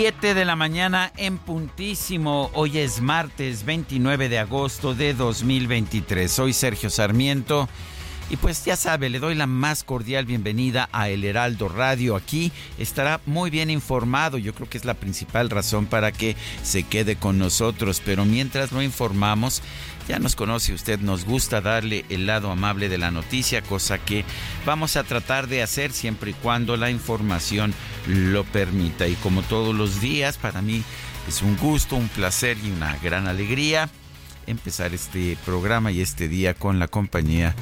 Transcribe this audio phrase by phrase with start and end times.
[0.00, 2.50] Siete de la mañana en puntísimo.
[2.54, 6.32] Hoy es martes 29 de agosto de 2023.
[6.32, 7.68] Soy Sergio Sarmiento.
[8.30, 12.16] Y pues ya sabe, le doy la más cordial bienvenida a El Heraldo Radio.
[12.16, 14.38] Aquí estará muy bien informado.
[14.38, 18.00] Yo creo que es la principal razón para que se quede con nosotros.
[18.02, 19.60] Pero mientras lo informamos,
[20.08, 24.24] ya nos conoce usted, nos gusta darle el lado amable de la noticia, cosa que
[24.66, 27.74] vamos a tratar de hacer siempre y cuando la información
[28.06, 29.06] lo permita.
[29.06, 30.82] Y como todos los días, para mí
[31.28, 33.88] es un gusto, un placer y una gran alegría
[34.50, 37.54] empezar este programa y este día con la compañía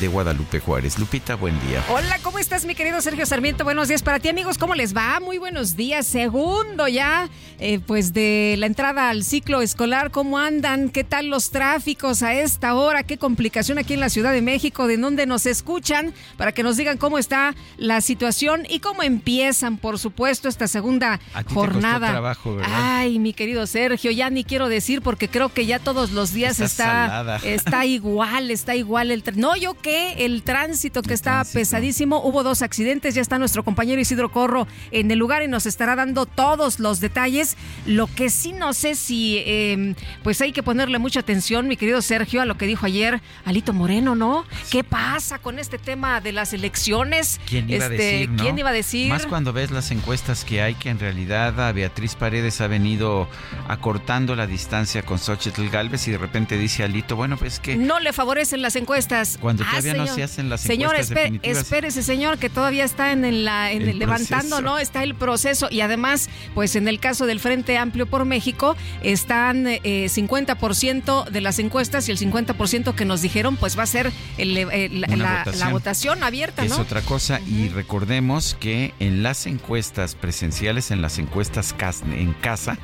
[0.00, 0.98] de Guadalupe Juárez.
[0.98, 1.84] Lupita, buen día.
[1.88, 3.64] Hola, ¿cómo estás, mi querido Sergio Sarmiento?
[3.64, 4.58] Buenos días para ti, amigos.
[4.58, 5.20] ¿Cómo les va?
[5.20, 6.06] Muy buenos días.
[6.06, 10.10] Segundo ya, eh, pues de la entrada al ciclo escolar.
[10.10, 10.88] ¿Cómo andan?
[10.90, 13.02] ¿Qué tal los tráficos a esta hora?
[13.02, 14.86] ¿Qué complicación aquí en la Ciudad de México?
[14.86, 16.14] ¿De dónde nos escuchan?
[16.36, 21.20] Para que nos digan cómo está la situación y cómo empiezan, por supuesto, esta segunda
[21.52, 22.10] jornada.
[22.10, 22.70] trabajo, ¿verdad?
[22.72, 26.60] Ay, mi querido Sergio, ya ni quiero decir porque creo que ya todos los días
[26.60, 32.42] está, está, igual, está igual el no yo qué, el tránsito que está pesadísimo, hubo
[32.42, 36.26] dos accidentes, ya está nuestro compañero Isidro Corro en el lugar y nos estará dando
[36.26, 37.56] todos los detalles.
[37.86, 42.02] Lo que sí no sé si em, pues hay que ponerle mucha atención, mi querido
[42.02, 44.44] Sergio, a lo que dijo ayer Alito Moreno, ¿no?
[44.70, 47.40] ¿Qué pasa con este tema de las elecciones?
[47.48, 48.30] ¿Quién iba a este, decir?
[48.36, 49.08] ¿Quién iba a decir?
[49.08, 53.28] Más cuando ves las encuestas que hay, que en realidad a Beatriz Paredes ha venido
[53.68, 57.76] acortando la distancia con Xochitl Galvez y de repente dice Alito, bueno, pues que...
[57.76, 59.38] No le favorecen las encuestas.
[59.40, 63.44] Cuando ah, todavía no se hacen las encuestas Señor, espérese, señor, que todavía está en,
[63.44, 64.78] la, en el, levantando, ¿no?
[64.78, 65.68] Está el proceso.
[65.70, 71.40] Y además, pues en el caso del Frente Amplio por México, están eh, 50% de
[71.40, 76.22] las encuestas y el 50% que nos dijeron, pues va a ser la, votación.
[76.22, 76.74] abierta, ¿no?
[76.74, 77.40] Es otra cosa.
[77.40, 81.74] Y recordemos que en las encuestas presenciales, en las encuestas
[82.10, 82.78] en casa,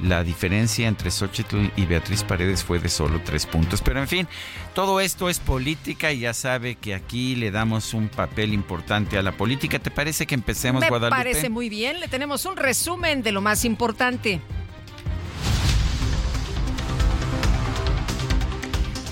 [0.00, 3.82] la diferencia entre Xochitl y Beatriz Paredes fue de solo tres puntos.
[3.82, 4.28] Pero en fin,
[4.74, 9.22] todo esto es política y ya sabe que aquí le damos un papel importante a
[9.22, 9.78] la política.
[9.78, 11.16] ¿Te parece que empecemos, Me Guadalupe?
[11.16, 12.00] Me parece muy bien.
[12.00, 14.40] Le tenemos un resumen de lo más importante.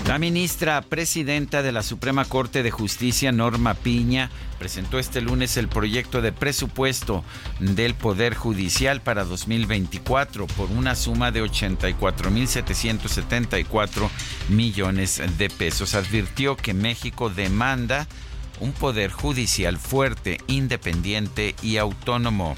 [0.07, 5.67] La ministra presidenta de la Suprema Corte de Justicia, Norma Piña, presentó este lunes el
[5.67, 7.25] proyecto de presupuesto
[7.59, 14.09] del Poder Judicial para 2024 por una suma de 84.774
[14.47, 15.93] millones de pesos.
[15.93, 18.07] Advirtió que México demanda
[18.61, 22.55] un Poder Judicial fuerte, independiente y autónomo.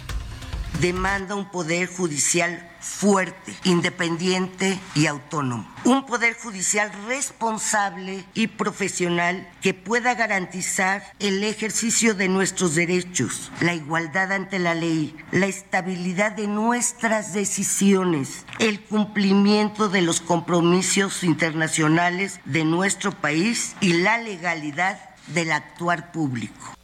[0.82, 5.68] Demanda un Poder Judicial fuerte, independiente y autónomo.
[5.84, 13.74] Un poder judicial responsable y profesional que pueda garantizar el ejercicio de nuestros derechos, la
[13.74, 22.40] igualdad ante la ley, la estabilidad de nuestras decisiones, el cumplimiento de los compromisos internacionales
[22.46, 26.79] de nuestro país y la legalidad del actuar público.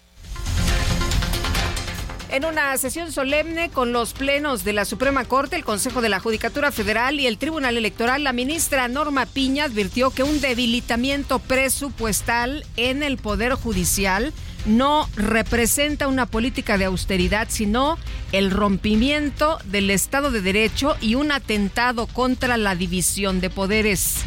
[2.31, 6.19] En una sesión solemne con los plenos de la Suprema Corte, el Consejo de la
[6.19, 12.65] Judicatura Federal y el Tribunal Electoral, la ministra Norma Piña advirtió que un debilitamiento presupuestal
[12.77, 14.33] en el Poder Judicial
[14.65, 17.99] no representa una política de austeridad, sino
[18.31, 24.25] el rompimiento del Estado de Derecho y un atentado contra la división de poderes.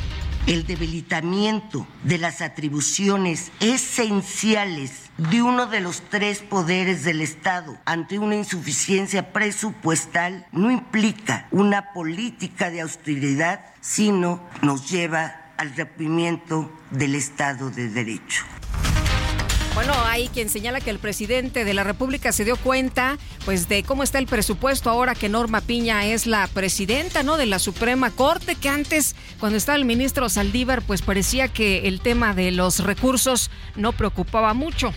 [0.49, 8.19] El debilitamiento de las atribuciones esenciales de uno de los tres poderes del Estado ante
[8.19, 17.15] una insuficiencia presupuestal no implica una política de austeridad, sino nos lleva al rompimiento del
[17.15, 18.45] Estado de Derecho.
[19.79, 23.85] Bueno, hay quien señala que el presidente de la República se dio cuenta, pues, de
[23.85, 27.37] cómo está el presupuesto ahora que Norma Piña es la presidenta, ¿no?
[27.37, 32.01] De la Suprema Corte, que antes, cuando estaba el ministro Saldívar, pues parecía que el
[32.01, 34.93] tema de los recursos no preocupaba mucho.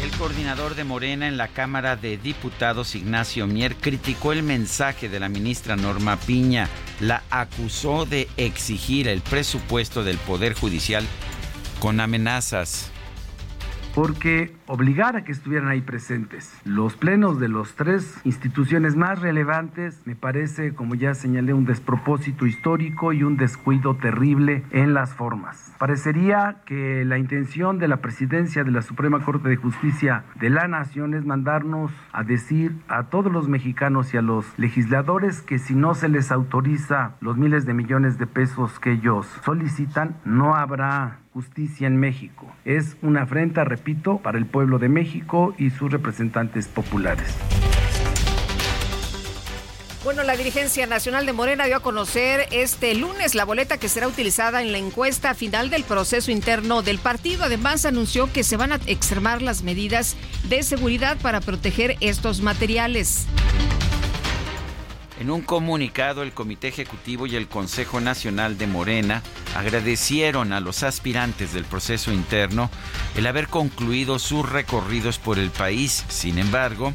[0.00, 5.18] El coordinador de Morena en la Cámara de Diputados, Ignacio Mier, criticó el mensaje de
[5.18, 6.68] la ministra Norma Piña.
[7.00, 11.04] La acusó de exigir el presupuesto del Poder Judicial
[11.80, 12.91] con amenazas
[13.94, 20.00] porque obligar a que estuvieran ahí presentes los plenos de las tres instituciones más relevantes
[20.04, 25.74] me parece, como ya señalé, un despropósito histórico y un descuido terrible en las formas.
[25.78, 30.68] Parecería que la intención de la presidencia de la Suprema Corte de Justicia de la
[30.68, 35.74] Nación es mandarnos a decir a todos los mexicanos y a los legisladores que si
[35.74, 41.21] no se les autoriza los miles de millones de pesos que ellos solicitan, no habrá
[41.32, 42.46] justicia en México.
[42.64, 47.34] Es una afrenta, repito, para el pueblo de México y sus representantes populares.
[50.04, 54.08] Bueno, la dirigencia nacional de Morena dio a conocer este lunes la boleta que será
[54.08, 57.44] utilizada en la encuesta final del proceso interno del partido.
[57.44, 60.16] Además, anunció que se van a extremar las medidas
[60.48, 63.28] de seguridad para proteger estos materiales.
[65.22, 69.22] En un comunicado, el Comité Ejecutivo y el Consejo Nacional de Morena
[69.54, 72.68] agradecieron a los aspirantes del proceso interno
[73.14, 76.04] el haber concluido sus recorridos por el país.
[76.08, 76.92] Sin embargo,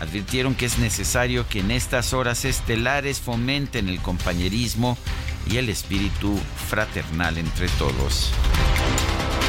[0.00, 4.98] advirtieron que es necesario que en estas horas estelares fomenten el compañerismo
[5.50, 8.30] y el espíritu fraternal entre todos.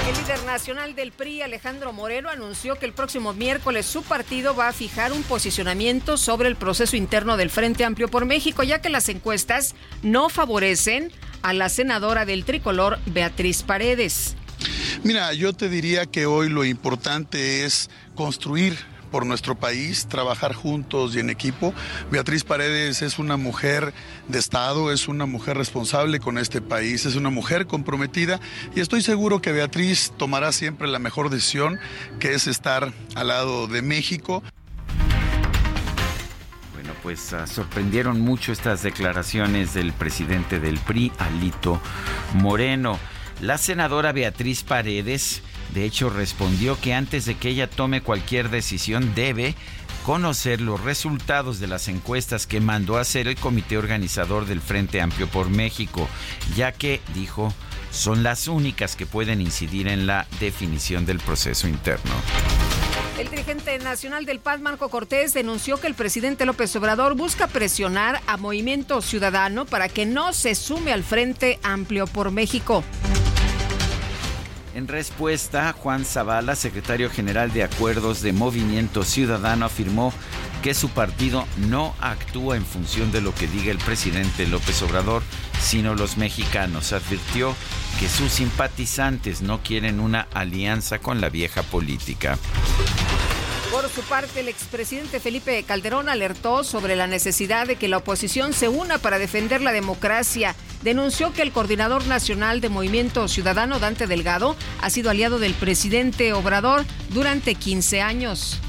[0.08, 4.70] El líder nacional del PRI, Alejandro Moreno, anunció que el próximo miércoles su partido va
[4.70, 8.90] a fijar un posicionamiento sobre el proceso interno del Frente Amplio por México, ya que
[8.90, 11.12] las encuestas no favorecen
[11.42, 14.36] a la senadora del tricolor, Beatriz Paredes.
[15.04, 18.78] Mira, yo te diría que hoy lo importante es construir
[19.10, 21.74] por nuestro país, trabajar juntos y en equipo.
[22.12, 23.94] Beatriz Paredes es una mujer
[24.28, 28.40] de Estado, es una mujer responsable con este país, es una mujer comprometida
[28.76, 31.80] y estoy seguro que Beatriz tomará siempre la mejor decisión,
[32.20, 34.44] que es estar al lado de México.
[36.74, 41.82] Bueno, pues uh, sorprendieron mucho estas declaraciones del presidente del PRI, Alito
[42.36, 43.00] Moreno.
[43.42, 45.42] La senadora Beatriz Paredes
[45.74, 49.56] de hecho, respondió que antes de que ella tome cualquier decisión debe
[50.06, 55.28] conocer los resultados de las encuestas que mandó hacer el comité organizador del Frente Amplio
[55.28, 56.08] por México,
[56.56, 57.54] ya que, dijo,
[57.92, 62.12] son las únicas que pueden incidir en la definición del proceso interno.
[63.20, 68.22] El dirigente nacional del PAN, Marco Cortés, denunció que el presidente López Obrador busca presionar
[68.28, 72.84] a Movimiento Ciudadano para que no se sume al Frente Amplio por México.
[74.80, 80.14] En respuesta, Juan Zavala, secretario general de Acuerdos de Movimiento Ciudadano, afirmó
[80.64, 85.22] que su partido no actúa en función de lo que diga el presidente López Obrador,
[85.60, 86.94] sino los mexicanos.
[86.94, 87.54] Advirtió
[88.00, 92.38] que sus simpatizantes no quieren una alianza con la vieja política.
[93.72, 98.52] Por su parte, el expresidente Felipe Calderón alertó sobre la necesidad de que la oposición
[98.52, 100.56] se una para defender la democracia.
[100.82, 106.34] Denunció que el coordinador nacional de Movimiento Ciudadano, Dante Delgado, ha sido aliado del presidente
[106.34, 108.60] Obrador durante 15 años.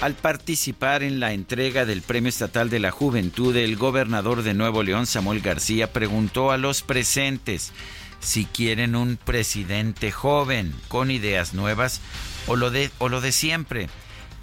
[0.00, 4.82] Al participar en la entrega del Premio Estatal de la Juventud, el gobernador de Nuevo
[4.82, 7.72] León, Samuel García, preguntó a los presentes
[8.20, 12.00] si quieren un presidente joven con ideas nuevas
[12.46, 13.88] o lo de, o lo de siempre.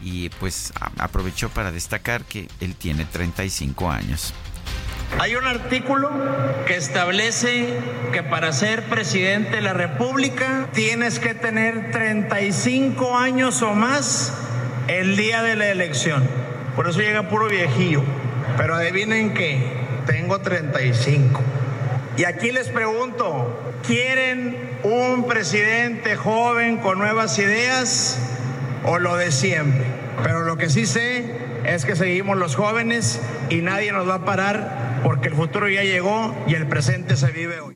[0.02, 4.34] Y pues aprovechó para destacar que él tiene 35 años.
[5.20, 6.10] Hay un artículo
[6.66, 7.68] que establece
[8.12, 14.34] que para ser presidente de la República tienes que tener 35 años o más
[14.88, 16.28] el día de la elección.
[16.76, 18.04] Por eso llega puro viejillo.
[18.58, 19.62] Pero adivinen qué,
[20.06, 21.42] tengo 35.
[22.18, 28.18] Y aquí les pregunto, ¿quieren un presidente joven con nuevas ideas
[28.86, 29.86] o lo de siempre?
[30.24, 31.26] Pero lo que sí sé
[31.66, 35.84] es que seguimos los jóvenes y nadie nos va a parar porque el futuro ya
[35.84, 37.76] llegó y el presente se vive hoy.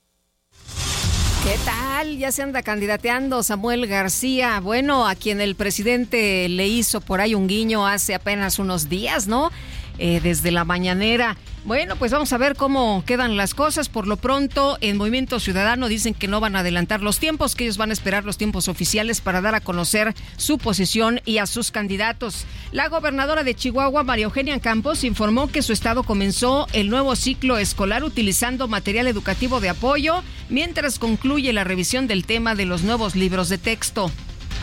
[1.44, 2.18] ¿Qué tal?
[2.18, 4.60] Ya se anda candidateando Samuel García.
[4.60, 9.28] Bueno, a quien el presidente le hizo por ahí un guiño hace apenas unos días,
[9.28, 9.52] ¿no?
[10.00, 11.38] Eh, desde la mañanera.
[11.66, 13.90] Bueno, pues vamos a ver cómo quedan las cosas.
[13.90, 17.64] Por lo pronto, en Movimiento Ciudadano dicen que no van a adelantar los tiempos, que
[17.64, 21.48] ellos van a esperar los tiempos oficiales para dar a conocer su posición y a
[21.48, 22.46] sus candidatos.
[22.72, 27.58] La gobernadora de Chihuahua, María Eugenia Campos, informó que su estado comenzó el nuevo ciclo
[27.58, 33.16] escolar utilizando material educativo de apoyo, mientras concluye la revisión del tema de los nuevos
[33.16, 34.12] libros de texto.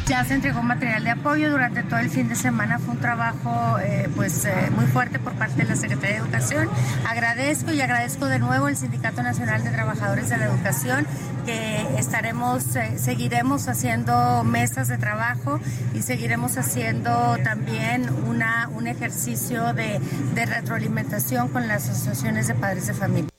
[0.07, 2.79] Ya se entregó material de apoyo durante todo el fin de semana.
[2.79, 6.69] Fue un trabajo eh, pues eh, muy fuerte por parte de la Secretaría de Educación.
[7.09, 11.07] Agradezco y agradezco de nuevo al Sindicato Nacional de Trabajadores de la Educación
[11.47, 15.59] que estaremos, eh, seguiremos haciendo mesas de trabajo
[15.95, 20.01] y seguiremos haciendo también una, un ejercicio de,
[20.35, 23.34] de retroalimentación con las asociaciones de padres de familia.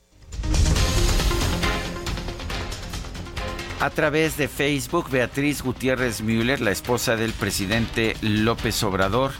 [3.82, 9.34] A través de Facebook, Beatriz Gutiérrez Müller, la esposa del presidente López Obrador,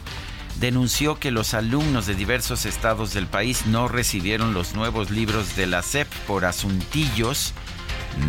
[0.60, 5.66] denunció que los alumnos de diversos estados del país no recibieron los nuevos libros de
[5.66, 7.54] la SEP por asuntillos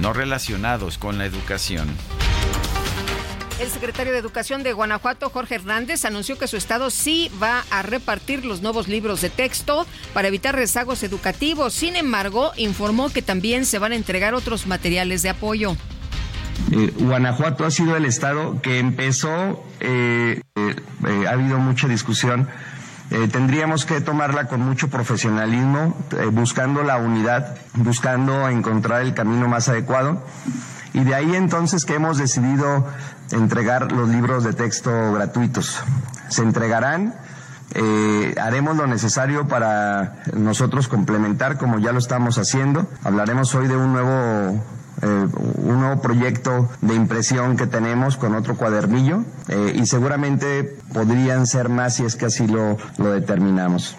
[0.01, 1.87] no relacionados con la educación.
[3.59, 7.81] El secretario de Educación de Guanajuato, Jorge Hernández, anunció que su estado sí va a
[7.81, 11.73] repartir los nuevos libros de texto para evitar rezagos educativos.
[11.73, 15.75] Sin embargo, informó que también se van a entregar otros materiales de apoyo.
[16.71, 20.75] Eh, Guanajuato ha sido el estado que empezó, eh, eh,
[21.27, 22.47] ha habido mucha discusión.
[23.31, 25.95] tendríamos que tomarla con mucho profesionalismo,
[26.33, 30.25] buscando la unidad, buscando encontrar el camino más adecuado.
[30.93, 32.85] Y de ahí entonces que hemos decidido
[33.31, 35.81] entregar los libros de texto gratuitos.
[36.27, 37.15] Se entregarán,
[38.41, 42.89] haremos lo necesario para nosotros complementar como ya lo estamos haciendo.
[43.05, 44.61] Hablaremos hoy de un nuevo
[45.01, 45.27] eh,
[45.57, 51.69] un nuevo proyecto de impresión que tenemos con otro cuadernillo eh, y seguramente podrían ser
[51.69, 53.95] más si es que así lo, lo determinamos.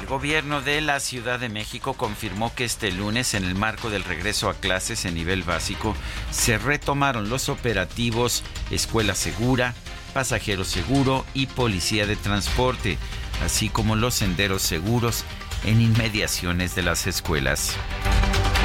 [0.00, 4.04] El gobierno de la Ciudad de México confirmó que este lunes, en el marco del
[4.04, 5.94] regreso a clases en nivel básico,
[6.30, 9.74] se retomaron los operativos Escuela Segura,
[10.14, 12.96] Pasajero Seguro y Policía de Transporte,
[13.44, 15.24] así como los senderos seguros
[15.64, 17.76] en inmediaciones de las escuelas.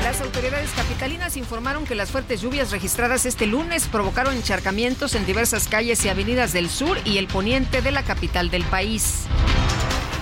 [0.04, 5.70] Las autoridades capitalinas informaron que las fuertes lluvias registradas este lunes provocaron encharcamientos en diversas
[5.70, 9.28] calles y avenidas del sur y el poniente de la capital del país.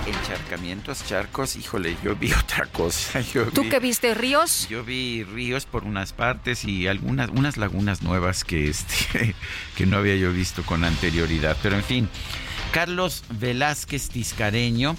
[0.06, 3.22] Encharcamientos, charcos, híjole, yo vi otra cosa.
[3.52, 4.68] ¿Tú qué viste, ríos?
[4.68, 9.34] Yo vi ríos por unas partes y algunas unas lagunas nuevas que, este,
[9.76, 11.56] que no había yo visto con anterioridad.
[11.60, 12.08] Pero en fin,
[12.70, 14.96] Carlos Velázquez Tiscareño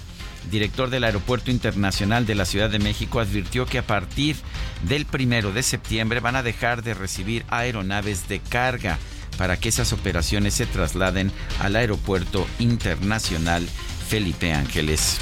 [0.52, 4.36] director del Aeropuerto Internacional de la Ciudad de México, advirtió que a partir
[4.84, 8.98] del primero de septiembre van a dejar de recibir aeronaves de carga
[9.38, 13.68] para que esas operaciones se trasladen al Aeropuerto Internacional
[14.08, 15.20] Felipe Ángeles.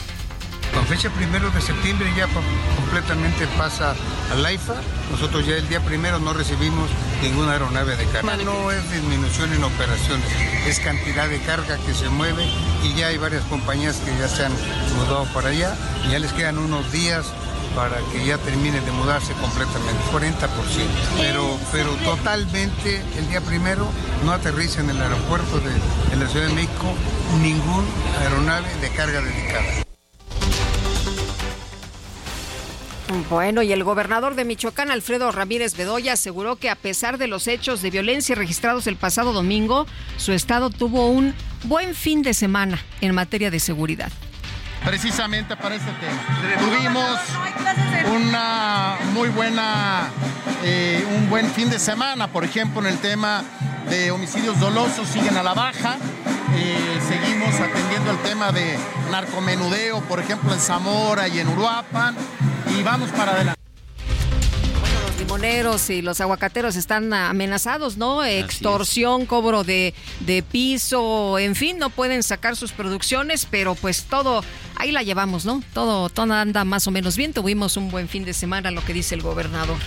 [0.74, 2.28] Con fecha primero de septiembre ya
[2.76, 3.96] completamente pasa
[4.32, 4.76] al AIFA.
[5.12, 6.90] Nosotros ya el día primero no recibimos
[7.22, 8.38] ninguna aeronave de carga.
[8.38, 10.26] No es disminución en operaciones,
[10.66, 12.46] es cantidad de carga que se mueve
[12.84, 14.54] y ya hay varias compañías que ya se han
[14.96, 15.76] mudado para allá
[16.08, 17.26] y ya les quedan unos días
[17.76, 20.48] para que ya terminen de mudarse completamente, 40%.
[21.18, 23.88] Pero, pero totalmente el día primero
[24.26, 26.94] no aterriza en el aeropuerto de la Ciudad de México
[27.42, 27.86] ningún
[28.20, 29.91] aeronave de carga dedicada.
[33.30, 37.48] Bueno, y el gobernador de Michoacán, Alfredo Ramírez Bedoya, aseguró que a pesar de los
[37.48, 39.86] hechos de violencia registrados el pasado domingo,
[40.18, 41.34] su estado tuvo un
[41.66, 44.12] buen fin de semana en materia de seguridad.
[44.84, 46.60] Precisamente para este tema.
[46.60, 47.20] Tuvimos
[48.16, 50.10] una muy buena,
[50.64, 53.44] eh, un buen fin de semana, por ejemplo, en el tema
[53.90, 55.98] de homicidios dolosos siguen a la baja.
[56.56, 58.78] Eh, seguimos atendiendo el tema de
[59.12, 62.16] narcomenudeo, por ejemplo, en Zamora y en Uruapan
[62.78, 63.61] y vamos para adelante.
[65.22, 68.24] Limoneros y los aguacateros están amenazados, ¿no?
[68.26, 74.44] Extorsión, cobro de, de piso, en fin, no pueden sacar sus producciones, pero pues todo,
[74.78, 75.64] ahí la llevamos, ¿no?
[75.76, 77.34] Todo, todo anda más o menos bien.
[77.34, 79.78] Tuvimos un buen fin de semana, lo que dice el gobernador.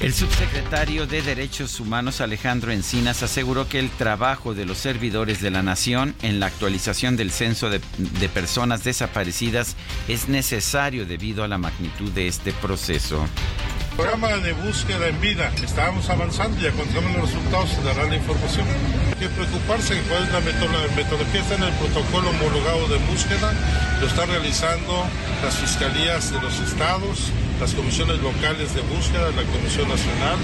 [0.00, 5.50] El subsecretario de Derechos Humanos Alejandro Encinas aseguró que el trabajo de los servidores de
[5.50, 7.80] la nación en la actualización del censo de,
[8.28, 9.76] personas desaparecidas
[10.08, 13.26] es necesario debido a la magnitud de este proceso.
[13.96, 15.50] Programa de búsqueda en vida.
[15.64, 18.66] Estábamos avanzando, ya cuando los resultados se dará la información.
[19.08, 21.40] Hay que preocuparse cuál es la metodología.
[21.40, 23.52] Está en el protocolo homologado de búsqueda.
[24.00, 25.04] Lo están realizando
[25.42, 30.36] las fiscalías de los estados, las comisiones locales de búsqueda, la Comisión Nacional.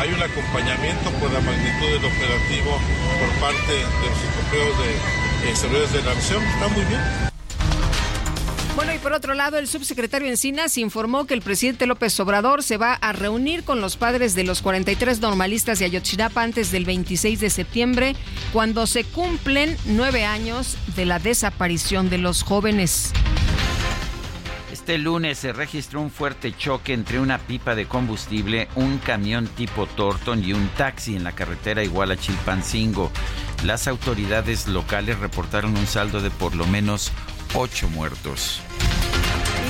[0.00, 2.76] Hay un acompañamiento por la magnitud del operativo
[3.20, 6.44] por parte de los europeos de eh, de la nación.
[6.44, 7.27] Está muy bien.
[8.78, 12.76] Bueno, y por otro lado, el subsecretario Encinas informó que el presidente López Obrador se
[12.76, 17.40] va a reunir con los padres de los 43 normalistas de Ayotzinapa antes del 26
[17.40, 18.14] de septiembre,
[18.52, 23.12] cuando se cumplen nueve años de la desaparición de los jóvenes.
[24.72, 29.86] Este lunes se registró un fuerte choque entre una pipa de combustible, un camión tipo
[29.86, 33.10] Torton y un taxi en la carretera Iguala-Chilpancingo.
[33.64, 37.10] Las autoridades locales reportaron un saldo de por lo menos
[37.54, 38.62] ocho muertos.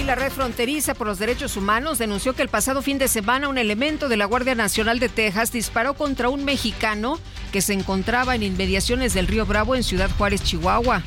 [0.08, 3.58] La red fronteriza por los derechos humanos denunció que el pasado fin de semana un
[3.58, 7.20] elemento de la Guardia Nacional de Texas disparó contra un mexicano
[7.52, 11.02] que se encontraba en inmediaciones del río Bravo en Ciudad Juárez, Chihuahua.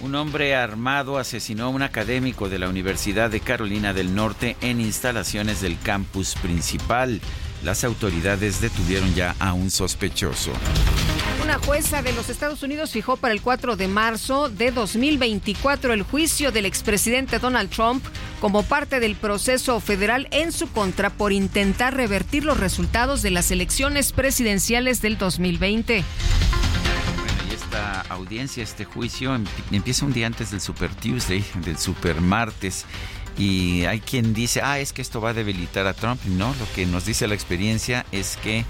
[0.00, 4.80] Un hombre armado asesinó a un académico de la Universidad de Carolina del Norte en
[4.80, 7.20] instalaciones del campus principal.
[7.62, 10.52] Las autoridades detuvieron ya a un sospechoso.
[11.42, 16.02] Una jueza de los Estados Unidos fijó para el 4 de marzo de 2024 el
[16.02, 18.04] juicio del expresidente Donald Trump
[18.40, 23.50] como parte del proceso federal en su contra por intentar revertir los resultados de las
[23.50, 26.04] elecciones presidenciales del 2020
[27.70, 29.38] esta audiencia, este juicio,
[29.70, 32.84] empieza un día antes del Super Tuesday, del Super Martes.
[33.40, 36.22] Y hay quien dice, ah, es que esto va a debilitar a Trump.
[36.26, 38.66] No, lo que nos dice la experiencia es que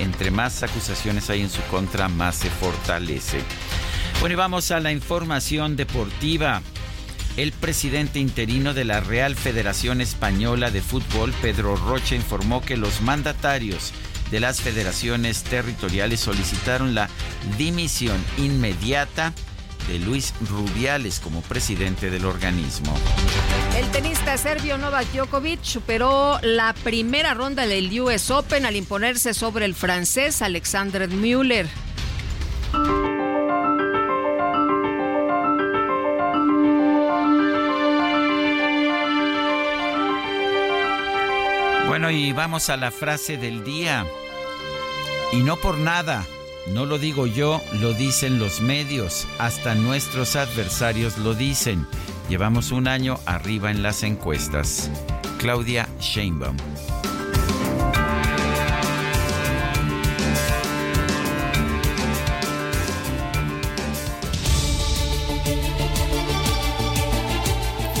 [0.00, 3.38] entre más acusaciones hay en su contra, más se fortalece.
[4.18, 6.62] Bueno, y vamos a la información deportiva.
[7.36, 13.00] El presidente interino de la Real Federación Española de Fútbol, Pedro Rocha, informó que los
[13.00, 13.92] mandatarios
[14.32, 17.08] de las federaciones territoriales solicitaron la
[17.56, 19.32] dimisión inmediata
[19.88, 22.94] de Luis Rubiales como presidente del organismo.
[23.76, 29.64] El tenista serbio Novak Djokovic superó la primera ronda del US Open al imponerse sobre
[29.64, 31.66] el francés Alexander Müller.
[41.88, 44.06] Bueno, y vamos a la frase del día.
[45.32, 46.26] Y no por nada,
[46.72, 51.86] no lo digo yo, lo dicen los medios, hasta nuestros adversarios lo dicen.
[52.28, 54.90] Llevamos un año arriba en las encuestas.
[55.38, 56.56] Claudia Sheinbaum.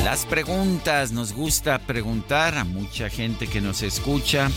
[0.04, 4.50] Las preguntas, nos gusta preguntar a mucha gente que nos escucha,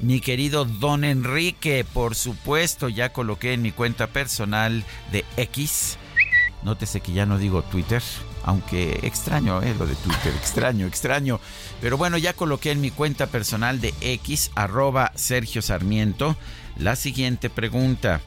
[0.00, 5.98] Mi querido Don Enrique, por supuesto, ya coloqué en mi cuenta personal de X.
[6.62, 8.02] Nótese que ya no digo Twitter,
[8.44, 11.40] aunque extraño eh, lo de Twitter, extraño, extraño.
[11.80, 16.36] Pero bueno, ya coloqué en mi cuenta personal de X, arroba Sergio Sarmiento,
[16.78, 18.20] la siguiente pregunta.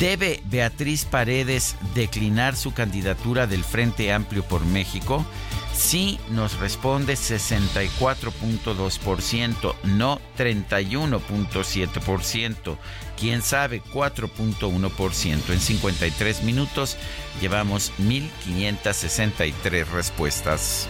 [0.00, 5.26] ¿Debe Beatriz Paredes declinar su candidatura del Frente Amplio por México?
[5.74, 12.78] Sí nos responde 64.2%, no 31.7%,
[13.18, 15.52] quién sabe 4.1%.
[15.52, 16.96] En 53 minutos
[17.42, 20.88] llevamos 1.563 respuestas.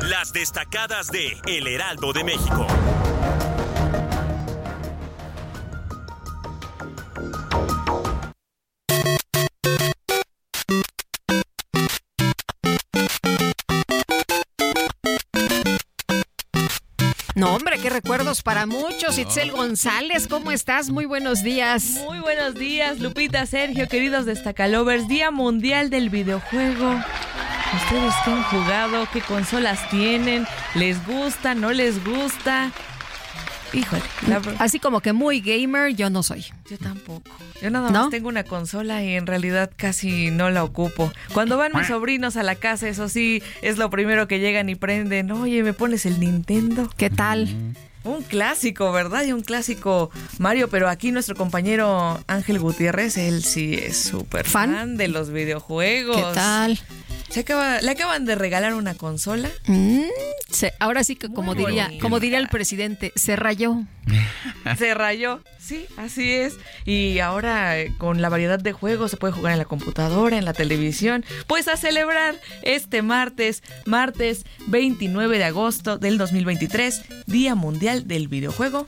[0.00, 2.66] Las destacadas de El Heraldo de México.
[17.38, 19.16] No, hombre, qué recuerdos para muchos.
[19.16, 20.90] Itzel González, ¿cómo estás?
[20.90, 22.00] Muy buenos días.
[22.04, 25.08] Muy buenos días, Lupita, Sergio, queridos Destacalovers.
[25.08, 27.00] Día Mundial del Videojuego.
[27.74, 29.08] ¿Ustedes qué han jugado?
[29.12, 30.46] ¿Qué consolas tienen?
[30.74, 31.54] ¿Les gusta?
[31.54, 32.72] ¿No les gusta?
[33.72, 34.02] Híjole.
[34.58, 36.46] Así como que muy gamer, yo no soy.
[36.70, 37.30] Yo tampoco.
[37.60, 41.12] Yo nada más tengo una consola y en realidad casi no la ocupo.
[41.34, 44.74] Cuando van mis sobrinos a la casa, eso sí, es lo primero que llegan y
[44.74, 45.30] prenden.
[45.32, 46.90] Oye, ¿me pones el Nintendo?
[46.96, 47.48] ¿Qué tal?
[48.04, 49.24] Un clásico, ¿verdad?
[49.24, 54.96] Y un clásico Mario, pero aquí nuestro compañero Ángel Gutiérrez, él sí es súper fan
[54.96, 56.16] de los videojuegos.
[56.16, 56.78] ¿Qué tal?
[57.30, 59.50] Se acaba, le acaban de regalar una consola.
[59.66, 60.04] Mm,
[60.78, 63.82] ahora sí que como diría, como diría el presidente, se rayó.
[64.78, 66.54] se rayó, sí, así es.
[66.86, 70.46] Y ahora eh, con la variedad de juegos se puede jugar en la computadora, en
[70.46, 71.24] la televisión.
[71.46, 78.86] Pues a celebrar este martes, martes 29 de agosto del 2023, Día Mundial del Videojuego.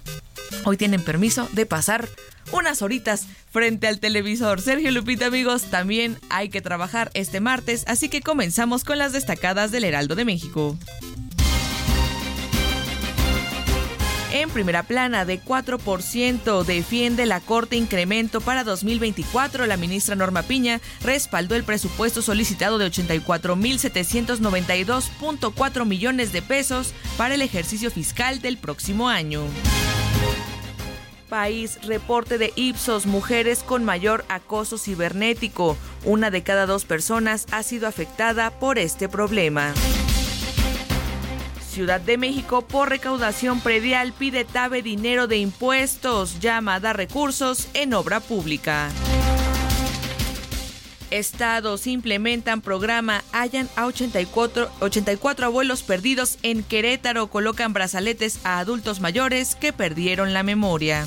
[0.64, 2.08] Hoy tienen permiso de pasar
[2.52, 4.60] unas horitas frente al televisor.
[4.60, 9.70] Sergio Lupita, amigos, también hay que trabajar este martes, así que comenzamos con las destacadas
[9.70, 10.76] del Heraldo de México.
[14.32, 19.66] En primera plana, de 4% defiende la Corte incremento para 2024.
[19.66, 27.42] La ministra Norma Piña respaldó el presupuesto solicitado de 84.792.4 millones de pesos para el
[27.42, 29.42] ejercicio fiscal del próximo año
[31.30, 35.78] país, reporte de Ipsos, mujeres con mayor acoso cibernético.
[36.04, 39.72] Una de cada dos personas ha sido afectada por este problema.
[41.66, 47.68] Ciudad de México por recaudación predial pide TABE dinero de impuestos, llama a dar recursos
[47.74, 48.90] en obra pública.
[51.10, 57.28] Estados implementan programa Hayan a 84, 84 abuelos perdidos en Querétaro.
[57.28, 61.06] Colocan brazaletes a adultos mayores que perdieron la memoria.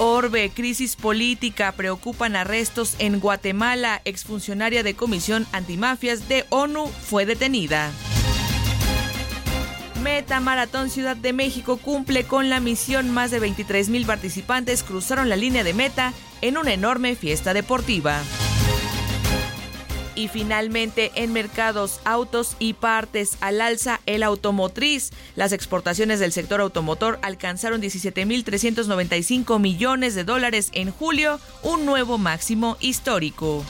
[0.00, 4.00] Orbe, crisis política, preocupan arrestos en Guatemala.
[4.04, 7.90] Exfuncionaria de Comisión Antimafias de ONU fue detenida.
[10.02, 13.10] Meta Maratón Ciudad de México cumple con la misión.
[13.10, 18.20] Más de 23 mil participantes cruzaron la línea de meta en una enorme fiesta deportiva.
[20.14, 25.10] Y finalmente, en mercados, autos y partes al alza el automotriz.
[25.36, 32.76] Las exportaciones del sector automotor alcanzaron 17.395 millones de dólares en julio, un nuevo máximo
[32.80, 33.64] histórico.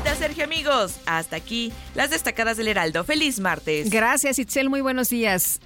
[0.00, 3.04] Lupita, Sergio, amigos, hasta aquí las destacadas del Heraldo.
[3.04, 3.90] Feliz martes.
[3.90, 4.70] Gracias, Itzel.
[4.70, 5.60] Muy buenos días.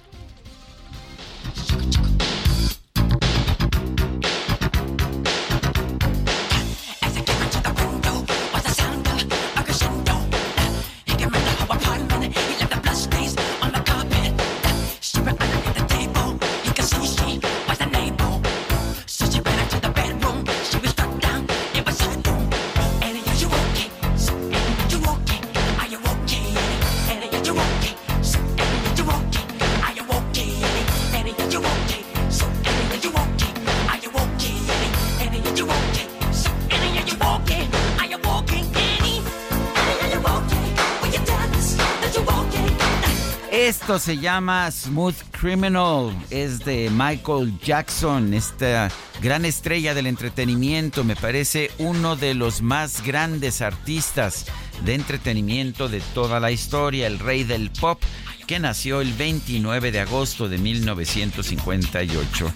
[43.85, 48.89] Esto se llama Smooth Criminal, es de Michael Jackson, esta
[49.21, 54.47] gran estrella del entretenimiento, me parece uno de los más grandes artistas
[54.83, 58.01] de entretenimiento de toda la historia, el rey del pop,
[58.47, 62.53] que nació el 29 de agosto de 1958.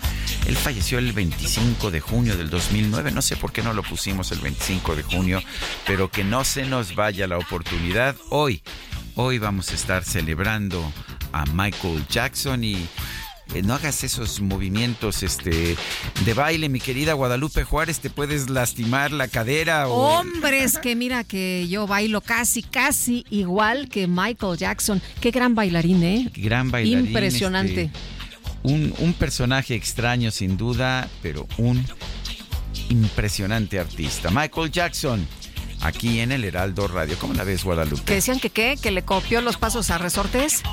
[0.48, 4.32] Él falleció el 25 de junio del 2009, no sé por qué no lo pusimos
[4.32, 5.44] el 25 de junio,
[5.86, 8.16] pero que no se nos vaya la oportunidad.
[8.32, 8.64] Hoy
[9.22, 10.94] Hoy vamos a estar celebrando
[11.32, 12.76] a Michael Jackson y
[13.56, 15.76] eh, no hagas esos movimientos este
[16.24, 21.24] de baile, mi querida Guadalupe Juárez, te puedes lastimar la cadera o Hombres, que mira
[21.24, 25.02] que yo bailo casi casi igual que Michael Jackson.
[25.20, 26.32] Qué gran bailarín, ¿eh?
[26.36, 27.08] gran bailarín.
[27.08, 27.84] Impresionante.
[27.84, 28.00] Este,
[28.62, 31.84] un, un personaje extraño sin duda, pero un
[32.90, 34.30] impresionante artista.
[34.30, 35.28] Michael Jackson
[35.82, 37.18] aquí en el Heraldo Radio.
[37.20, 38.04] ¿Cómo la ves, Guadalupe?
[38.04, 40.64] Que decían que qué, que le copió los pasos a resortes.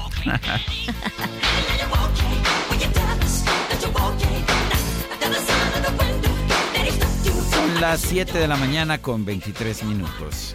[7.50, 10.54] Son las 7 de la mañana con 23 minutos.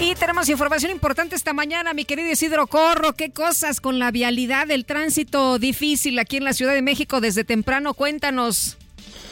[0.00, 3.14] Y tenemos información importante esta mañana, mi querido Isidro Corro.
[3.14, 7.44] ¿Qué cosas con la vialidad, el tránsito difícil aquí en la Ciudad de México desde
[7.44, 7.94] temprano?
[7.94, 8.76] Cuéntanos.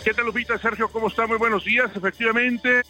[0.04, 0.56] ¿Qué tal, Lupita?
[0.58, 1.26] Sergio, ¿cómo está?
[1.26, 1.90] Muy buenos días.
[1.94, 2.82] Efectivamente,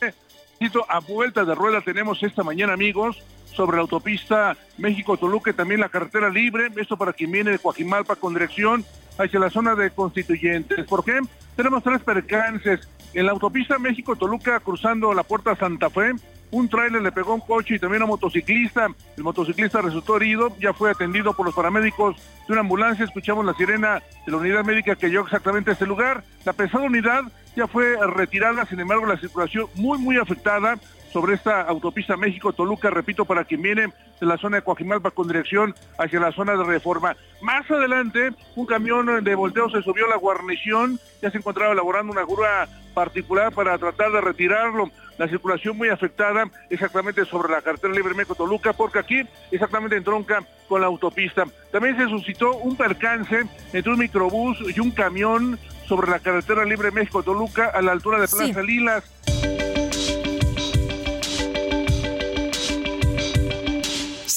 [0.89, 3.23] a vuelta de rueda tenemos esta mañana, amigos,
[3.55, 6.71] sobre la autopista México-Toluca, también la carretera libre.
[6.77, 8.85] Esto para quien viene de Coajimalpa con dirección
[9.19, 10.87] hacia la zona de Constituyentes.
[10.87, 11.21] ¿Por qué?
[11.57, 12.89] Tenemos tres percances.
[13.13, 16.13] En la autopista México-Toluca, cruzando la puerta Santa Fe,
[16.53, 18.89] un tráiler le pegó un coche y también a un motociclista.
[19.17, 23.05] El motociclista resultó herido, ya fue atendido por los paramédicos de una ambulancia.
[23.05, 26.23] Escuchamos la sirena de la unidad médica que llegó exactamente a este lugar.
[26.45, 27.25] La pesada unidad
[27.57, 30.79] ya fue retirada, sin embargo la circulación muy muy afectada
[31.13, 35.75] sobre esta autopista México-Toluca, repito, para quien viene de la zona de Coajimalpa con dirección
[35.99, 37.17] hacia la zona de Reforma.
[37.43, 42.13] Más adelante, un camión de volteo se subió a la guarnición, ya se encontraba elaborando
[42.13, 44.91] una grúa particular para tratar de retirarlo.
[45.23, 50.81] La circulación muy afectada exactamente sobre la carretera libre México-Toluca, porque aquí exactamente entronca con
[50.81, 51.45] la autopista.
[51.71, 56.91] También se suscitó un percance entre un microbús y un camión sobre la carretera libre
[56.91, 59.05] México-Toluca a la altura de Plaza Lilas.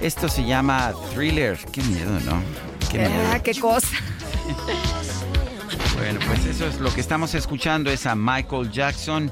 [0.00, 1.58] Esto se llama thriller.
[1.70, 2.42] Qué miedo, ¿no?
[2.90, 3.12] Qué miedo.
[3.30, 3.88] Ah, qué cosa.
[5.98, 9.30] bueno, pues eso es lo que estamos escuchando es a Michael Jackson.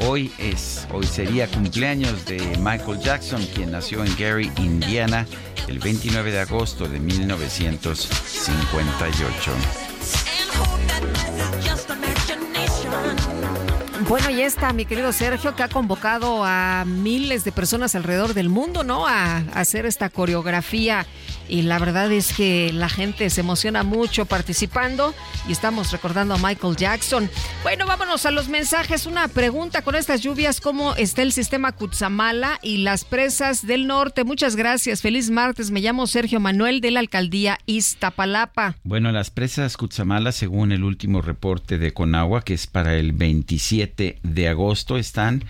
[0.00, 5.24] Hoy es, hoy sería cumpleaños de Michael Jackson, quien nació en Gary, Indiana,
[5.68, 9.87] el 29 de agosto de 1958.
[14.08, 18.48] Bueno, y está mi querido Sergio, que ha convocado a miles de personas alrededor del
[18.48, 19.06] mundo, ¿no?
[19.06, 21.06] A, hacer esta coreografía.
[21.46, 25.14] Y la verdad es que la gente se emociona mucho participando
[25.46, 27.30] y estamos recordando a Michael Jackson.
[27.62, 29.04] Bueno, vámonos a los mensajes.
[29.04, 34.24] Una pregunta con estas lluvias, ¿cómo está el sistema Cutzamala y las presas del norte?
[34.24, 35.02] Muchas gracias.
[35.02, 35.70] Feliz martes.
[35.70, 38.76] Me llamo Sergio Manuel de la alcaldía Iztapalapa.
[38.84, 43.97] Bueno, las presas Cutzamala, según el último reporte de Conagua, que es para el 27
[43.98, 45.44] de agosto están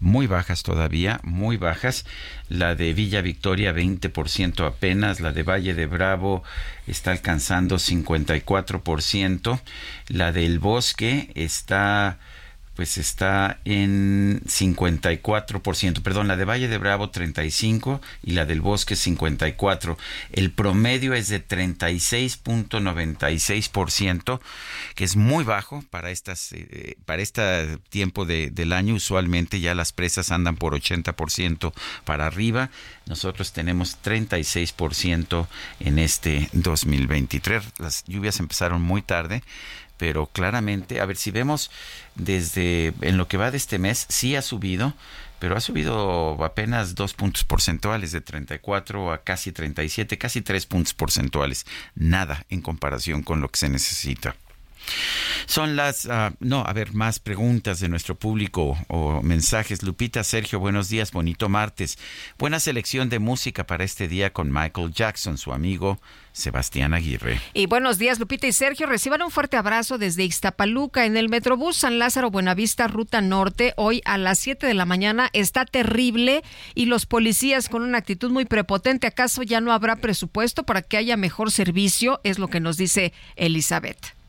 [0.00, 2.06] muy bajas todavía, muy bajas.
[2.48, 6.42] La de Villa Victoria 20% apenas, la de Valle de Bravo
[6.86, 9.60] está alcanzando 54%,
[10.08, 12.18] la del Bosque está
[12.80, 18.96] pues está en 54%, perdón, la de Valle de Bravo 35 y la del Bosque
[18.96, 19.98] 54.
[20.32, 24.40] El promedio es de 36.96%,
[24.94, 28.94] que es muy bajo para estas eh, para este tiempo de, del año.
[28.94, 31.74] Usualmente ya las presas andan por 80%
[32.06, 32.70] para arriba.
[33.04, 35.48] Nosotros tenemos 36%
[35.80, 37.62] en este 2023.
[37.76, 39.42] Las lluvias empezaron muy tarde
[40.00, 41.70] pero claramente, a ver si vemos
[42.14, 44.94] desde en lo que va de este mes, sí ha subido,
[45.38, 50.94] pero ha subido apenas dos puntos porcentuales, de 34 a casi 37, casi tres puntos
[50.94, 51.66] porcentuales.
[51.94, 54.36] Nada en comparación con lo que se necesita.
[55.46, 59.82] Son las, ah, no, a ver, más preguntas de nuestro público o mensajes.
[59.82, 61.98] Lupita, Sergio, buenos días, bonito martes.
[62.38, 66.00] Buena selección de música para este día con Michael Jackson, su amigo
[66.32, 67.40] Sebastián Aguirre.
[67.54, 68.86] Y buenos días, Lupita y Sergio.
[68.86, 73.74] Reciban un fuerte abrazo desde Ixtapaluca en el Metrobús San Lázaro Buenavista, Ruta Norte.
[73.76, 76.42] Hoy a las 7 de la mañana está terrible
[76.74, 79.06] y los policías con una actitud muy prepotente.
[79.06, 82.20] ¿Acaso ya no habrá presupuesto para que haya mejor servicio?
[82.24, 84.19] Es lo que nos dice Elizabeth.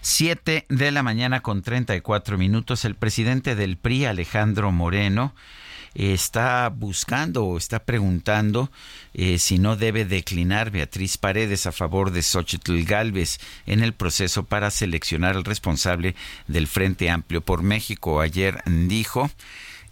[0.00, 2.84] 7 de la mañana con 34 minutos.
[2.84, 5.34] El presidente del PRI, Alejandro Moreno,
[5.94, 8.70] está buscando o está preguntando
[9.14, 14.44] eh, si no debe declinar Beatriz Paredes a favor de Xochitl Galvez en el proceso
[14.44, 16.14] para seleccionar al responsable
[16.48, 18.20] del Frente Amplio por México.
[18.20, 19.30] Ayer dijo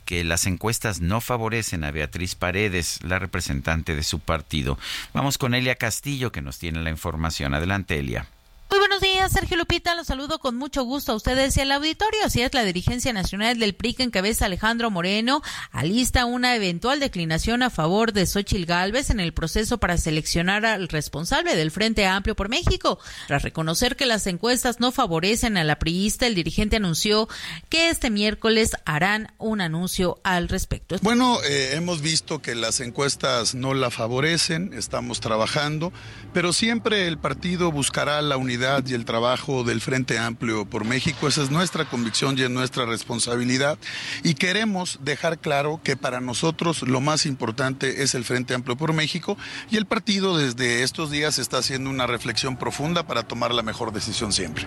[0.04, 4.78] que las encuestas no favorecen a Beatriz Paredes, la representante de su partido.
[5.12, 7.54] Vamos con Elia Castillo, que nos tiene la información.
[7.54, 8.26] Adelante, Elia.
[8.70, 9.96] Muy buenos días, Sergio Lupita.
[9.96, 12.20] Los saludo con mucho gusto a ustedes y al auditorio.
[12.24, 17.64] Así es, la dirigencia nacional del PRI que encabeza Alejandro Moreno alista una eventual declinación
[17.64, 22.36] a favor de Xochil Gálvez en el proceso para seleccionar al responsable del Frente Amplio
[22.36, 23.00] por México.
[23.26, 27.28] Tras reconocer que las encuestas no favorecen a la priista, el dirigente anunció
[27.70, 30.94] que este miércoles harán un anuncio al respecto.
[31.02, 35.92] Bueno, eh, hemos visto que las encuestas no la favorecen, estamos trabajando,
[36.32, 41.26] pero siempre el partido buscará la unidad y el trabajo del Frente Amplio por México.
[41.26, 43.78] Esa es nuestra convicción y es nuestra responsabilidad.
[44.22, 48.92] Y queremos dejar claro que para nosotros lo más importante es el Frente Amplio por
[48.92, 49.38] México
[49.70, 53.94] y el partido desde estos días está haciendo una reflexión profunda para tomar la mejor
[53.94, 54.66] decisión siempre.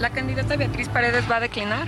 [0.00, 1.86] ¿La candidata Beatriz Paredes va a declinar?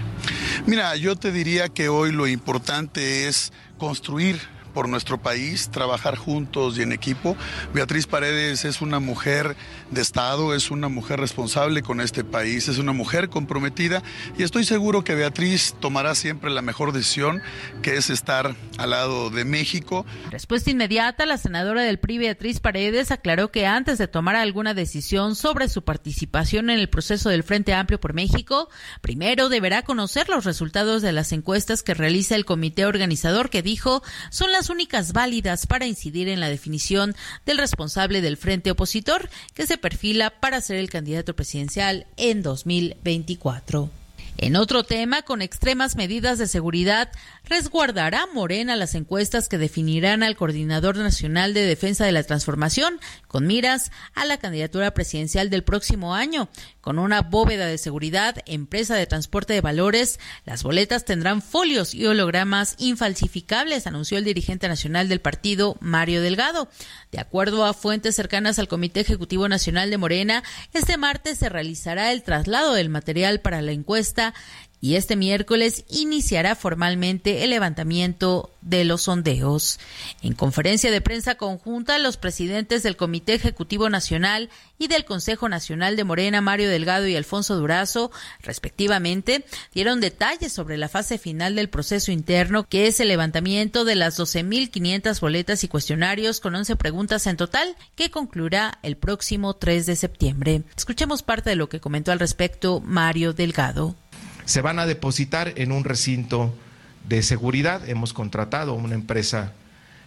[0.64, 4.40] Mira, yo te diría que hoy lo importante es construir
[4.74, 7.36] por nuestro país, trabajar juntos y en equipo.
[7.72, 9.56] Beatriz Paredes es una mujer
[9.94, 14.02] de Estado, es una mujer responsable con este país, es una mujer comprometida
[14.36, 17.40] y estoy seguro que Beatriz tomará siempre la mejor decisión,
[17.82, 20.04] que es estar al lado de México.
[20.30, 25.36] Respuesta inmediata, la senadora del PRI, Beatriz Paredes, aclaró que antes de tomar alguna decisión
[25.36, 28.68] sobre su participación en el proceso del Frente Amplio por México,
[29.00, 34.02] primero deberá conocer los resultados de las encuestas que realiza el comité organizador que dijo
[34.30, 37.14] son las únicas válidas para incidir en la definición
[37.46, 43.90] del responsable del frente opositor que se perfila para ser el candidato presidencial en 2024.
[44.38, 47.12] En otro tema, con extremas medidas de seguridad,
[47.44, 53.46] resguardará Morena las encuestas que definirán al Coordinador Nacional de Defensa de la Transformación, con
[53.46, 56.48] miras a la candidatura presidencial del próximo año.
[56.80, 62.06] Con una bóveda de seguridad, empresa de transporte de valores, las boletas tendrán folios y
[62.06, 66.68] hologramas infalsificables, anunció el dirigente nacional del partido, Mario Delgado.
[67.10, 72.12] De acuerdo a fuentes cercanas al Comité Ejecutivo Nacional de Morena, este martes se realizará
[72.12, 74.34] el traslado del material para la encuesta
[74.84, 79.80] y este miércoles iniciará formalmente el levantamiento de los sondeos.
[80.20, 85.96] En conferencia de prensa conjunta, los presidentes del Comité Ejecutivo Nacional y del Consejo Nacional
[85.96, 91.70] de Morena, Mario Delgado y Alfonso Durazo, respectivamente, dieron detalles sobre la fase final del
[91.70, 97.26] proceso interno, que es el levantamiento de las 12.500 boletas y cuestionarios con 11 preguntas
[97.26, 100.62] en total, que concluirá el próximo 3 de septiembre.
[100.76, 103.96] Escuchemos parte de lo que comentó al respecto Mario Delgado
[104.44, 106.54] se van a depositar en un recinto
[107.08, 107.88] de seguridad.
[107.88, 109.52] Hemos contratado una empresa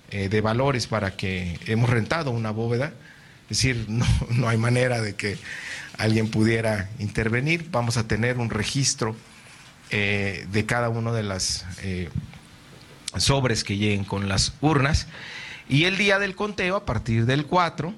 [0.09, 2.93] eh, de valores para que hemos rentado una bóveda.
[3.49, 3.85] Es decir,
[4.29, 5.37] no, hay manera de que
[5.97, 7.67] alguien pudiera intervenir.
[7.71, 9.15] Vamos a tener un registro
[9.89, 12.09] eh, de cada uno de las eh,
[13.17, 15.07] sobres que lleguen con las urnas.
[15.69, 17.93] Y el día del conteo, a partir del 4,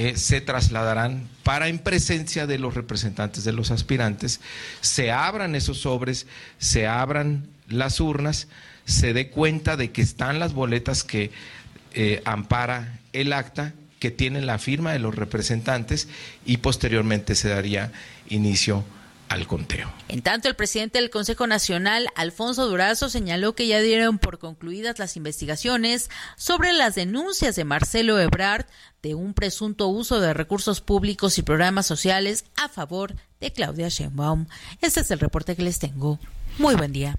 [0.00, 4.40] eh, se trasladarán para en presencia de los representantes de los aspirantes,
[4.80, 8.46] se abran esos sobres, se abran las urnas,
[8.84, 11.32] se dé cuenta de que están las boletas que
[11.94, 16.06] eh, ampara el acta, que tienen la firma de los representantes
[16.46, 17.90] y posteriormente se daría
[18.28, 18.84] inicio
[20.08, 24.98] En tanto, el presidente del Consejo Nacional, Alfonso Durazo, señaló que ya dieron por concluidas
[24.98, 28.66] las investigaciones sobre las denuncias de Marcelo Ebrard
[29.02, 34.46] de un presunto uso de recursos públicos y programas sociales a favor de Claudia Sheinbaum.
[34.80, 36.18] Este es el reporte que les tengo.
[36.58, 37.16] Muy buen día.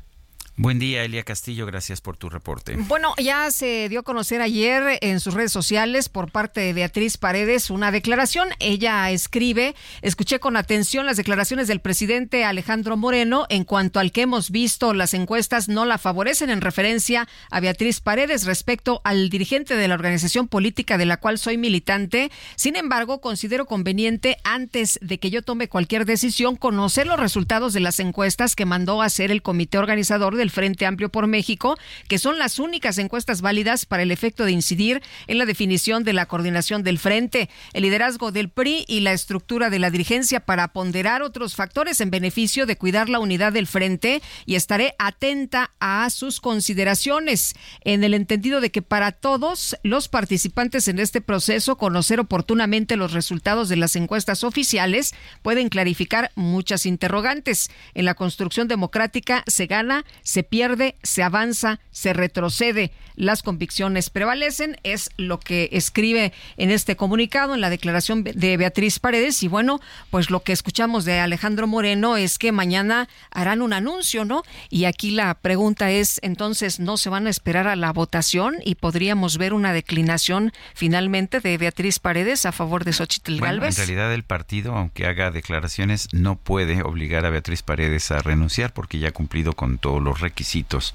[0.61, 1.65] Buen día, Elia Castillo.
[1.65, 2.75] Gracias por tu reporte.
[2.75, 7.15] Bueno, ya se dio a conocer ayer en sus redes sociales por parte de Beatriz
[7.15, 8.49] Paredes una declaración.
[8.59, 14.23] Ella escribe, escuché con atención las declaraciones del presidente Alejandro Moreno en cuanto al que
[14.23, 19.77] hemos visto las encuestas no la favorecen en referencia a Beatriz Paredes respecto al dirigente
[19.77, 22.31] de la organización política de la cual soy militante.
[22.57, 27.79] Sin embargo, considero conveniente antes de que yo tome cualquier decisión conocer los resultados de
[27.79, 32.19] las encuestas que mandó a hacer el comité organizador del Frente Amplio por México, que
[32.19, 36.25] son las únicas encuestas válidas para el efecto de incidir en la definición de la
[36.25, 41.21] coordinación del frente, el liderazgo del PRI y la estructura de la dirigencia para ponderar
[41.21, 46.39] otros factores en beneficio de cuidar la unidad del frente y estaré atenta a sus
[46.41, 52.97] consideraciones en el entendido de que para todos los participantes en este proceso conocer oportunamente
[52.97, 57.69] los resultados de las encuestas oficiales pueden clarificar muchas interrogantes.
[57.93, 64.09] En la construcción democrática se gana, se se pierde, se avanza, se retrocede, las convicciones
[64.09, 69.43] prevalecen, es lo que escribe en este comunicado, en la declaración de Beatriz Paredes.
[69.43, 74.23] Y bueno, pues lo que escuchamos de Alejandro Moreno es que mañana harán un anuncio,
[74.23, 74.43] ¿no?
[74.69, 78.75] Y aquí la pregunta es, entonces, ¿no se van a esperar a la votación y
[78.75, 84.13] podríamos ver una declinación finalmente de Beatriz Paredes a favor de Xochitl bueno, En realidad
[84.13, 89.09] el partido, aunque haga declaraciones, no puede obligar a Beatriz Paredes a renunciar porque ya
[89.09, 90.93] ha cumplido con todos los requisitos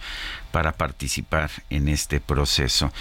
[0.54, 2.92] para participar en este proceso.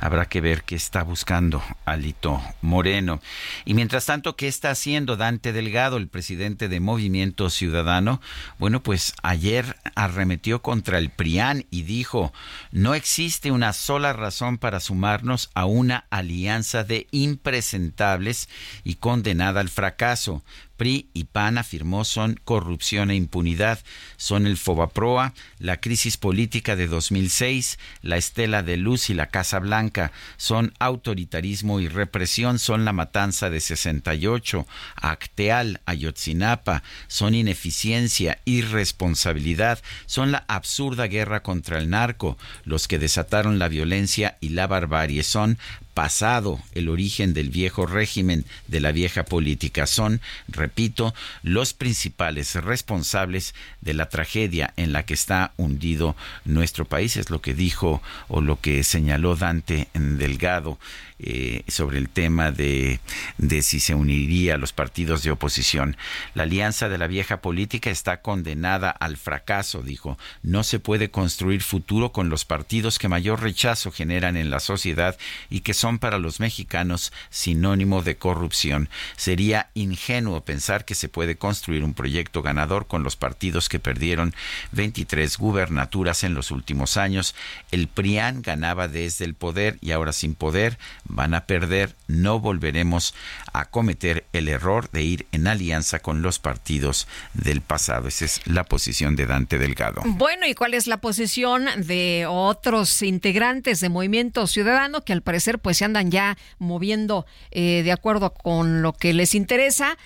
[0.00, 3.20] Habrá que ver qué está buscando Alito Moreno.
[3.66, 8.22] Y mientras tanto, ¿qué está haciendo Dante Delgado, el presidente de Movimiento Ciudadano?
[8.58, 12.32] Bueno, pues ayer arremetió contra el PRIAN y dijo,
[12.72, 18.48] no existe una sola razón para sumarnos a una alianza de impresentables
[18.82, 20.42] y condenada al fracaso.
[20.76, 23.78] PRI y PAN afirmó son corrupción e impunidad,
[24.16, 29.58] son el Fobaproa, la crisis política de 2006, la Estela de Luz y la Casa
[29.58, 34.66] Blanca, son autoritarismo y represión, son la matanza de 68,
[34.96, 43.58] Acteal, Ayotzinapa, son ineficiencia, irresponsabilidad, son la absurda guerra contra el narco, los que desataron
[43.58, 45.58] la violencia y la barbarie, son
[45.94, 49.86] pasado, el origen del viejo régimen, de la vieja política.
[49.86, 57.16] Son, repito, los principales responsables de la tragedia en la que está hundido nuestro país.
[57.16, 60.78] Es lo que dijo o lo que señaló Dante Delgado
[61.18, 63.00] eh, sobre el tema de,
[63.38, 65.96] de si se uniría a los partidos de oposición.
[66.34, 70.18] La alianza de la vieja política está condenada al fracaso, dijo.
[70.42, 75.16] No se puede construir futuro con los partidos que mayor rechazo generan en la sociedad
[75.50, 78.88] y que son para los mexicanos sinónimo de corrupción.
[79.16, 84.34] Sería ingenuo pensar que se puede construir un proyecto ganador con los partidos que perdieron
[84.72, 87.34] 23 gubernaturas en los últimos años.
[87.70, 93.14] El PRIAN ganaba desde el poder y ahora sin poder van a perder, no volveremos
[93.52, 98.08] a cometer el error de ir en alianza con los partidos del pasado.
[98.08, 100.02] Esa es la posición de Dante Delgado.
[100.04, 105.58] Bueno, ¿y cuál es la posición de otros integrantes de Movimiento Ciudadano que al parecer
[105.58, 109.96] pues se andan ya moviendo eh, de acuerdo con lo que les interesa?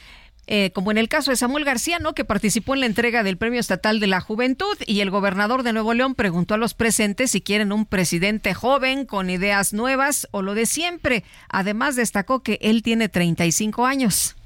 [0.51, 2.15] Eh, como en el caso de Samuel García, ¿no?
[2.15, 5.75] que participó en la entrega del Premio Estatal de la Juventud y el gobernador de
[5.75, 10.41] Nuevo León preguntó a los presentes si quieren un presidente joven con ideas nuevas o
[10.41, 11.23] lo de siempre.
[11.51, 14.37] Además destacó que él tiene 35 años.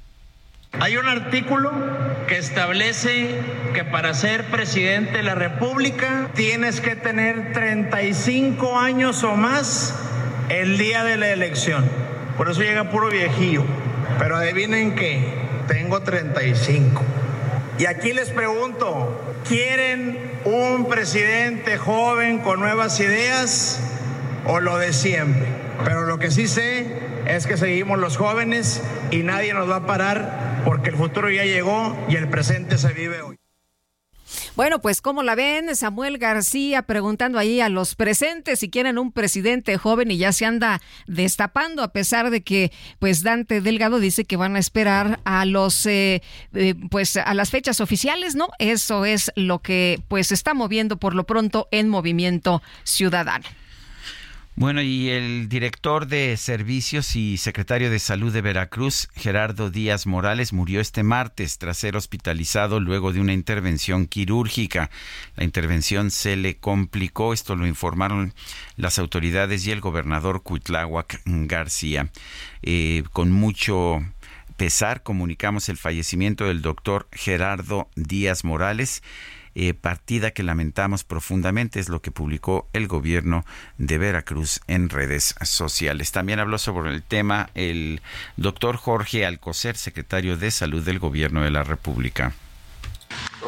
[0.73, 1.71] Hay un artículo
[2.27, 3.39] que establece
[3.73, 9.95] que para ser presidente de la República tienes que tener 35 años o más
[10.49, 11.89] el día de la elección.
[12.35, 13.63] Por eso llega puro viejillo.
[14.19, 15.23] Pero adivinen qué,
[15.67, 17.01] tengo 35.
[17.77, 23.79] Y aquí les pregunto, ¿quieren un presidente joven con nuevas ideas
[24.45, 25.47] o lo de siempre?
[25.83, 26.85] Pero lo que sí sé
[27.25, 31.43] es que seguimos los jóvenes y nadie nos va a parar porque el futuro ya
[31.43, 33.42] llegó y el presente se vive hoy.
[34.55, 35.75] Bueno, pues ¿cómo la ven?
[35.75, 40.45] Samuel García preguntando ahí a los presentes si quieren un presidente joven y ya se
[40.45, 45.45] anda destapando a pesar de que pues Dante Delgado dice que van a esperar a
[45.45, 46.21] los eh,
[46.53, 48.49] eh, pues a las fechas oficiales, ¿no?
[48.59, 53.45] Eso es lo que pues está moviendo por lo pronto en Movimiento Ciudadano.
[54.55, 60.53] Bueno, y el director de Servicios y secretario de Salud de Veracruz, Gerardo Díaz Morales,
[60.53, 64.91] murió este martes tras ser hospitalizado luego de una intervención quirúrgica.
[65.35, 68.35] La intervención se le complicó, esto lo informaron
[68.77, 72.11] las autoridades y el gobernador Cuitláhuac García.
[72.61, 74.03] Eh, con mucho
[74.55, 79.01] pesar comunicamos el fallecimiento del doctor Gerardo Díaz Morales
[79.55, 83.45] eh, partida que lamentamos profundamente, es lo que publicó el gobierno
[83.77, 86.11] de Veracruz en redes sociales.
[86.11, 88.01] También habló sobre el tema el
[88.37, 92.33] doctor Jorge Alcocer, secretario de Salud del gobierno de la República.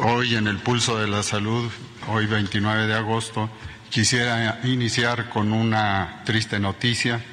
[0.02, 1.70] Hoy en el pulso de la salud,
[2.08, 3.50] hoy 29 de agosto,
[3.90, 7.24] quisiera iniciar con una triste noticia,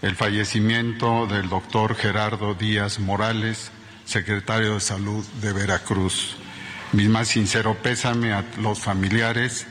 [0.00, 3.70] el fallecimiento del doctor Gerardo Díaz Morales,
[4.04, 6.36] secretario de Salud de Veracruz.
[6.92, 9.66] Mi más sincero pésame a los familiares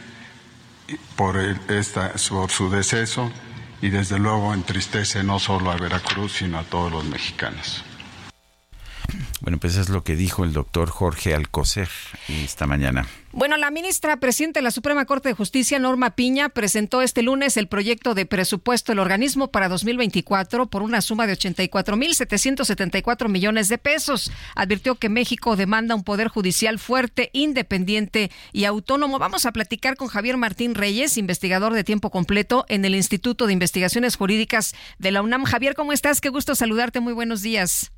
[1.16, 3.32] por, esta, por su deceso
[3.82, 7.84] y desde luego entristece no solo a Veracruz, sino a todos los mexicanos.
[9.42, 11.90] Bueno, pues es lo que dijo el doctor Jorge Alcocer
[12.28, 13.08] esta mañana.
[13.34, 17.56] Bueno, la ministra presidenta de la Suprema Corte de Justicia, Norma Piña, presentó este lunes
[17.56, 23.78] el proyecto de presupuesto del organismo para 2024 por una suma de 84.774 millones de
[23.78, 24.34] pesos.
[24.54, 29.18] Advirtió que México demanda un poder judicial fuerte, independiente y autónomo.
[29.18, 33.54] Vamos a platicar con Javier Martín Reyes, investigador de tiempo completo en el Instituto de
[33.54, 35.46] Investigaciones Jurídicas de la UNAM.
[35.46, 36.20] Javier, ¿cómo estás?
[36.20, 37.00] Qué gusto saludarte.
[37.00, 37.94] Muy buenos días.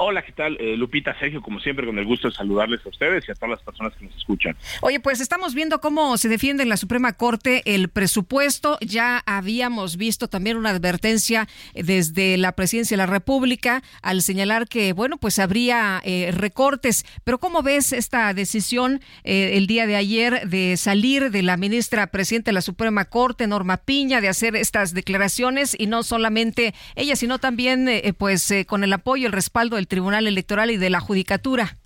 [0.00, 0.56] Hola, ¿qué tal?
[0.60, 3.50] Eh, Lupita, Sergio, como siempre, con el gusto de saludarles a ustedes y a todas
[3.50, 4.56] las personas que nos escuchan.
[4.80, 8.78] Oye, pues estamos viendo cómo se defiende en la Suprema Corte el presupuesto.
[8.80, 14.92] Ya habíamos visto también una advertencia desde la Presidencia de la República al señalar que,
[14.92, 17.04] bueno, pues habría eh, recortes.
[17.24, 22.06] Pero ¿cómo ves esta decisión eh, el día de ayer de salir de la ministra
[22.06, 27.16] presidenta de la Suprema Corte, Norma Piña, de hacer estas declaraciones y no solamente ella,
[27.16, 31.76] sino también, pues, con el apoyo, el respaldo del Tribunal Electoral y de la Judicatura?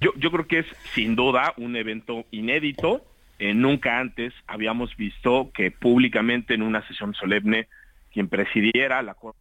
[0.00, 3.02] Yo, creo que es sin duda un evento inédito.
[3.38, 7.68] Eh, nunca antes habíamos visto que públicamente en una sesión solemne
[8.12, 9.38] quien presidiera la Corte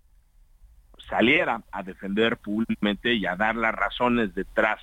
[1.09, 4.79] saliera a defender públicamente y a dar las razones detrás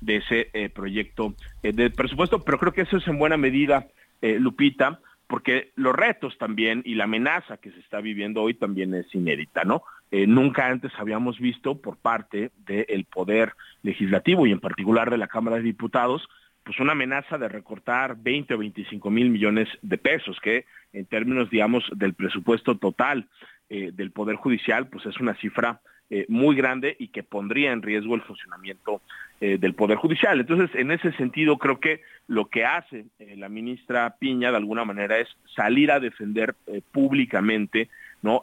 [0.00, 3.86] de ese eh, proyecto eh, de presupuesto, pero creo que eso es en buena medida,
[4.22, 9.14] Lupita, porque los retos también y la amenaza que se está viviendo hoy también es
[9.14, 9.82] inédita, ¿no?
[10.10, 15.26] Eh, nunca antes habíamos visto por parte del poder legislativo y en particular de la
[15.26, 16.28] Cámara de Diputados,
[16.62, 21.50] pues una amenaza de recortar 20 o 25 mil millones de pesos, que en términos,
[21.50, 23.28] digamos, del presupuesto total
[23.68, 25.80] eh, del Poder Judicial, pues es una cifra
[26.10, 29.02] eh, muy grande y que pondría en riesgo el funcionamiento
[29.40, 30.40] del Poder Judicial.
[30.40, 35.18] Entonces, en ese sentido, creo que lo que hace la ministra Piña, de alguna manera,
[35.18, 36.54] es salir a defender
[36.92, 37.90] públicamente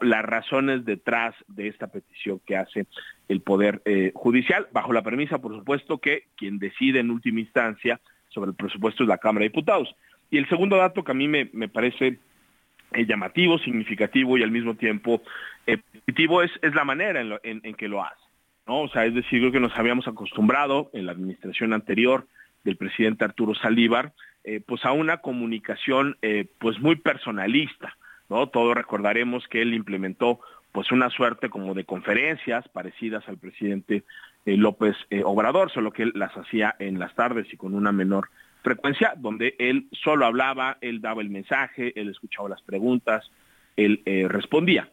[0.02, 2.86] las razones detrás de esta petición que hace
[3.28, 8.00] el Poder eh, Judicial, bajo la premisa, por supuesto, que quien decide en última instancia
[8.28, 9.94] sobre el presupuesto es la Cámara de Diputados.
[10.30, 12.18] Y el segundo dato que a mí me, parece
[12.92, 15.20] eh, llamativo, significativo y al mismo tiempo
[15.66, 18.22] eh, positivo es, es la manera en, que lo hace.
[18.66, 18.82] ¿no?
[18.82, 22.26] O sea, es decir, creo que nos habíamos acostumbrado en la administración anterior
[22.64, 24.12] del presidente Arturo Salívar,
[24.66, 26.16] pues a una comunicación
[26.58, 27.96] pues muy personalista,
[28.28, 30.40] todos recordaremos que él implementó
[30.72, 34.04] pues una suerte como de conferencias parecidas al presidente
[34.46, 37.92] eh, López eh, Obrador, solo que él las hacía en las tardes y con una
[37.92, 38.30] menor
[38.62, 43.30] frecuencia, donde él solo hablaba, él daba el mensaje, él escuchaba las preguntas,
[43.76, 44.88] él eh, respondía.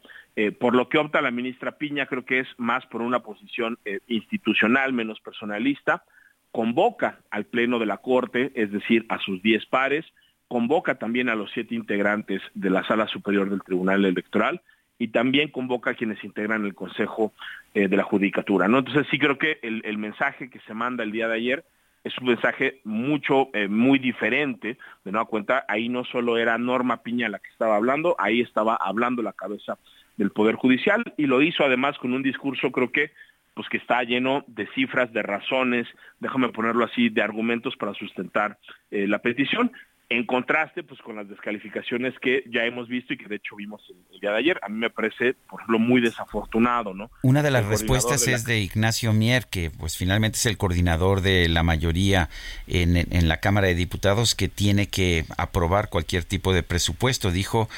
[0.60, 3.78] por lo que opta la ministra Piña, creo que es más por una posición
[4.08, 6.04] institucional, menos personalista,
[6.52, 10.06] convoca al Pleno de la Corte, es decir, a sus diez pares,
[10.50, 14.62] convoca también a los siete integrantes de la Sala Superior del Tribunal Electoral
[14.98, 17.32] y también convoca a quienes integran el Consejo
[17.74, 18.68] eh, de la Judicatura.
[18.68, 18.80] ¿no?
[18.80, 21.64] Entonces sí creo que el, mensaje que se manda el día de ayer
[22.04, 24.78] es un mensaje mucho, eh, muy diferente.
[25.06, 28.76] De nueva cuenta, ahí no solo era Norma Piña la que estaba hablando, ahí estaba
[28.76, 29.78] hablando la cabeza
[30.18, 33.12] del Poder Judicial y lo hizo además con un discurso, creo que
[33.54, 35.88] pues que está lleno de cifras, de razones,
[36.20, 38.58] déjame ponerlo así, de argumentos para sustentar
[38.90, 39.72] eh, la petición
[40.10, 43.82] en contraste pues con las descalificaciones que ya hemos visto y que de hecho vimos
[43.90, 44.60] el, día de ayer.
[44.64, 47.12] A mí me parece, por ejemplo, muy desafortunado, ¿no?
[47.22, 51.48] Una de las respuestas es de Ignacio Mier, que pues finalmente es el coordinador de
[51.48, 52.30] la mayoría
[52.68, 57.32] en, en la Cámara de Diputados que tiene que aprobar cualquier tipo de presupuesto.
[57.32, 57.70] Dijo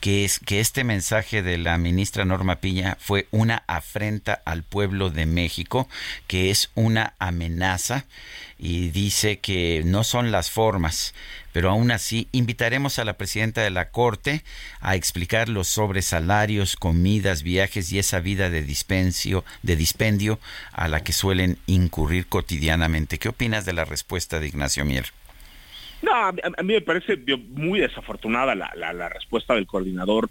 [0.00, 5.10] que es que este mensaje de la ministra Norma Piña fue una afrenta al pueblo
[5.10, 5.88] de México,
[6.28, 8.04] que es una amenaza
[8.58, 11.14] y dice que no son las formas,
[11.52, 14.42] pero aún así invitaremos a la presidenta de la Corte
[14.80, 20.38] a explicar los sobre salarios, comidas, viajes y esa vida de dispendio, de dispendio
[20.72, 23.18] a la que suelen incurrir cotidianamente.
[23.18, 25.06] ¿Qué opinas de la respuesta de Ignacio Mier?
[26.02, 27.18] No, a, mí me parece
[27.50, 30.30] muy desafortunada la, respuesta del coordinador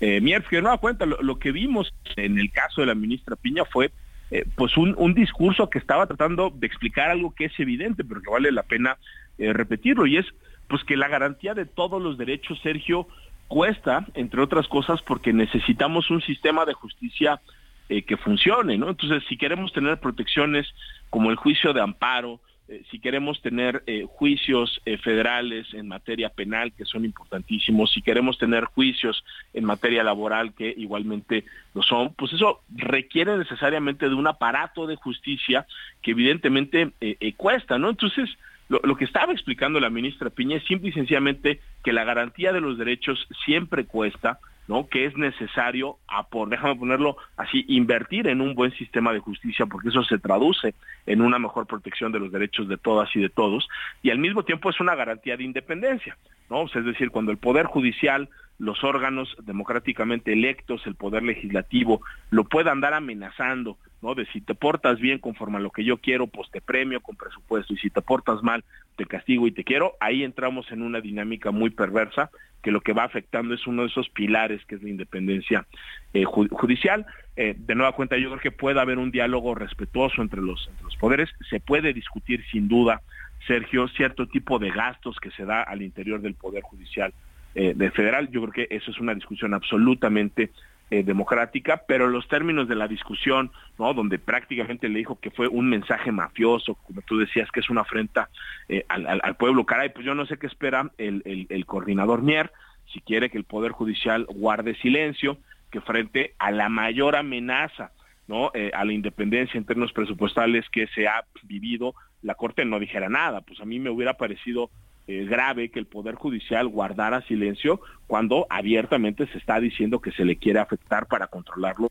[0.00, 3.34] eh, Mier, que no da cuenta, lo que vimos en el caso de la ministra
[3.34, 3.90] Piña fue
[4.30, 8.30] eh, pues un, discurso que estaba tratando de explicar algo que es evidente, pero que
[8.30, 8.98] vale la pena
[9.38, 10.26] eh, repetirlo, y es
[10.68, 13.06] pues que la garantía de todos los derechos, Sergio,
[13.48, 17.40] cuesta, entre otras cosas, porque necesitamos un sistema de justicia
[17.88, 18.90] eh, que funcione, ¿no?
[18.90, 20.66] Entonces, si queremos tener protecciones
[21.08, 26.72] como el juicio de amparo, eh, si queremos tener eh, juicios federales en materia penal,
[26.72, 31.44] que son importantísimos, si queremos tener juicios en materia laboral, que igualmente
[31.74, 35.64] lo son, pues eso requiere necesariamente de un aparato de justicia
[36.02, 36.90] que evidentemente
[37.36, 37.90] cuesta, ¿no?
[37.90, 38.30] Entonces,
[38.68, 42.52] lo, lo, que estaba explicando la ministra Piña es simple y sencillamente que la garantía
[42.52, 44.38] de los derechos siempre cuesta,
[44.68, 44.88] ¿no?
[44.88, 49.66] Que es necesario, a por, déjame ponerlo así, invertir en un buen sistema de justicia,
[49.66, 50.74] porque eso se traduce
[51.06, 53.68] en una mejor protección de los derechos de todas y de todos,
[54.02, 56.16] y al mismo tiempo es una garantía de independencia,
[56.50, 56.64] ¿no?
[56.64, 58.28] es decir, cuando el Poder Judicial
[58.58, 62.00] los órganos democráticamente electos, el poder legislativo,
[62.30, 64.14] lo pueda andar amenazando, ¿no?
[64.14, 67.16] De si te portas bien conforme a lo que yo quiero, pues te premio con
[67.16, 68.64] presupuesto, y si te portas mal,
[68.96, 72.30] te castigo y te quiero, ahí entramos en una dinámica muy perversa
[72.62, 75.66] que lo que va afectando es uno de esos pilares que es la independencia
[76.14, 77.06] eh, judicial.
[77.36, 80.84] Eh, de nueva cuenta, yo creo que puede haber un diálogo respetuoso entre los, entre
[80.84, 83.02] los poderes, se puede discutir sin duda,
[83.46, 87.12] Sergio, cierto tipo de gastos que se da al interior del Poder Judicial
[87.58, 88.28] eh, de federal.
[88.30, 90.50] Yo creo que eso es una discusión absolutamente
[90.90, 93.94] eh, democrática, pero los términos de la discusión, ¿no?
[93.94, 97.80] Donde prácticamente le dijo que fue un mensaje mafioso, como tú decías, que es una
[97.80, 98.28] afrenta
[98.68, 99.64] eh, al, pueblo.
[99.64, 102.52] Caray, pues yo no sé qué espera el, el, coordinador Mier,
[102.92, 105.38] si quiere que el Poder Judicial guarde silencio,
[105.70, 107.92] que frente a la mayor amenaza
[108.28, 108.52] ¿no?
[108.74, 113.40] a la independencia en términos presupuestales que se ha vivido, la Corte no dijera nada.
[113.40, 114.70] Pues a mí me hubiera parecido
[115.06, 120.24] eh, grave que el Poder Judicial guardara silencio cuando abiertamente se está diciendo que se
[120.24, 121.90] le quiere afectar para controlarlo.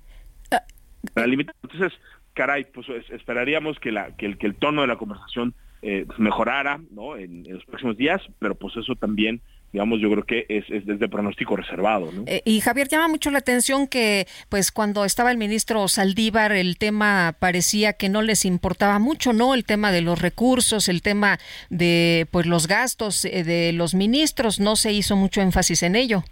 [0.52, 0.64] Ah,
[1.16, 1.94] Entonces,
[2.34, 6.82] caray, pues esperaríamos que, la, que, el, que el tono de la conversación eh, mejorara
[6.92, 7.16] ¿no?
[7.16, 9.42] en, los próximos días, pero pues eso también
[9.76, 12.10] digamos, yo creo que es, es desde pronóstico reservado.
[12.10, 12.24] ¿no?
[12.28, 16.78] Eh, y Javier, llama mucho la atención que, pues, cuando estaba el ministro Saldívar, el
[16.78, 19.54] tema parecía que no les importaba mucho, ¿no?
[19.54, 24.62] El tema de los recursos, el tema de, pues, los gastos eh, de los ministros,
[24.62, 26.24] no se hizo mucho énfasis en ello.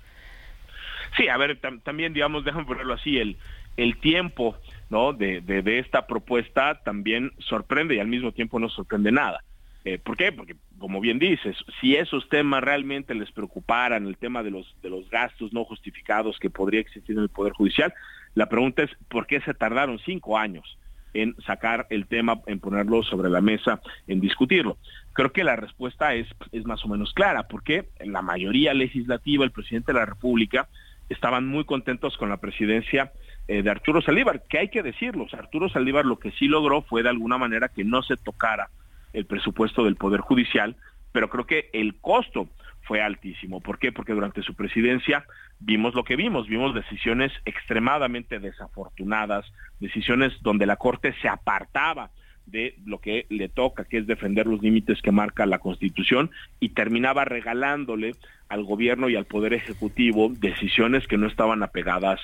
[1.17, 3.35] Sí, a ver, también, digamos, déjame ponerlo así, el,
[3.75, 4.55] el tiempo,
[4.89, 5.11] ¿no?
[5.11, 9.43] De, de, de esta propuesta también sorprende y al mismo tiempo no sorprende nada.
[9.83, 10.31] Eh, ¿Por qué?
[10.31, 14.89] Porque, como bien dices, si esos temas realmente les preocuparan, el tema de los, de
[14.89, 17.93] los gastos no justificados que podría existir en el Poder Judicial,
[18.35, 20.77] la pregunta es, ¿por qué se tardaron cinco años
[21.13, 24.77] en sacar el tema, en ponerlo sobre la mesa, en discutirlo?
[25.13, 29.51] Creo que la respuesta es, es más o menos clara, porque la mayoría legislativa, el
[29.51, 30.67] presidente de la República,
[31.07, 33.13] estaban muy contentos con la presidencia
[33.47, 37.03] eh, de Arturo Saldívar, que hay que decirlo, Arturo Saldívar lo que sí logró fue
[37.03, 38.69] de alguna manera que no se tocara
[39.13, 40.75] el presupuesto del Poder Judicial,
[41.11, 42.49] pero creo que el costo
[42.81, 43.61] fue altísimo.
[43.61, 43.91] ¿Por qué?
[43.91, 45.25] Porque durante su presidencia
[45.59, 49.45] vimos lo que vimos, vimos decisiones extremadamente desafortunadas,
[49.79, 52.11] decisiones donde la Corte se apartaba
[52.45, 56.69] de lo que le toca, que es defender los límites que marca la Constitución, y
[56.69, 58.15] terminaba regalándole
[58.49, 62.19] al gobierno y al Poder Ejecutivo decisiones que no estaban apegadas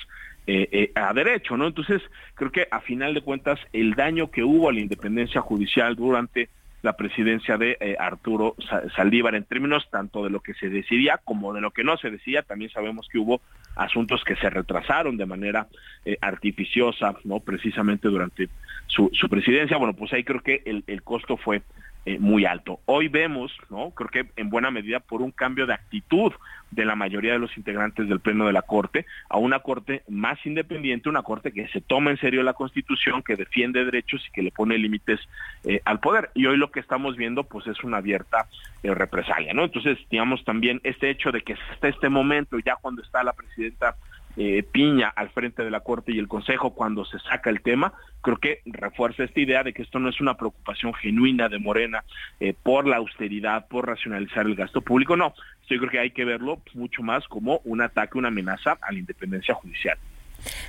[0.46, 1.66] eh, eh, a derecho, ¿no?
[1.66, 2.02] Entonces,
[2.34, 6.50] creo que a final de cuentas, el daño que hubo a la independencia judicial durante
[6.82, 8.56] la presidencia de eh, Arturo
[8.96, 12.10] Saldívar en términos tanto de lo que se decidía como de lo que no se
[12.10, 12.42] decía.
[12.42, 13.40] También sabemos que hubo
[13.76, 15.68] asuntos que se retrasaron de manera
[16.04, 18.48] eh, artificiosa, no precisamente durante
[18.86, 19.76] su, su, presidencia.
[19.76, 21.62] Bueno, pues ahí creo que el, el costo fue
[22.06, 22.80] eh, muy alto.
[22.86, 23.90] Hoy vemos, ¿no?
[23.90, 26.32] Creo que en buena medida por un cambio de actitud
[26.70, 30.38] de la mayoría de los integrantes del Pleno de la Corte a una Corte más
[30.46, 34.42] independiente, una Corte que se toma en serio la Constitución, que defiende derechos y que
[34.42, 35.20] le pone límites
[35.64, 36.30] eh, al poder.
[36.34, 38.46] Y hoy lo que estamos viendo, pues, es una abierta
[38.82, 39.64] eh, represalia, ¿no?
[39.64, 43.96] Entonces, digamos también este hecho de que hasta este momento, ya cuando está la presidenta
[44.36, 47.92] eh, Piña al frente de la Corte y el Consejo cuando se saca el tema,
[48.20, 52.04] creo que refuerza esta idea de que esto no es una preocupación genuina de Morena
[52.38, 55.34] eh, por la austeridad, por racionalizar el gasto público, no.
[55.68, 58.98] Yo creo que hay que verlo mucho más como un ataque, una amenaza a la
[58.98, 59.96] independencia judicial.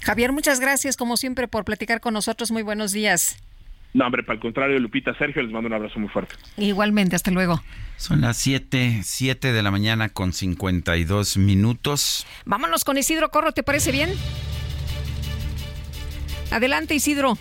[0.03, 2.51] Javier, muchas gracias como siempre por platicar con nosotros.
[2.51, 3.37] Muy buenos días.
[3.93, 6.35] No, hombre, para el contrario, Lupita, Sergio, les mando un abrazo muy fuerte.
[6.57, 7.61] Igualmente, hasta luego.
[7.97, 12.25] Son las 7, 7 de la mañana con 52 minutos.
[12.45, 14.11] Vámonos con Isidro Corro, ¿te parece bien?
[16.51, 17.37] Adelante, Isidro.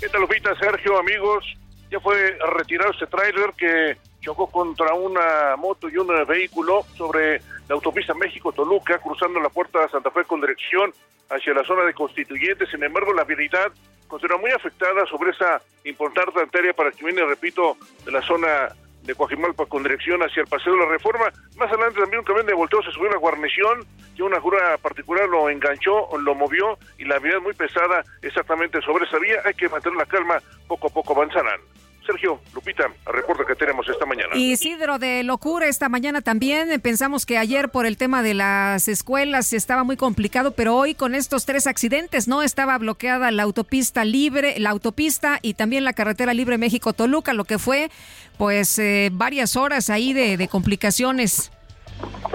[0.00, 1.44] ¿Qué tal, Lupita, Sergio, amigos?
[1.90, 7.38] Ya fue retirado este tráiler que chocó contra una moto y un vehículo sobre
[7.68, 10.92] la autopista México-Toluca, cruzando la puerta de Santa Fe con dirección
[11.28, 12.68] hacia la zona de Constituyentes.
[12.70, 13.72] Sin embargo, la vialidad
[14.10, 19.14] continúa muy afectada sobre esa importante arteria para que viene, repito, de la zona de
[19.14, 21.32] Coajimalpa con dirección hacia el Paseo de la Reforma.
[21.56, 24.76] Más adelante también un camión de volteo se subió a la guarnición y una jura
[24.78, 29.40] particular lo enganchó, lo movió y la vialidad muy pesada exactamente sobre esa vía.
[29.46, 31.60] Hay que mantener la calma, poco a poco avanzarán.
[32.06, 34.34] Sergio, Lupita, reporte que tenemos esta mañana.
[34.34, 36.80] Isidro, de locura esta mañana también.
[36.80, 41.14] Pensamos que ayer por el tema de las escuelas estaba muy complicado, pero hoy con
[41.14, 42.42] estos tres accidentes, ¿no?
[42.42, 47.58] Estaba bloqueada la autopista libre, la autopista y también la carretera libre México-Toluca, lo que
[47.58, 47.90] fue
[48.38, 51.52] pues eh, varias horas ahí de, de complicaciones.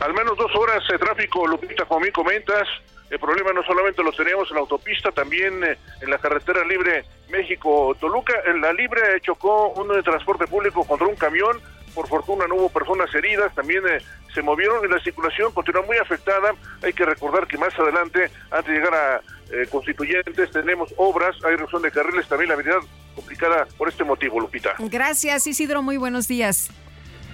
[0.01, 2.67] Al menos dos horas de tráfico, Lupita, como bien comentas.
[3.09, 7.05] El problema no solamente lo teníamos en la autopista, también eh, en la carretera libre
[7.29, 8.33] México-Toluca.
[8.47, 11.59] En la libre chocó uno de transporte público contra un camión.
[11.93, 13.99] Por fortuna no hubo personas heridas, también eh,
[14.33, 16.53] se movieron y la circulación continúa muy afectada.
[16.83, 21.55] Hay que recordar que más adelante, antes de llegar a eh, Constituyentes, tenemos obras, hay
[21.55, 22.79] reducción de carriles, también la habilidad
[23.15, 24.75] complicada por este motivo, Lupita.
[24.79, 26.69] Gracias, Isidro, muy buenos días.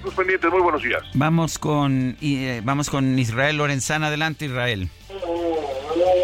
[0.04, 1.04] Los pendientes, muy buenos días.
[1.14, 2.18] Vamos con,
[2.64, 4.08] vamos con Israel Lorenzana.
[4.08, 4.90] Adelante, Israel.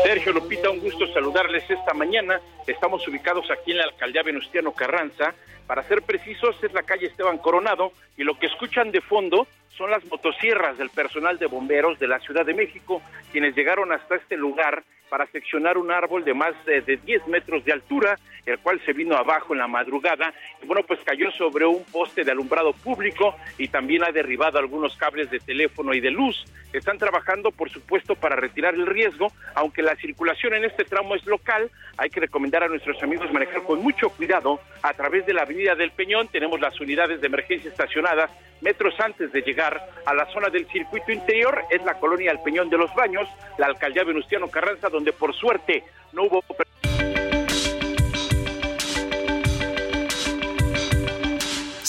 [0.04, 2.40] Sergio Lupita, un gusto saludarles esta mañana.
[2.66, 5.34] Estamos ubicados aquí en la alcaldía Venustiano Carranza.
[5.68, 9.48] Para ser precisos, es la calle Esteban Coronado y lo que escuchan de fondo
[9.78, 13.02] son las motosierras del personal de bomberos de la Ciudad de México,
[13.32, 17.72] quienes llegaron hasta este lugar para seccionar un árbol de más de, 10 metros de
[17.72, 20.34] altura, el cual se vino abajo en la madrugada.
[20.66, 25.30] Bueno, pues cayó sobre un poste de alumbrado público y también ha derribado algunos cables
[25.30, 26.44] de teléfono y de luz.
[26.74, 31.26] Están trabajando, por supuesto, para retirar el riesgo, aunque la circulación en este tramo es
[31.26, 35.44] local, hay que recomendar a nuestros amigos manejar con mucho cuidado a través de la
[35.44, 38.30] avenida del Peñón, tenemos las unidades de emergencia estacionadas
[38.62, 39.67] metros antes de llegar
[40.06, 43.68] a la zona del circuito interior, es la colonia El Peñón de los Baños, la
[43.68, 46.44] alcaldía Venustiano Carranza, donde por suerte no hubo...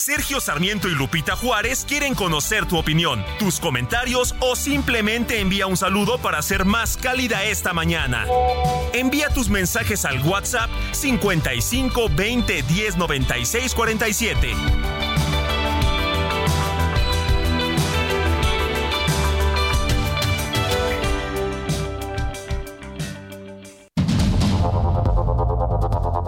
[0.09, 5.77] Sergio Sarmiento y Lupita Juárez quieren conocer tu opinión, tus comentarios o simplemente envía un
[5.77, 8.25] saludo para ser más cálida esta mañana.
[8.95, 15.18] Envía tus mensajes al WhatsApp 55 20 10 96 47.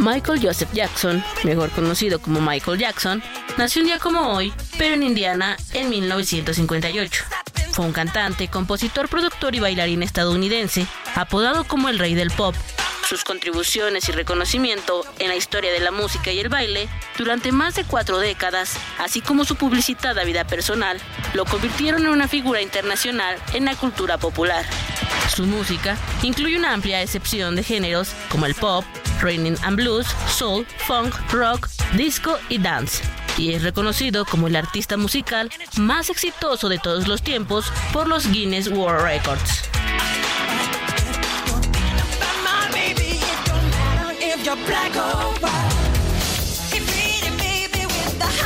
[0.00, 3.22] Michael Joseph Jackson, mejor conocido como Michael Jackson,
[3.58, 7.24] nació un día como hoy, pero en Indiana en 1958.
[7.72, 12.54] Fue un cantante, compositor, productor y bailarín estadounidense, apodado como el rey del pop.
[13.06, 16.88] Sus contribuciones y reconocimiento en la historia de la música y el baile
[17.18, 20.98] durante más de cuatro décadas, así como su publicitada vida personal,
[21.34, 24.64] lo convirtieron en una figura internacional en la cultura popular.
[25.28, 28.84] Su música incluye una amplia excepción de géneros como el pop,
[29.22, 33.02] raining and blues, soul, funk, rock, disco y dance.
[33.36, 38.30] Y es reconocido como el artista musical más exitoso de todos los tiempos por los
[38.30, 39.70] Guinness World Records.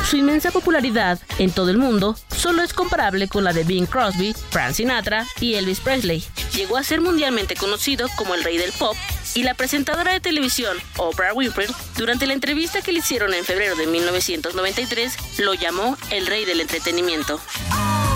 [0.08, 4.34] Su inmensa popularidad en todo el mundo solo es comparable con la de Bing Crosby,
[4.50, 6.22] Frank Sinatra y Elvis Presley.
[6.54, 8.96] Llegó a ser mundialmente conocido como el rey del pop
[9.34, 13.76] y la presentadora de televisión Oprah Winfrey, durante la entrevista que le hicieron en febrero
[13.76, 17.40] de 1993, lo llamó el rey del entretenimiento.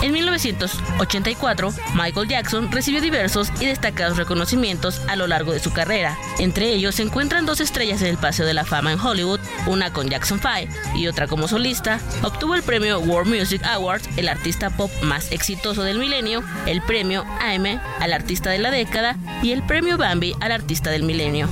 [0.01, 6.17] En 1984, Michael Jackson recibió diversos y destacados reconocimientos a lo largo de su carrera.
[6.39, 9.91] Entre ellos se encuentran dos estrellas en el Paseo de la Fama en Hollywood, una
[9.91, 11.99] con Jackson 5 y otra como solista.
[12.23, 17.25] Obtuvo el premio World Music Awards, el artista pop más exitoso del milenio, el premio
[17.41, 21.49] AMA al artista de la década y el premio Bambi al artista del milenio.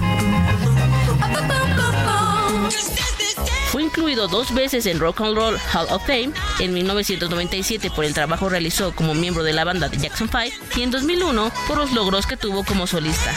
[3.88, 8.50] Incluido dos veces en Rock and Roll Hall of Fame, en 1997 por el trabajo
[8.50, 12.28] realizó como miembro de la banda de Jackson 5 y en 2001 por los logros
[12.28, 13.32] que tuvo como solista.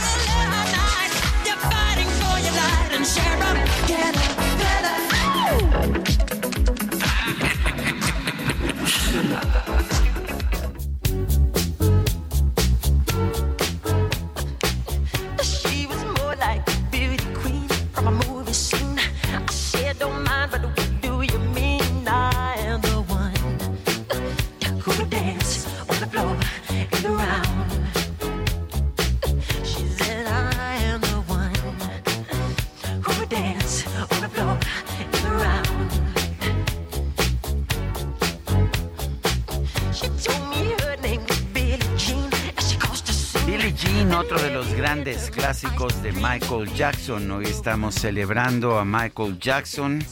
[45.61, 47.31] De Michael Jackson.
[47.31, 50.03] Hoy estamos celebrando a Michael Jackson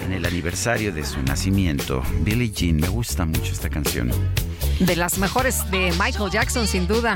[0.00, 2.02] en el aniversario de su nacimiento.
[2.22, 4.10] Billie Jean, me gusta mucho esta canción.
[4.80, 7.14] De las mejores de Michael Jackson, sin duda.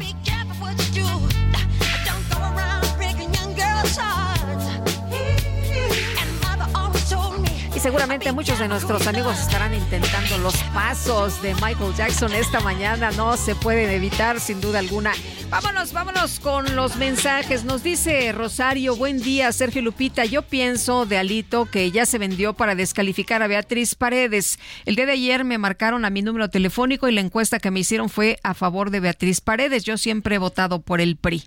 [7.81, 13.11] Seguramente muchos de nuestros amigos estarán intentando los pasos de Michael Jackson esta mañana.
[13.13, 15.13] No se pueden evitar, sin duda alguna.
[15.51, 17.65] Vámonos, vámonos con los mensajes.
[17.65, 20.25] Nos dice Rosario, buen día, Sergio Lupita.
[20.25, 24.59] Yo pienso de Alito que ya se vendió para descalificar a Beatriz Paredes.
[24.87, 27.81] El día de ayer me marcaron a mi número telefónico y la encuesta que me
[27.81, 29.85] hicieron fue a favor de Beatriz Paredes.
[29.85, 31.45] Yo siempre he votado por el PRI.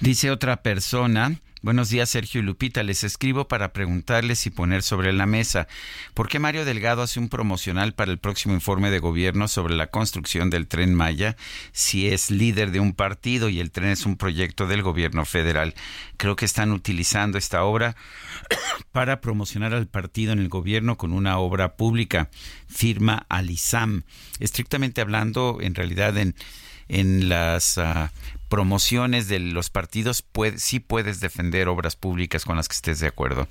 [0.00, 1.40] Dice otra persona.
[1.62, 2.82] Buenos días, Sergio y Lupita.
[2.82, 5.68] Les escribo para preguntarles y poner sobre la mesa
[6.14, 9.88] por qué Mario Delgado hace un promocional para el próximo informe de gobierno sobre la
[9.88, 11.36] construcción del tren Maya
[11.72, 15.74] si es líder de un partido y el tren es un proyecto del gobierno federal.
[16.16, 17.94] Creo que están utilizando esta obra
[18.92, 22.30] para promocionar al partido en el gobierno con una obra pública.
[22.68, 24.04] Firma Alisam.
[24.38, 26.34] Estrictamente hablando, en realidad en
[26.90, 28.10] en las ah,
[28.50, 30.24] promociones de los partidos
[30.56, 33.48] sí puedes defender obras públicas con las que estés de acuerdo.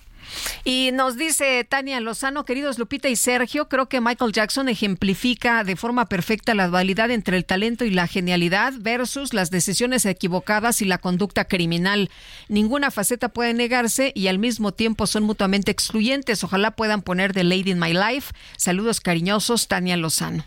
[0.64, 5.78] Y nos dice Tania Lozano, queridos Lupita y Sergio, creo que Michael Jackson ejemplifica de
[5.78, 10.86] forma perfecta la dualidad entre el talento y la genialidad versus las decisiones equivocadas y
[10.86, 12.12] la conducta criminal.
[12.50, 16.44] Ninguna faceta puede negarse y al mismo tiempo son mutuamente excluyentes.
[16.44, 18.34] Ojalá puedan poner The Lady in My Life.
[18.58, 20.44] Saludos cariñosos, Tania Lozano.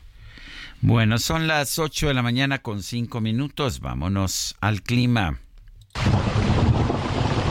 [0.84, 3.78] Bueno, son las 8 de la mañana con 5 minutos.
[3.78, 5.38] Vámonos al clima.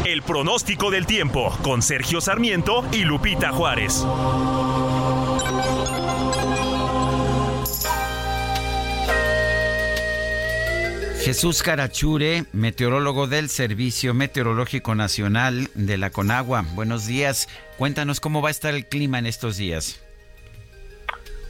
[0.05, 4.05] El pronóstico del tiempo con Sergio Sarmiento y Lupita Juárez.
[11.23, 16.65] Jesús Carachure, meteorólogo del Servicio Meteorológico Nacional de la Conagua.
[16.73, 17.47] Buenos días.
[17.77, 20.01] Cuéntanos cómo va a estar el clima en estos días.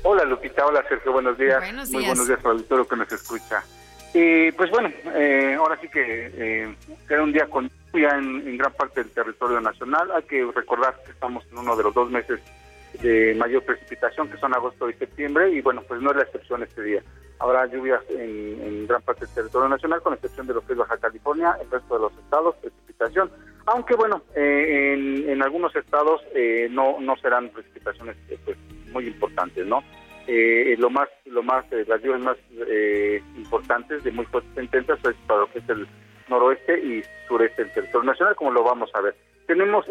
[0.04, 1.62] Hola Lupita, hola Sergio, buenos días.
[1.91, 3.64] Muy buenos días para el auditorio que nos escucha.
[4.14, 6.76] Eh, pues bueno, eh, ahora sí que eh,
[7.08, 10.12] era un día con lluvia en, gran parte del territorio nacional.
[10.12, 12.39] Hay que recordar que estamos en uno de los dos meses
[12.99, 16.64] de mayor precipitación, que son agosto y septiembre, y bueno, pues no es la excepción
[16.64, 17.04] este día.
[17.38, 20.97] Habrá lluvias en, gran parte del territorio nacional, con excepción de lo que es Baja
[20.97, 23.32] California, el resto de los estados, precipitación.
[23.68, 26.22] Aunque bueno, en, en, algunos estados
[26.72, 28.58] no, no serán precipitaciones pues,
[28.92, 29.84] muy importantes, ¿no?
[30.28, 32.38] Eh, lo más, lo más, eh, las lluvias más
[32.68, 35.88] eh, importantes de muy fuertes intensas es para lo que es el
[36.30, 39.16] noroeste y sureste del territorio nacional, como lo vamos a ver.
[39.48, 39.86] Tenemos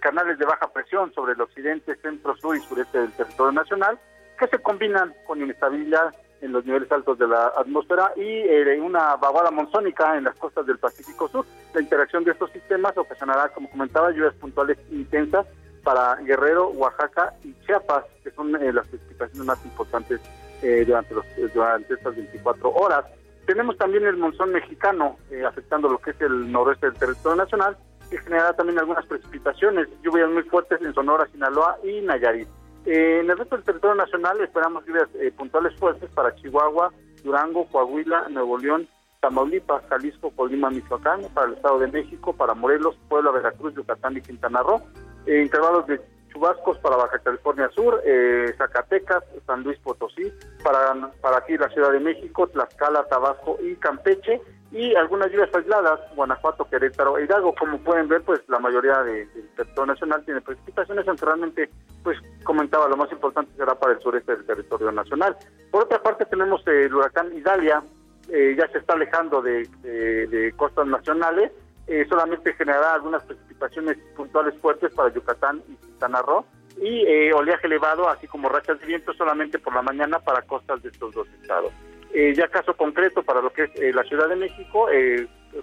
[0.00, 3.98] canales de baja presión sobre el occidente, centro, sur y sureste del territorio nacional,
[4.38, 8.48] que se combinan con inestabilidad en los niveles altos de la atmósfera y
[8.78, 11.44] una vaguada monzónica en las costas del Pacífico Sur.
[11.74, 15.46] La interacción de estos sistemas ocasionará, como comentaba, lluvias puntuales intensas
[15.82, 20.20] para Guerrero, Oaxaca y Chiapas, que son eh, las precipitaciones más importantes
[20.62, 23.04] eh, durante, los, durante estas 24 horas.
[23.46, 27.76] Tenemos también el monzón mexicano eh, afectando lo que es el noroeste del territorio nacional,
[28.10, 32.48] que generará también algunas precipitaciones, lluvias muy fuertes en Sonora, Sinaloa y Nayarit.
[32.84, 36.92] en el resto del territorio nacional esperamos lluvias puntuales fuertes para Chihuahua,
[37.24, 38.86] Durango, Coahuila, Nuevo León,
[39.20, 44.20] Tamaulipas, Jalisco, Colima, Michoacán, para el Estado de México, para Morelos, Puebla, Veracruz, Yucatán y
[44.20, 44.82] Quintana Roo
[45.26, 46.00] eh, intervalos de
[46.32, 50.32] chubascos para Baja California Sur, eh, Zacatecas, San Luis Potosí,
[50.64, 56.00] para, para aquí la Ciudad de México, Tlaxcala, Tabasco y Campeche, y algunas lluvias aisladas,
[56.16, 57.54] Guanajuato, Querétaro e Hidalgo.
[57.54, 61.70] Como pueden ver, pues la mayoría del territorio nacional tiene precipitaciones, aunque realmente,
[62.02, 65.36] pues comentaba, lo más importante será para el sureste del territorio nacional.
[65.70, 67.82] Por otra parte, tenemos el huracán Idalia,
[68.30, 71.52] eh, ya se está alejando de, de costas nacionales,
[71.88, 76.44] eh, solamente generará algunas precipitaciones puntuales fuertes para Yucatán y Quintana Roo
[76.80, 80.82] y eh, oleaje elevado, así como rachas de viento solamente por la mañana para costas
[80.82, 81.72] de estos dos estados.
[82.14, 84.86] Eh, ya caso concreto para lo que es la Ciudad de México,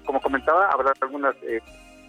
[0.06, 1.36] como comentaba, habrá algunas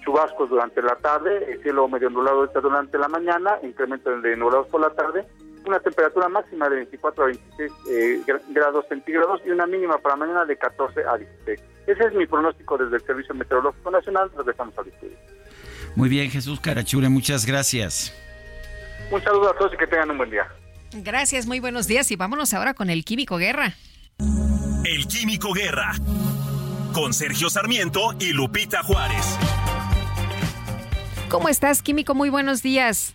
[0.02, 4.90] chubascos durante la tarde, cielo medio nublado durante la mañana, incremento de nublados por la
[4.90, 5.26] tarde,
[5.66, 10.56] una temperatura máxima de 24 a 26 grados centígrados y una mínima para mañana de
[10.56, 11.69] 14 a 16.
[11.86, 14.30] Ese es mi pronóstico desde el Servicio Meteorológico Nacional.
[14.36, 15.16] Regresamos al estudio.
[15.96, 18.14] Muy bien, Jesús Carachure, muchas gracias.
[19.10, 20.46] Un saludo a todos y que tengan un buen día.
[20.92, 23.74] Gracias, muy buenos días y vámonos ahora con el Químico Guerra.
[24.84, 25.92] El Químico Guerra,
[26.92, 29.38] con Sergio Sarmiento y Lupita Juárez.
[31.28, 32.14] ¿Cómo estás, Químico?
[32.14, 33.14] Muy buenos días.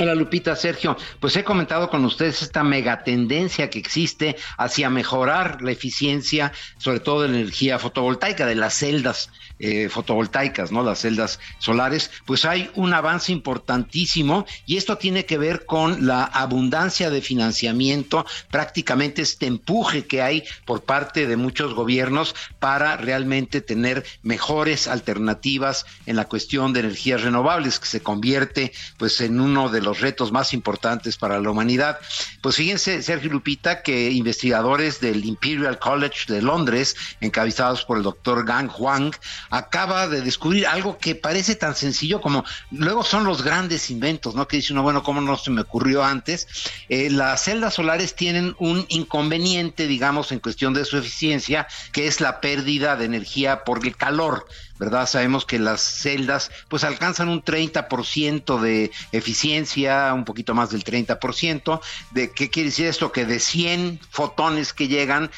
[0.00, 0.96] Hola Lupita, Sergio.
[1.18, 7.22] Pues he comentado con ustedes esta megatendencia que existe hacia mejorar la eficiencia, sobre todo
[7.22, 9.28] de la energía fotovoltaica, de las celdas
[9.58, 10.84] eh, fotovoltaicas, ¿no?
[10.84, 12.12] Las celdas solares.
[12.26, 18.24] Pues hay un avance importantísimo y esto tiene que ver con la abundancia de financiamiento,
[18.52, 25.86] prácticamente este empuje que hay por parte de muchos gobiernos para realmente tener mejores alternativas
[26.06, 30.00] en la cuestión de energías renovables, que se convierte pues en uno de los los
[30.00, 31.98] retos más importantes para la humanidad.
[32.42, 38.44] Pues fíjense, Sergio Lupita, que investigadores del Imperial College de Londres, encabezados por el doctor
[38.44, 39.12] Gang Huang,
[39.50, 44.46] acaba de descubrir algo que parece tan sencillo como luego son los grandes inventos, ¿no?
[44.46, 46.46] Que dice uno, bueno, ¿cómo no se me ocurrió antes?
[46.88, 52.20] Eh, las celdas solares tienen un inconveniente, digamos, en cuestión de su eficiencia, que es
[52.20, 54.46] la pérdida de energía por el calor.
[54.78, 55.08] ¿Verdad?
[55.08, 61.80] Sabemos que las celdas pues alcanzan un 30% de eficiencia, un poquito más del 30%.
[62.12, 63.12] ¿De qué quiere decir esto?
[63.12, 65.30] Que de 100 fotones que llegan,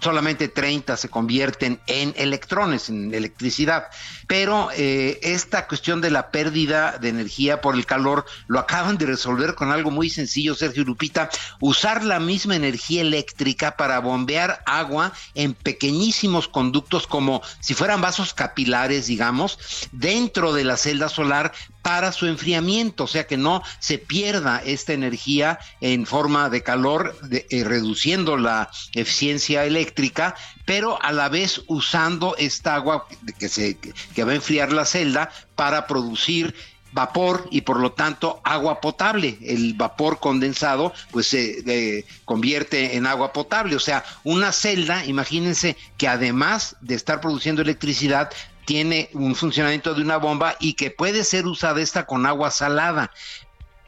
[0.00, 3.86] solamente 30 se convierten en electrones, en electricidad.
[4.26, 9.06] Pero eh, esta cuestión de la pérdida de energía por el calor lo acaban de
[9.06, 11.30] resolver con algo muy sencillo, Sergio Lupita,
[11.60, 18.34] usar la misma energía eléctrica para bombear agua en pequeñísimos conductos como si fueran vasos
[18.34, 19.58] capilares, digamos,
[19.92, 24.92] dentro de la celda solar para su enfriamiento, o sea que no se pierda esta
[24.92, 32.36] energía en forma de calor, eh, reduciendo la eficiencia eléctrica, pero a la vez usando
[32.36, 33.06] esta agua
[33.38, 36.54] que, se, que va a enfriar la celda para producir
[36.92, 39.38] vapor y por lo tanto agua potable.
[39.42, 43.76] El vapor condensado pues se eh, convierte en agua potable.
[43.76, 48.30] O sea, una celda, imagínense que además de estar produciendo electricidad,
[48.68, 53.10] tiene un funcionamiento de una bomba y que puede ser usada esta con agua salada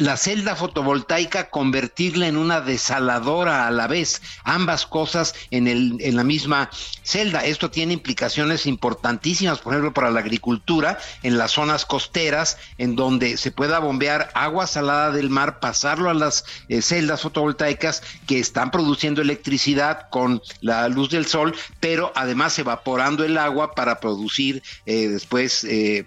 [0.00, 6.16] la celda fotovoltaica convertirla en una desaladora a la vez, ambas cosas en, el, en
[6.16, 6.70] la misma
[7.02, 7.44] celda.
[7.44, 13.36] Esto tiene implicaciones importantísimas, por ejemplo, para la agricultura en las zonas costeras, en donde
[13.36, 18.70] se pueda bombear agua salada del mar, pasarlo a las eh, celdas fotovoltaicas que están
[18.70, 25.08] produciendo electricidad con la luz del sol, pero además evaporando el agua para producir eh,
[25.08, 26.06] después eh,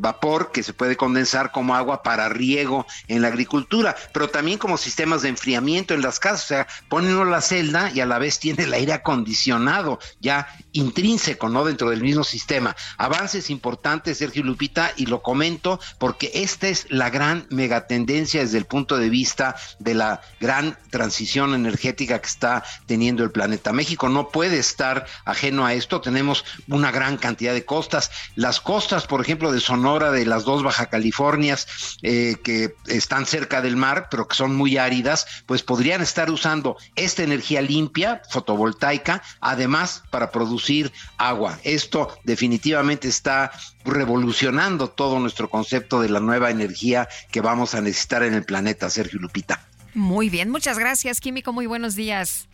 [0.00, 4.76] vapor que se puede condensar como agua para riego en la agricultura, pero también como
[4.76, 8.18] sistemas de enfriamiento en las casas, o sea, pone uno la celda y a la
[8.18, 11.64] vez tiene el aire acondicionado ya intrínseco, ¿no?
[11.64, 12.76] Dentro del mismo sistema.
[12.98, 18.64] Avances importantes, Sergio Lupita, y lo comento porque esta es la gran megatendencia desde el
[18.64, 23.72] punto de vista de la gran transición energética que está teniendo el planeta.
[23.72, 28.10] México no puede estar ajeno a esto, tenemos una gran cantidad de costas.
[28.34, 31.66] Las costas, por ejemplo, de Sonora, de las dos Baja Californias,
[32.02, 36.30] eh, que están están cerca del mar, pero que son muy áridas, pues podrían estar
[36.30, 41.58] usando esta energía limpia, fotovoltaica, además para producir agua.
[41.62, 43.52] Esto definitivamente está
[43.84, 48.88] revolucionando todo nuestro concepto de la nueva energía que vamos a necesitar en el planeta,
[48.88, 49.68] Sergio Lupita.
[49.92, 51.52] Muy bien, muchas gracias, Químico.
[51.52, 52.48] Muy buenos días.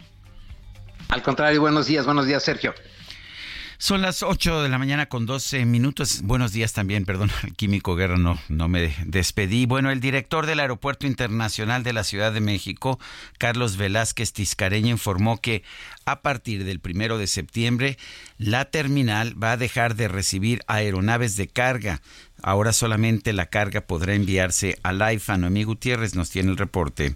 [1.08, 2.74] Al contrario, buenos días, buenos días, Sergio.
[3.80, 6.22] Son las 8 de la mañana con 12 minutos.
[6.24, 9.66] Buenos días también, perdón, Químico Guerra, no, no me despedí.
[9.66, 12.98] Bueno, el director del Aeropuerto Internacional de la Ciudad de México,
[13.38, 15.62] Carlos Velázquez Tiscareña, informó que
[16.06, 17.98] a partir del primero de septiembre,
[18.36, 22.02] la terminal va a dejar de recibir aeronaves de carga.
[22.42, 25.38] Ahora solamente la carga podrá enviarse al AIFA.
[25.38, 27.14] Noemí Gutiérrez nos tiene el reporte.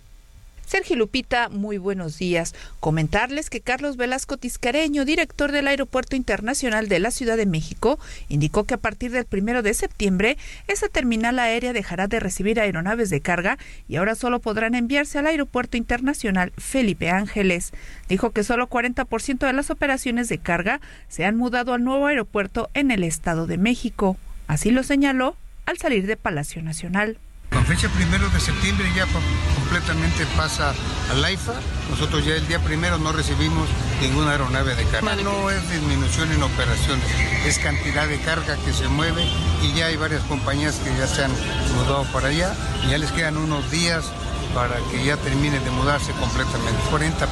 [0.72, 2.54] Sergio Lupita, muy buenos días.
[2.80, 7.98] Comentarles que Carlos Velasco Tiscareño, director del Aeropuerto Internacional de la Ciudad de México,
[8.30, 13.10] indicó que a partir del primero de septiembre, esa terminal aérea dejará de recibir aeronaves
[13.10, 17.74] de carga y ahora solo podrán enviarse al Aeropuerto Internacional Felipe Ángeles.
[18.08, 22.70] Dijo que solo 40% de las operaciones de carga se han mudado al nuevo aeropuerto
[22.72, 24.16] en el Estado de México.
[24.46, 27.18] Así lo señaló al salir de Palacio Nacional.
[27.52, 29.06] Con fecha primero de septiembre ya
[29.54, 30.72] completamente pasa
[31.10, 31.54] al AIFA.
[31.90, 33.68] Nosotros ya el día primero no recibimos
[34.00, 35.14] ninguna aeronave de carga.
[35.16, 37.04] No es disminución en operaciones,
[37.46, 39.26] es cantidad de carga que se mueve
[39.62, 41.32] y ya hay varias compañías que ya se han
[41.76, 42.54] mudado para allá.
[42.86, 44.06] Y ya les quedan unos días
[44.54, 47.26] para que ya termine de mudarse completamente, 40%.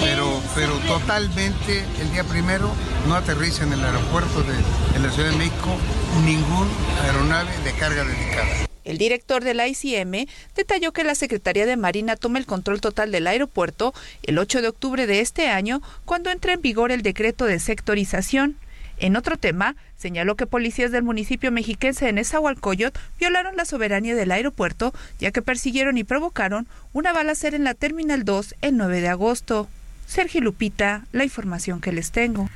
[0.00, 2.70] Pero, pero totalmente el día primero
[3.08, 4.54] no aterriza en el aeropuerto de,
[4.92, 5.76] de la Ciudad de México
[6.24, 6.68] ningún
[7.04, 8.65] aeronave de carga dedicada.
[8.86, 13.10] El director de la ICM detalló que la Secretaría de Marina toma el control total
[13.10, 17.46] del aeropuerto el 8 de octubre de este año, cuando entra en vigor el decreto
[17.46, 18.56] de sectorización.
[18.98, 24.30] En otro tema, señaló que policías del municipio mexiquense de Nezahualcóyotl violaron la soberanía del
[24.30, 29.08] aeropuerto, ya que persiguieron y provocaron una balacera en la Terminal 2 el 9 de
[29.08, 29.68] agosto.
[30.06, 32.48] Sergio Lupita, la información que les tengo.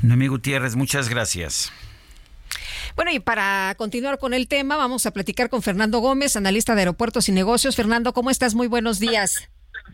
[0.00, 1.70] Noemí Gutiérrez, muchas gracias.
[2.94, 6.82] Bueno, y para continuar con el tema, vamos a platicar con Fernando Gómez, analista de
[6.82, 7.76] aeropuertos y negocios.
[7.76, 8.54] Fernando, ¿cómo estás?
[8.54, 9.48] Muy buenos días.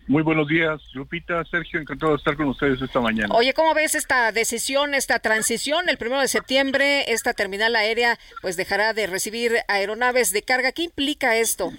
[0.08, 3.34] Muy buenos días, Lupita, Sergio, encantado de estar con ustedes esta mañana.
[3.34, 5.88] Oye, ¿cómo ves esta decisión, esta transición?
[5.88, 10.72] El primero de septiembre, esta terminal aérea pues dejará de recibir aeronaves de carga.
[10.72, 11.72] ¿Qué implica esto?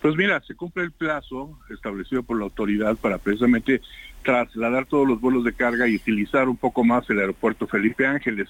[0.00, 3.80] Pues mira, se cumple el plazo establecido por la autoridad para precisamente
[4.24, 8.48] trasladar todos los vuelos de carga y utilizar un poco más el aeropuerto Felipe Ángeles,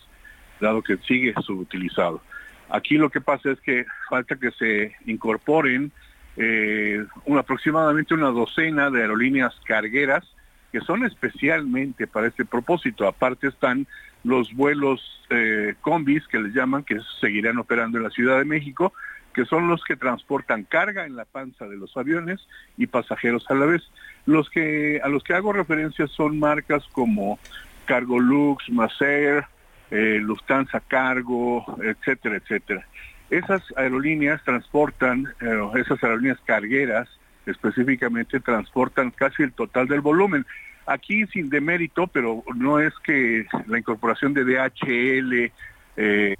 [0.61, 2.20] dado que sigue subutilizado.
[2.68, 5.90] Aquí lo que pasa es que falta que se incorporen
[6.36, 7.04] eh,
[7.38, 10.24] aproximadamente una docena de aerolíneas cargueras
[10.70, 13.06] que son especialmente para este propósito.
[13.06, 13.86] Aparte están
[14.22, 18.92] los vuelos eh, combis que les llaman, que seguirán operando en la Ciudad de México,
[19.34, 22.40] que son los que transportan carga en la panza de los aviones
[22.76, 23.82] y pasajeros a la vez.
[24.26, 27.38] Los que a los que hago referencia son marcas como
[27.86, 29.44] Cargolux, Macer,
[29.91, 32.86] eh, Lufthansa Cargo, etcétera, etcétera.
[33.30, 37.09] Esas aerolíneas transportan, eh, esas aerolíneas cargueras
[37.47, 40.47] específicamente transportan casi el total del volumen.
[40.86, 45.53] Aquí sin demérito, pero no es que la incorporación de DHL
[45.97, 46.36] eh,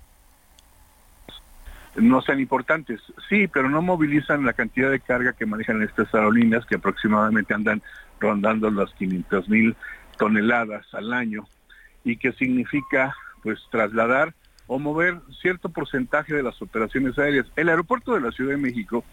[1.97, 3.01] no sean importantes.
[3.29, 7.83] Sí, pero no movilizan la cantidad de carga que manejan estas aerolíneas, que aproximadamente andan
[8.19, 9.77] rondando las 500 mil
[10.19, 11.47] toneladas al año,
[12.05, 14.35] y que significa pues trasladar
[14.67, 17.47] o mover cierto porcentaje de las operaciones aéreas.
[17.57, 19.05] El aeropuerto de la Ciudad de México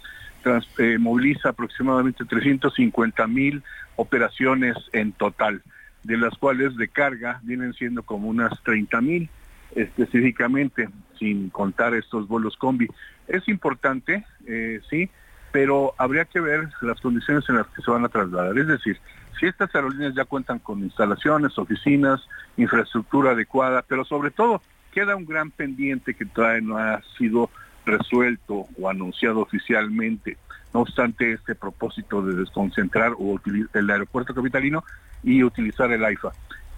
[0.78, 3.64] eh, moviliza aproximadamente 350 mil
[3.96, 5.62] operaciones en total,
[6.04, 9.30] de las cuales de carga vienen siendo como unas 30 mil
[9.76, 12.88] específicamente, sin contar estos vuelos combi.
[13.28, 15.10] Es importante, eh, sí,
[15.52, 18.58] pero habría que ver las condiciones en las que se van a trasladar.
[18.58, 19.00] Es decir,
[19.40, 22.22] si estas aerolíneas ya cuentan con instalaciones, oficinas,
[22.58, 24.62] infraestructura adecuada, pero sobre todo
[24.92, 27.50] queda un gran pendiente que todavía no ha sido
[27.86, 30.38] resuelto o anunciado oficialmente.
[30.74, 33.40] No obstante este propósito de desconcentrar o
[33.74, 34.84] el aeropuerto capitalino
[35.24, 36.32] y utilizar el AIFA.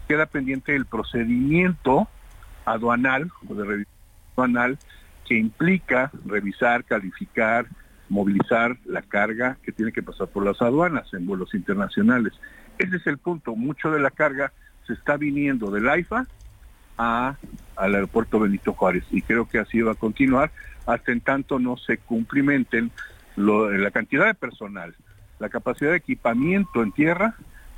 [0.07, 2.07] Queda pendiente el procedimiento
[2.65, 3.95] aduanal o de revisión
[4.35, 4.77] aduanal
[5.25, 7.67] que implica revisar, calificar,
[8.09, 12.33] movilizar la carga que tiene que pasar por las aduanas en vuelos internacionales.
[12.77, 13.55] Ese es el punto.
[13.55, 14.51] Mucho de la carga
[14.87, 16.25] se está viniendo del AIFA
[16.97, 17.35] a,
[17.75, 20.51] al aeropuerto Benito Juárez y creo que así va a continuar
[20.85, 22.91] hasta en tanto no se cumplimenten
[23.35, 24.95] la cantidad de personal,
[25.39, 27.35] la capacidad de equipamiento en tierra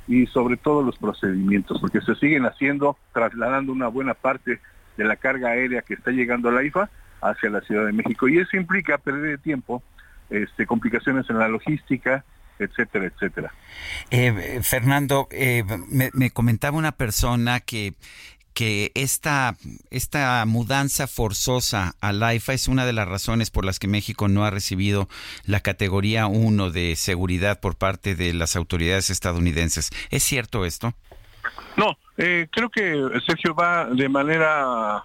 [0.08, 4.60] y sobre todo los procedimientos, porque se siguen haciendo, trasladando una buena parte
[4.96, 8.28] de la carga aérea que está llegando a la IFA hacia la Ciudad de México.
[8.28, 9.82] Y eso implica perder tiempo,
[10.32, 12.24] este, complicaciones en la logística,
[12.58, 13.52] etcétera, etcétera.
[14.10, 17.94] Eh, Fernando, eh, me, comentaba una persona que
[18.54, 19.56] que esta,
[19.90, 24.44] esta mudanza forzosa al AIFA es una de las razones por las que México no
[24.44, 25.08] ha recibido
[25.46, 29.90] la categoría 1 de seguridad por parte de las autoridades estadounidenses.
[30.10, 30.92] ¿Es cierto esto?
[31.78, 32.94] No, eh, creo que
[33.26, 35.02] Sergio va de manera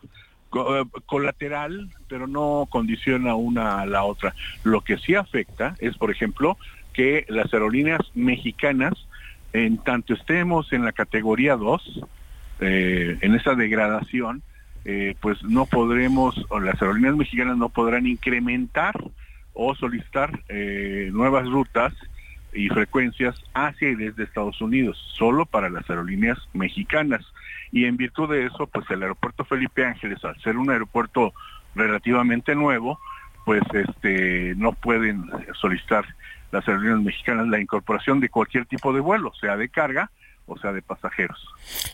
[0.50, 4.34] colateral, pero no condiciona una a la otra.
[4.64, 6.58] Lo que sí afecta es, por ejemplo,
[6.94, 8.94] que las aerolíneas mexicanas,
[9.54, 12.02] en tanto estemos en la categoría 2,
[12.60, 14.42] eh, en esa degradación,
[14.86, 18.96] eh, pues no podremos, o las aerolíneas mexicanas no podrán incrementar
[19.54, 21.94] o solicitar eh, nuevas rutas
[22.58, 27.24] y frecuencias hacia y desde Estados Unidos, solo para las aerolíneas mexicanas.
[27.72, 31.34] Y en virtud de eso, pues el aeropuerto Felipe Ángeles, al ser un aeropuerto
[31.76, 33.00] relativamente nuevo,
[33.46, 36.06] pues este no pueden solicitar
[36.52, 40.10] las aerolíneas mexicanas la incorporación de cualquier tipo de vuelo, sea de carga
[40.48, 41.38] o sea, de pasajeros.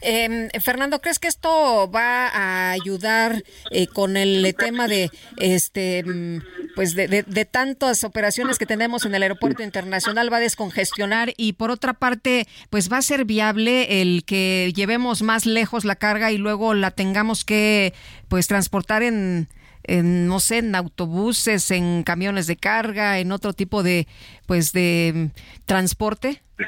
[0.01, 6.41] Eh, Fernando, ¿crees que esto va a ayudar eh, con el tema de este mm,
[6.75, 11.53] pues de, de, tantas operaciones que tenemos en el aeropuerto internacional va a descongestionar y
[11.53, 16.31] por otra parte pues va a ser viable el que llevemos más lejos la carga
[16.31, 17.93] y luego la tengamos que
[18.27, 19.47] pues transportar en
[19.83, 24.07] en, no sé, en autobuses, en camiones de carga, en otro tipo de,
[24.45, 26.41] pues, de mm, transporte?
[26.57, 26.63] Sí,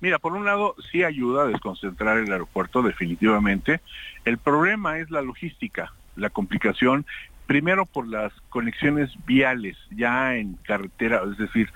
[0.00, 3.80] mira, por un lado sí ayuda a desconcentrar el aeropuerto definitivamente.
[4.24, 7.06] El problema es la logística, la complicación,
[7.46, 11.70] primero por las conexiones viales, ya en carretera, es decir,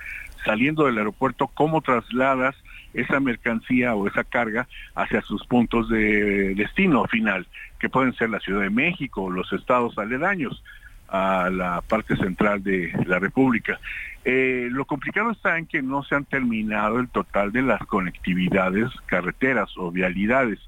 [0.45, 2.55] saliendo del aeropuerto, cómo trasladas
[2.93, 7.47] esa mercancía o esa carga hacia sus puntos de destino final,
[7.79, 10.63] que pueden ser la Ciudad de México o los estados aledaños
[11.09, 13.79] a la parte central de la República.
[14.25, 18.89] Eh, lo complicado está en que no se han terminado el total de las conectividades
[19.05, 20.59] carreteras o vialidades.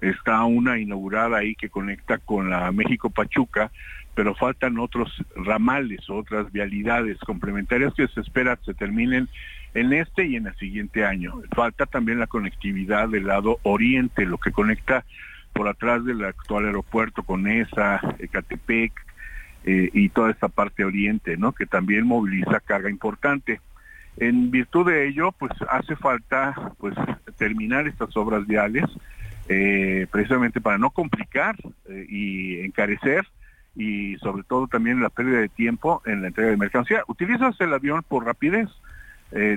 [0.00, 3.70] Está una inaugurada ahí que conecta con la México Pachuca,
[4.14, 9.28] pero faltan otros ramales, otras vialidades complementarias que se espera se terminen
[9.74, 11.34] en este y en el siguiente año.
[11.54, 15.04] Falta también la conectividad del lado oriente, lo que conecta
[15.52, 18.92] por atrás del actual aeropuerto con esa, Ecatepec
[19.68, 21.50] eh, y toda esta parte oriente, ¿no?
[21.50, 23.60] Que también moviliza carga importante.
[24.16, 26.94] En virtud de ello, pues hace falta pues
[27.36, 28.84] terminar estas obras viales,
[29.48, 31.56] eh, precisamente para no complicar
[31.88, 33.26] eh, y encarecer
[33.74, 37.02] y sobre todo también la pérdida de tiempo en la entrega de mercancía.
[37.08, 38.68] Utilizas el avión por rapidez,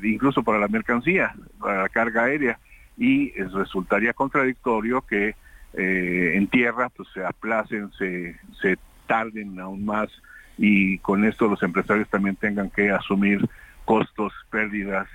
[0.04, 2.60] incluso para la mercancía, para la carga aérea,
[2.98, 5.36] y resultaría contradictorio que
[5.74, 8.78] en tierra pues se aplacen, se, se
[9.10, 10.10] tarden aún más
[10.58, 13.50] y con esto los empresarios también tengan que asumir
[13.86, 15.08] costos, pérdidas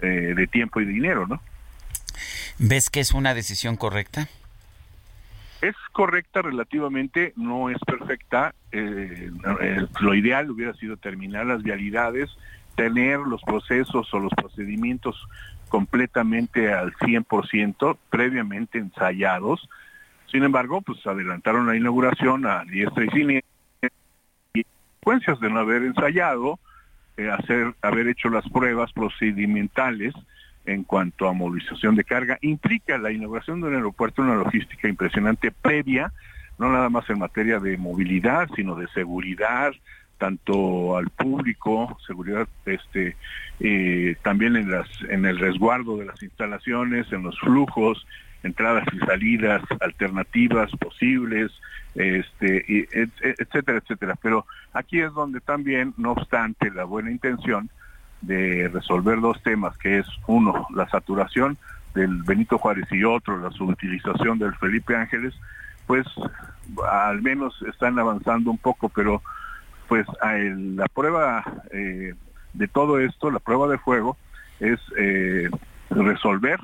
[0.00, 1.42] eh, de tiempo y dinero, ¿no?
[2.58, 4.28] ¿Ves que es una decisión correcta?
[5.62, 8.54] es correcta relativamente, no es perfecta.
[8.72, 9.30] Eh,
[9.60, 12.30] eh, lo ideal hubiera sido terminar las vialidades,
[12.76, 15.16] tener los procesos o los procedimientos
[15.68, 19.68] completamente al 100%, previamente ensayados.
[20.30, 23.50] Sin embargo, pues adelantaron la inauguración a diestra y siniestra
[24.54, 26.58] y consecuencias de no haber ensayado,
[27.16, 30.14] eh, hacer, haber hecho las pruebas procedimentales,
[30.66, 35.52] en cuanto a movilización de carga, implica la inauguración de un aeropuerto, una logística impresionante
[35.52, 36.12] previa,
[36.58, 39.72] no nada más en materia de movilidad, sino de seguridad,
[40.18, 43.16] tanto al público, seguridad este
[43.60, 48.06] eh, también en las en el resguardo de las instalaciones, en los flujos,
[48.46, 51.52] entradas y salidas alternativas posibles,
[51.94, 52.88] este
[53.38, 54.14] etcétera, etcétera.
[54.22, 57.68] Pero aquí es donde también, no obstante la buena intención,
[58.22, 61.58] de resolver dos temas, que es uno, la saturación
[61.94, 65.34] del Benito Juárez y otro, la subutilización del Felipe Ángeles,
[65.86, 66.06] pues
[66.90, 69.22] al menos están avanzando un poco, pero
[69.88, 72.14] pues la prueba eh,
[72.52, 74.16] de todo esto, la prueba de fuego,
[74.60, 75.48] es eh,
[75.90, 76.58] resolver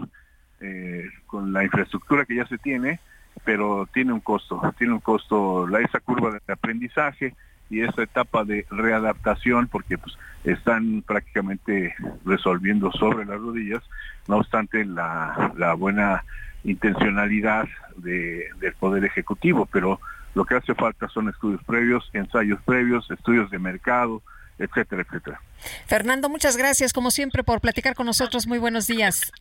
[0.62, 3.00] eh, con la infraestructura que ya se tiene,
[3.44, 7.34] pero tiene un costo, tiene un costo la, esa curva de aprendizaje,
[7.72, 11.94] y esa etapa de readaptación, porque pues están prácticamente
[12.24, 13.82] resolviendo sobre las rodillas,
[14.28, 16.22] no obstante la, la buena
[16.64, 17.66] intencionalidad
[17.96, 19.98] de, del Poder Ejecutivo, pero
[20.34, 24.22] lo que hace falta son estudios previos, ensayos previos, estudios de mercado,
[24.64, 25.40] etcétera, etcétera.
[25.86, 28.46] Fernando, muchas gracias como siempre por platicar con nosotros.
[28.46, 29.32] Muy buenos días.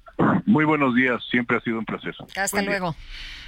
[0.46, 2.14] Muy buenos días, siempre ha sido un placer.
[2.36, 2.96] Hasta luego.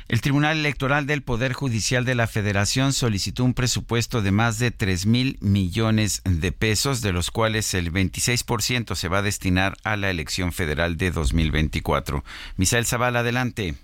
[0.10, 4.72] El Tribunal Electoral del Poder Judicial de la Federación solicitó un presupuesto de más de
[4.72, 9.96] 3 mil millones de pesos, de los cuales el 26% se va a destinar a
[9.96, 12.24] la elección federal de 2024.
[12.58, 13.76] Misael Zavala, adelante.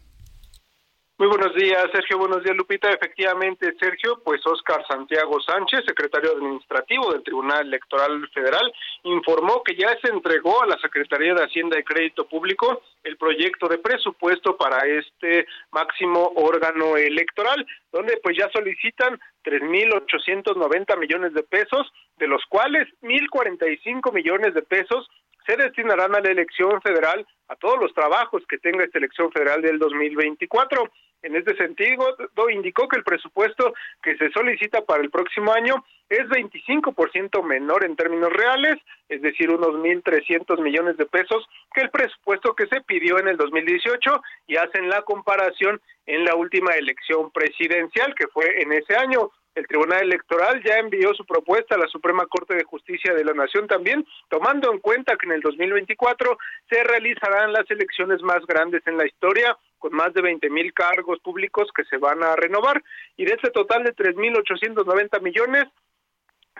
[1.20, 2.18] Muy buenos días, Sergio.
[2.18, 2.90] Buenos días, Lupita.
[2.90, 8.72] Efectivamente, Sergio, pues Oscar Santiago Sánchez, secretario administrativo del Tribunal Electoral Federal,
[9.04, 13.68] informó que ya se entregó a la Secretaría de Hacienda y Crédito Público el proyecto
[13.68, 21.92] de presupuesto para este máximo órgano electoral, donde pues ya solicitan 3.890 millones de pesos,
[22.16, 25.10] de los cuales 1.045 millones de pesos
[25.46, 29.62] se destinarán a la elección federal, a todos los trabajos que tenga esta elección federal
[29.62, 30.90] del 2024.
[31.22, 32.16] En este sentido,
[32.50, 37.96] indicó que el presupuesto que se solicita para el próximo año es 25% menor en
[37.96, 38.78] términos reales,
[39.10, 43.38] es decir, unos 1.300 millones de pesos, que el presupuesto que se pidió en el
[43.38, 49.30] 2018 y hacen la comparación en la última elección presidencial, que fue en ese año.
[49.56, 53.34] El Tribunal Electoral ya envió su propuesta a la Suprema Corte de Justicia de la
[53.34, 56.38] Nación también, tomando en cuenta que en el 2024
[56.70, 61.20] se realizarán las elecciones más grandes en la historia, con más de 20 mil cargos
[61.20, 62.84] públicos que se van a renovar.
[63.18, 65.66] Y de ese total de 3.890 millones,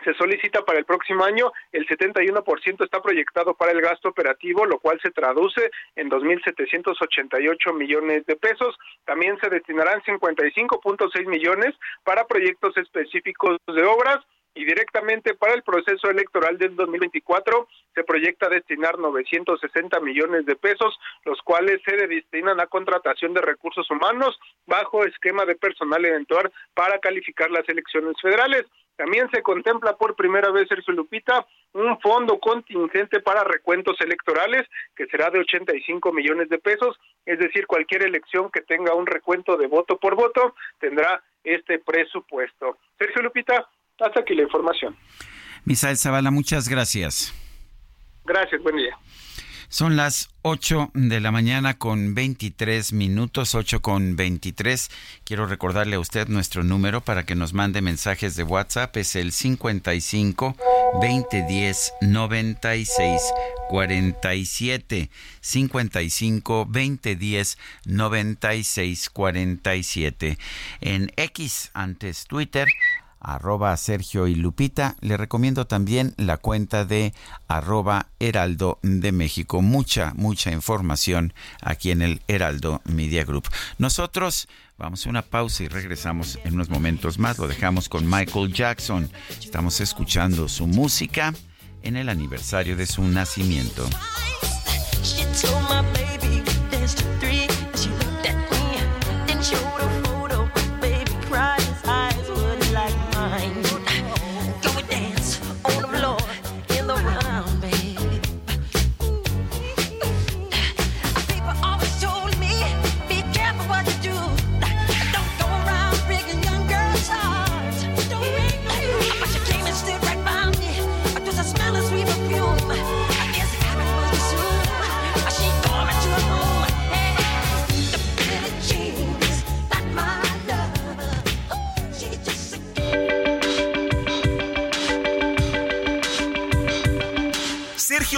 [0.04, 4.78] se solicita para el próximo año, el 71% está proyectado para el gasto operativo, lo
[4.78, 8.76] cual se traduce en 2.788 millones de pesos.
[9.04, 11.74] También se destinarán 55.6 millones
[12.04, 14.20] para proyectos específicos de obras
[14.54, 20.98] y directamente para el proceso electoral del 2024 se proyecta destinar 960 millones de pesos,
[21.24, 26.98] los cuales se destinan a contratación de recursos humanos bajo esquema de personal eventual para
[26.98, 28.64] calificar las elecciones federales.
[29.00, 35.06] También se contempla por primera vez, Sergio Lupita, un fondo contingente para recuentos electorales que
[35.06, 39.68] será de 85 millones de pesos, es decir, cualquier elección que tenga un recuento de
[39.68, 42.76] voto por voto tendrá este presupuesto.
[42.98, 44.94] Sergio Lupita, hasta aquí la información.
[45.64, 47.32] Misael Zavala, muchas gracias.
[48.26, 48.98] Gracias, buen día.
[49.72, 54.90] Son las 8 de la mañana con 23 minutos, 8 con 23.
[55.22, 58.96] Quiero recordarle a usted nuestro número para que nos mande mensajes de WhatsApp.
[58.96, 60.56] Es el 55
[61.00, 63.22] 2010 96
[63.68, 65.08] 47.
[65.40, 70.38] 55 2010 96 47.
[70.80, 72.66] En X, antes Twitter
[73.20, 74.96] arroba Sergio y Lupita.
[75.00, 77.14] Le recomiendo también la cuenta de
[77.48, 79.62] arroba Heraldo de México.
[79.62, 83.48] Mucha, mucha información aquí en el Heraldo Media Group.
[83.78, 84.48] Nosotros
[84.78, 87.38] vamos a una pausa y regresamos en unos momentos más.
[87.38, 89.10] Lo dejamos con Michael Jackson.
[89.38, 91.34] Estamos escuchando su música
[91.82, 93.86] en el aniversario de su nacimiento.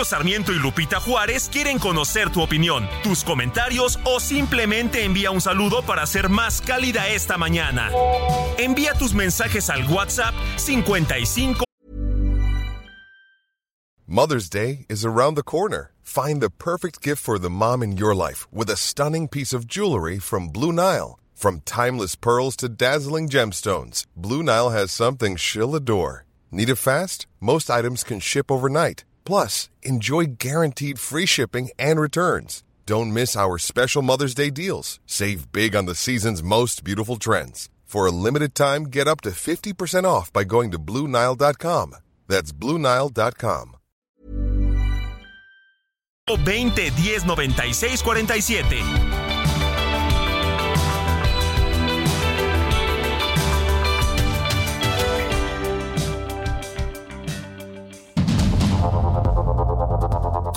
[0.01, 5.82] Sarmiento y Lupita Juárez quieren conocer tu opinión, tus comentarios o simplemente envía un saludo
[5.82, 7.90] para ser más cálida esta mañana.
[8.59, 11.64] Envía tus mensajes al WhatsApp 55.
[14.06, 15.93] Mother's Day is around the corner.
[16.02, 19.66] Find the perfect gift for the mom in your life with a stunning piece of
[19.66, 21.19] jewelry from Blue Nile.
[21.35, 26.24] From timeless pearls to dazzling gemstones, Blue Nile has something she'll adore.
[26.51, 27.27] Need it fast?
[27.40, 29.05] Most items can ship overnight.
[29.24, 32.62] Plus, enjoy guaranteed free shipping and returns.
[32.86, 35.01] Don't miss our special Mother's Day deals.
[35.07, 37.69] Save big on the season's most beautiful trends.
[37.85, 41.94] For a limited time, get up to 50% off by going to Bluenile.com.
[42.27, 43.77] That's Bluenile.com.
[46.27, 49.22] 20 10 96 47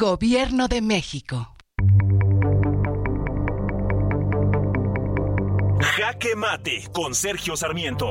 [0.00, 1.54] Gobierno de México.
[5.78, 8.08] Jaque Mate con Sergio Sarmiento.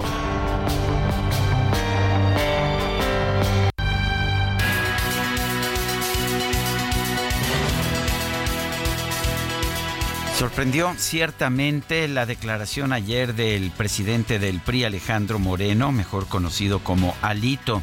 [10.37, 17.81] Sorprendió ciertamente la declaración ayer del presidente del PRI, Alejandro Moreno, mejor conocido como Alito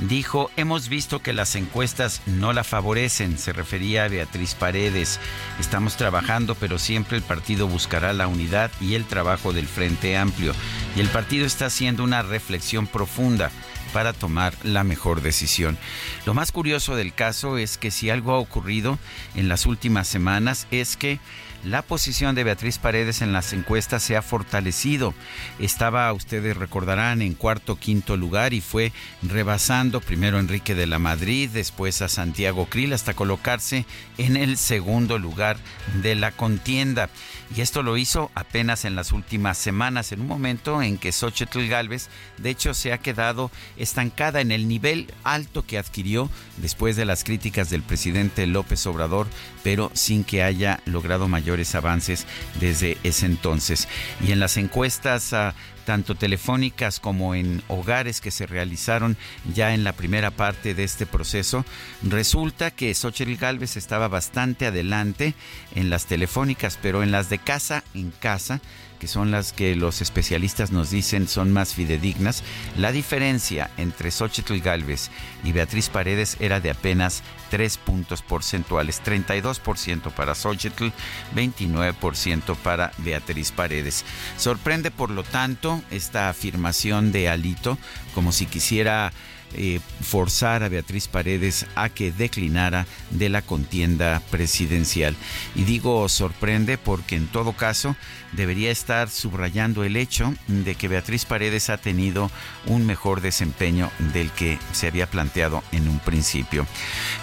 [0.00, 5.20] dijo, hemos visto que las encuestas no la favorecen, se refería a Beatriz Paredes,
[5.58, 10.54] estamos trabajando, pero siempre el partido buscará la unidad y el trabajo del Frente Amplio,
[10.96, 13.50] y el partido está haciendo una reflexión profunda
[13.92, 15.78] para tomar la mejor decisión.
[16.26, 18.98] Lo más curioso del caso es que si algo ha ocurrido
[19.34, 21.20] en las últimas semanas es que
[21.64, 25.14] la posición de Beatriz Paredes en las encuestas se ha fortalecido.
[25.58, 30.98] Estaba, ustedes recordarán, en cuarto quinto lugar y fue rebasando primero a Enrique de la
[30.98, 33.86] Madrid, después a Santiago Krill hasta colocarse
[34.18, 35.56] en el segundo lugar
[36.02, 37.10] de la contienda.
[37.56, 41.66] Y esto lo hizo apenas en las últimas semanas, en un momento en que Xochitl
[41.66, 47.06] Galvez, de hecho, se ha quedado estancada en el nivel alto que adquirió después de
[47.06, 49.26] las críticas del presidente López Obrador,
[49.62, 52.26] pero sin que haya logrado mayores avances
[52.60, 53.88] desde ese entonces.
[54.20, 55.54] Y en las encuestas ah,
[55.88, 59.16] tanto telefónicas como en hogares que se realizaron
[59.54, 61.64] ya en la primera parte de este proceso,
[62.02, 65.32] resulta que Xochitl Galvez estaba bastante adelante
[65.74, 68.60] en las telefónicas, pero en las de casa en casa
[68.98, 72.42] que son las que los especialistas nos dicen son más fidedignas,
[72.76, 75.10] la diferencia entre Xochitl Galvez
[75.44, 80.88] y Beatriz Paredes era de apenas 3 puntos porcentuales, 32% para Xochitl,
[81.34, 84.04] 29% para Beatriz Paredes.
[84.36, 87.78] Sorprende, por lo tanto, esta afirmación de Alito,
[88.14, 89.12] como si quisiera
[89.54, 95.16] eh, forzar a Beatriz Paredes a que declinara de la contienda presidencial.
[95.54, 97.96] Y digo sorprende porque en todo caso
[98.32, 102.30] debería estar subrayando el hecho de que Beatriz Paredes ha tenido
[102.66, 106.66] un mejor desempeño del que se había planteado en un principio.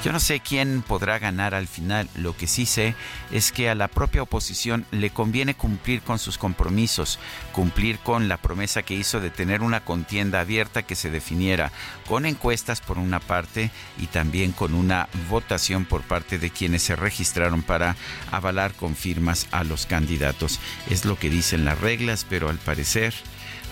[0.04, 2.96] Yo no sé quién podrá ganar al final, lo que sí sé
[3.32, 7.20] es que a la propia oposición le conviene cumplir con sus compromisos,
[7.56, 11.72] cumplir con la promesa que hizo de tener una contienda abierta que se definiera
[12.06, 16.98] con encuestas por una parte y también con una votación por parte de quienes se
[16.98, 17.96] registraron para
[18.30, 20.60] avalar con firmas a los candidatos.
[20.90, 23.14] Es lo que dicen las reglas, pero al parecer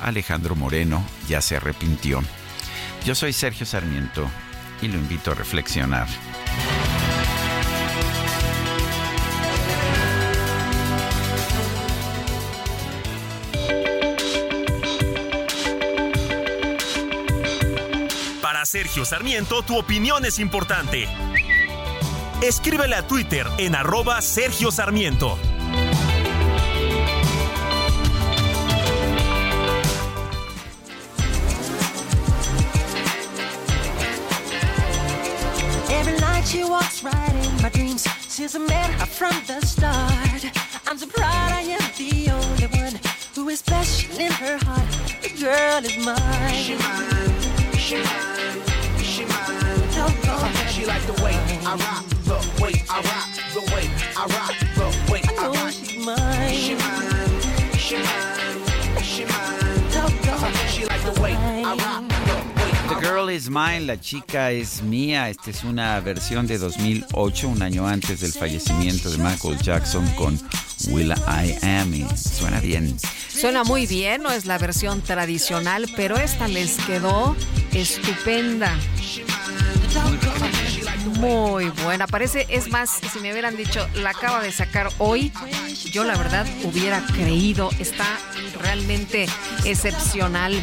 [0.02, 2.24] Alejandro Moreno ya se arrepintió.
[3.06, 4.30] Yo soy Sergio Sarmiento
[4.82, 6.08] y lo invito a reflexionar.
[18.74, 21.08] Sergio Sarmiento, tu opinión es importante.
[22.42, 25.38] Escríbele a Twitter en arroba Sergio Sarmiento.
[36.46, 40.44] She walks right in my dreams I met her from the start.
[40.88, 43.00] I'm so proud I am the only one
[43.34, 44.84] who is special in her heart.
[45.22, 47.33] The girl is mine.
[51.74, 55.72] I rock, the way I rock, the way I rock, the way I, I rock.
[55.72, 56.54] She's mine.
[56.54, 57.80] She mine.
[57.80, 59.02] She mine.
[59.02, 60.68] She mine.
[60.70, 62.04] She like the way I rock.
[62.90, 65.30] The Girl is Mine, la chica es mía.
[65.30, 70.40] Esta es una versión de 2008, un año antes del fallecimiento de Michael Jackson con
[70.90, 72.16] Will I Am.
[72.16, 72.96] suena bien.
[73.30, 77.36] Suena muy bien, no es la versión tradicional, pero esta les quedó
[77.72, 78.78] estupenda.
[81.06, 85.32] Muy buena, parece, es más, si me hubieran dicho, la acaba de sacar hoy,
[85.92, 88.06] yo la verdad hubiera creído, está
[88.62, 89.28] realmente
[89.66, 90.54] excepcional.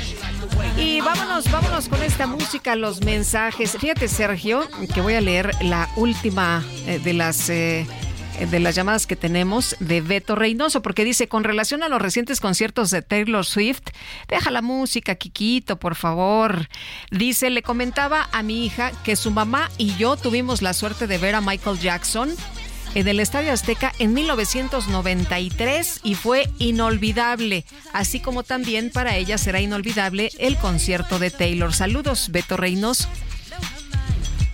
[0.77, 3.77] Y vámonos, vámonos con esta música, los mensajes.
[3.79, 7.51] Fíjate, Sergio, que voy a leer la última eh, de las...
[7.51, 7.87] Eh,
[8.39, 12.41] de las llamadas que tenemos de Beto Reynoso, porque dice, con relación a los recientes
[12.41, 13.83] conciertos de Taylor Swift,
[14.29, 16.69] deja la música, Kikito, por favor.
[17.11, 21.19] Dice, le comentaba a mi hija que su mamá y yo tuvimos la suerte de
[21.19, 22.31] ver a Michael Jackson
[22.95, 29.61] en el Estadio Azteca en 1993 y fue inolvidable, así como también para ella será
[29.61, 31.73] inolvidable el concierto de Taylor.
[31.73, 33.09] Saludos, Beto Reynoso.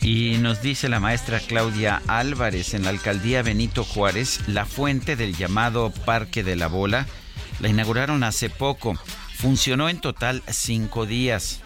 [0.06, 5.34] Y nos dice la maestra Claudia Álvarez en la alcaldía Benito Juárez, la fuente del
[5.36, 7.08] llamado Parque de la Bola,
[7.58, 8.94] la inauguraron hace poco.
[9.34, 11.60] Funcionó en total cinco días.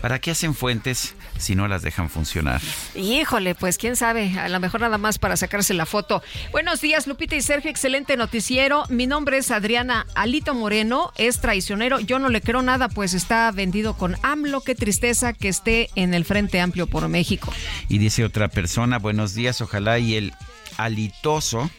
[0.00, 2.60] ¿Para qué hacen fuentes si no las dejan funcionar?
[2.94, 6.22] Híjole, pues quién sabe, a lo mejor nada más para sacarse la foto.
[6.52, 8.84] Buenos días, Lupita y Sergio, excelente noticiero.
[8.88, 11.98] Mi nombre es Adriana Alito Moreno, es traicionero.
[12.00, 14.60] Yo no le creo nada, pues está vendido con AMLO.
[14.60, 17.52] Qué tristeza que esté en el Frente Amplio por México.
[17.88, 20.34] Y dice otra persona, buenos días, ojalá y el
[20.76, 21.70] alitoso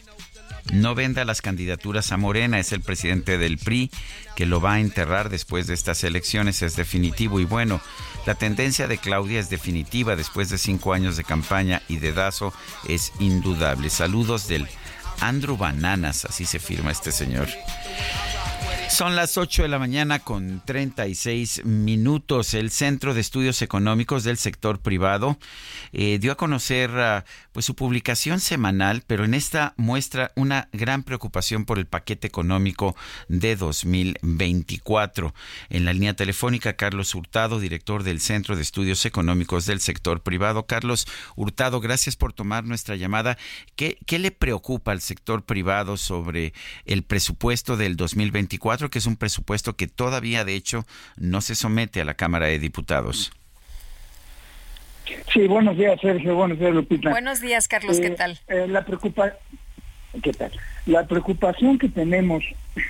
[0.72, 3.90] no venda las candidaturas a Morena, es el presidente del PRI
[4.36, 7.80] que lo va a enterrar después de estas elecciones, es definitivo y bueno,
[8.26, 12.52] la tendencia de Claudia es definitiva después de cinco años de campaña y de Dazo
[12.86, 13.90] es indudable.
[13.90, 14.66] Saludos del
[15.20, 17.48] Andrew Bananas, así se firma este señor.
[18.88, 22.54] Son las 8 de la mañana con 36 minutos.
[22.54, 25.38] El Centro de Estudios Económicos del Sector Privado
[25.92, 31.02] eh, dio a conocer ah, pues su publicación semanal, pero en esta muestra una gran
[31.02, 32.96] preocupación por el paquete económico
[33.28, 35.34] de 2024.
[35.68, 40.66] En la línea telefónica, Carlos Hurtado, director del Centro de Estudios Económicos del Sector Privado.
[40.66, 41.06] Carlos
[41.36, 43.36] Hurtado, gracias por tomar nuestra llamada.
[43.76, 46.52] ¿Qué, le preocupa al sector privado sobre
[46.86, 48.77] el presupuesto del 2024?
[48.88, 50.86] Que es un presupuesto que todavía, de hecho,
[51.16, 53.32] no se somete a la Cámara de Diputados.
[55.32, 56.34] Sí, buenos días, Sergio.
[56.34, 57.10] Buenos días, Lupita.
[57.10, 57.98] Buenos días, Carlos.
[57.98, 58.38] ¿Qué eh, tal?
[58.48, 59.32] Eh, la preocupa...
[60.22, 60.52] ¿Qué tal?
[60.86, 62.42] La preocupación que tenemos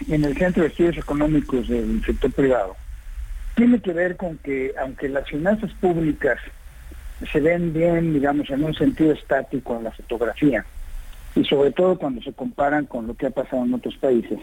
[0.09, 2.77] en el Centro de Estudios Económicos del sector privado
[3.57, 6.39] tiene que ver con que aunque las finanzas públicas
[7.33, 10.65] se ven bien, digamos, en un sentido estático en la fotografía,
[11.35, 14.39] y sobre todo cuando se comparan con lo que ha pasado en otros países,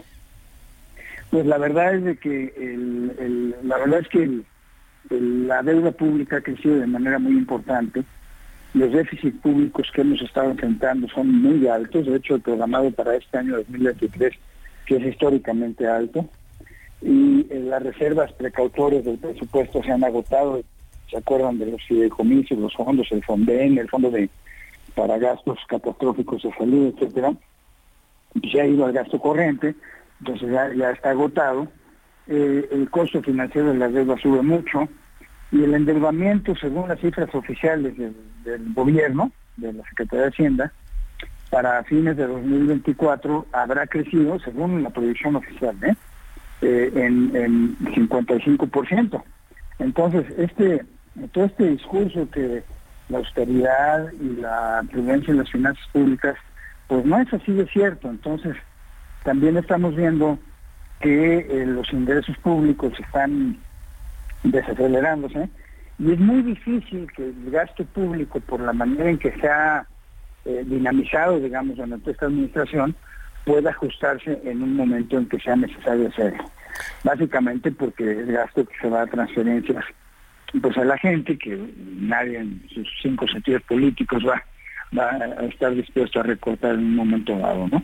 [1.30, 4.40] pues la verdad es de que el, la verdad es que
[5.10, 8.04] la deuda pública ha crecido de manera muy importante.
[8.74, 13.16] Los déficits públicos que hemos estado enfrentando son muy altos, de hecho el programado para
[13.16, 14.32] este año 2023,
[14.86, 16.28] que es históricamente alto,
[17.00, 20.62] y eh, las reservas precautorias del presupuesto se han agotado,
[21.10, 24.28] se acuerdan de los fideicomisos, los fondos, el FONDEN, el fondo de
[24.94, 27.34] para gastos catastróficos de salud, etcétera,
[28.50, 29.74] se ha ido al gasto corriente,
[30.20, 31.68] entonces ya, está agotado,
[32.26, 34.88] eh, el costo financiero de la deuda sube mucho
[35.52, 38.14] y el endeudamiento, según las cifras oficiales del,
[38.74, 40.72] gobierno, de la Secretaría de Hacienda,
[41.50, 45.94] para fines de 2024 habrá crecido, según la proyección oficial, ¿eh?
[46.62, 49.22] eh en, en 55%.
[49.78, 50.84] Entonces, este
[51.32, 52.62] todo este discurso que
[53.08, 56.36] la austeridad y la prudencia en las finanzas públicas,
[56.88, 58.10] pues no es así de cierto.
[58.10, 58.56] Entonces,
[59.26, 60.38] también estamos viendo
[61.00, 63.58] que eh, los ingresos públicos están
[64.44, 65.50] desacelerándose
[65.98, 69.84] y es muy difícil que el gasto público, por la manera en que se ha
[70.44, 72.94] eh, dinamizado, digamos, durante esta administración,
[73.44, 76.44] pueda ajustarse en un momento en que sea necesario hacerlo.
[77.02, 79.84] Básicamente porque el gasto que se va a transferencias
[80.62, 81.58] pues a la gente que
[81.98, 84.40] nadie en sus cinco sentidos políticos va,
[84.96, 87.82] va a estar dispuesto a recortar en un momento dado, ¿no?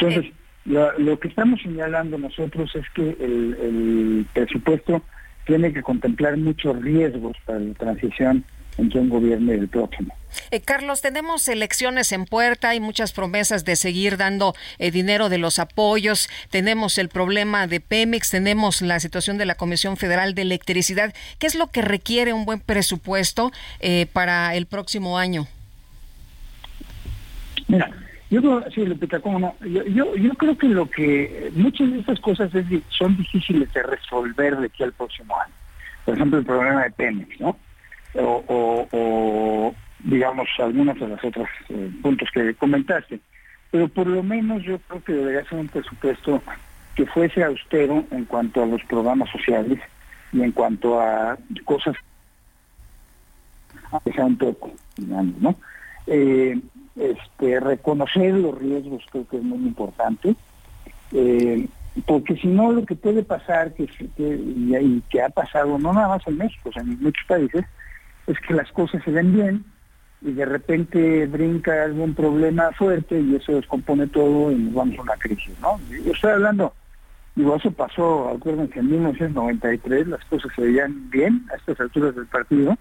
[0.00, 0.32] Entonces.
[0.68, 5.02] Lo, que estamos señalando nosotros es que el, el presupuesto
[5.46, 8.44] tiene que contemplar muchos riesgos para la transición
[8.76, 10.14] entre un gobierno y el próximo.
[10.50, 15.38] Eh, Carlos, tenemos elecciones en puerta, hay muchas promesas de seguir dando eh, dinero de
[15.38, 20.42] los apoyos, tenemos el problema de Pemex, tenemos la situación de la Comisión Federal de
[20.42, 21.12] Electricidad.
[21.38, 25.46] ¿Qué es lo que requiere un buen presupuesto eh, para el próximo año?
[27.66, 27.90] Mira,
[28.30, 29.54] yo creo, sí, Lupita, ¿cómo no?
[29.66, 32.50] Yo, creo que lo que muchas de estas cosas
[32.90, 35.54] son difíciles de resolver de aquí al próximo año.
[36.04, 37.56] Por ejemplo, el problema de Pemex, ¿no?
[38.14, 43.20] o, digamos algunos de los otros eh, puntos que comentaste.
[43.70, 46.42] Pero por lo menos yo creo que debería ser un presupuesto
[46.94, 49.78] que fuese austero en cuanto a los programas sociales
[50.32, 51.96] y en cuanto a cosas
[54.04, 55.54] que sea un poco, digamos, ¿no?
[56.06, 56.58] Eh,
[56.98, 60.34] este, reconocer los riesgos creo que es muy importante,
[61.12, 61.68] eh,
[62.06, 66.26] porque si no lo que puede pasar, que, y, que ha pasado no nada más
[66.26, 67.64] en México, sino en muchos países,
[68.26, 69.64] es que las cosas se ven bien
[70.20, 75.02] y de repente brinca algún problema fuerte y eso descompone todo y nos vamos a
[75.02, 75.80] una crisis, ¿no?
[75.90, 76.74] Yo estoy hablando,
[77.34, 82.26] digo, eso pasó, acuérdense, en 1993 las cosas se veían bien a estas alturas del
[82.26, 82.76] partido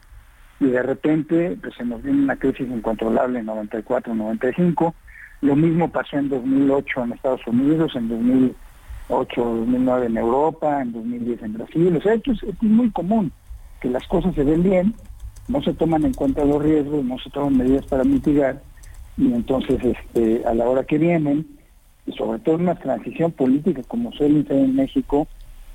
[0.59, 4.93] y de repente pues, se nos viene una crisis incontrolable en 94-95.
[5.41, 11.43] Lo mismo pasó en 2008 en Estados Unidos, en 2008, 2009 en Europa, en 2010
[11.43, 11.95] en Brasil.
[11.95, 13.31] O sea, esto es muy común,
[13.79, 14.95] que las cosas se ven bien
[15.47, 18.61] no se toman en cuenta los riesgos, no se toman medidas para mitigar,
[19.17, 21.47] y entonces este, a la hora que vienen,
[22.05, 25.27] y sobre todo en una transición política como suele ser en México,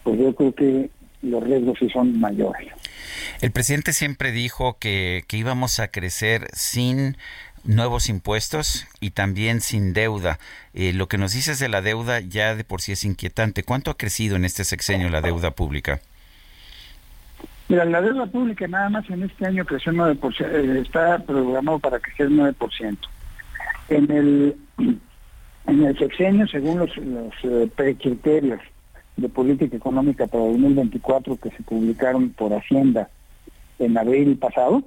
[0.03, 0.91] pues yo creo que
[1.23, 2.69] los riesgos sí son mayores.
[3.41, 7.17] El presidente siempre dijo que, que íbamos a crecer sin
[7.65, 10.39] nuevos impuestos y también sin deuda.
[10.75, 13.63] Eh, lo que nos dices de la deuda ya de por sí es inquietante.
[13.63, 16.01] ¿Cuánto ha crecido en este sexenio la deuda pública?
[17.69, 21.99] Mira, la deuda pública nada más en este año creció 9%, eh, está programado para
[22.01, 22.99] crecer 9%.
[23.89, 24.57] En el,
[25.67, 28.61] en el sexenio, según los, los eh, precriterios
[29.23, 33.09] de política económica para 2024 que se publicaron por Hacienda
[33.79, 34.83] en abril pasado,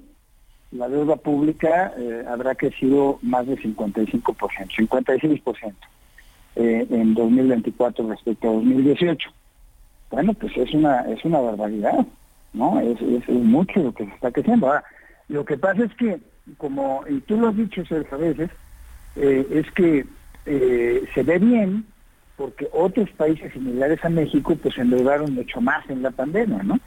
[0.72, 5.74] la deuda pública eh, habrá crecido más de 55%, 56%
[6.58, 9.30] eh, en 2024 respecto a 2018.
[10.12, 12.06] Bueno, pues es una es una barbaridad.
[12.56, 12.80] ¿no?
[12.80, 14.68] Es, mucho lo que se está creciendo.
[14.68, 14.84] Ahora,
[15.28, 16.20] lo que pasa es que,
[16.58, 18.50] como, y tú lo has dicho, Sergio, a veces,
[19.16, 20.06] eh, es que
[20.46, 21.86] eh, se ve bien
[22.36, 26.80] porque otros países similares a México pues se endeudaron mucho más en la pandemia, ¿no?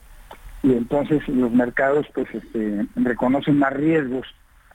[0.62, 4.27] Y entonces los mercados pues este, reconocen más riesgos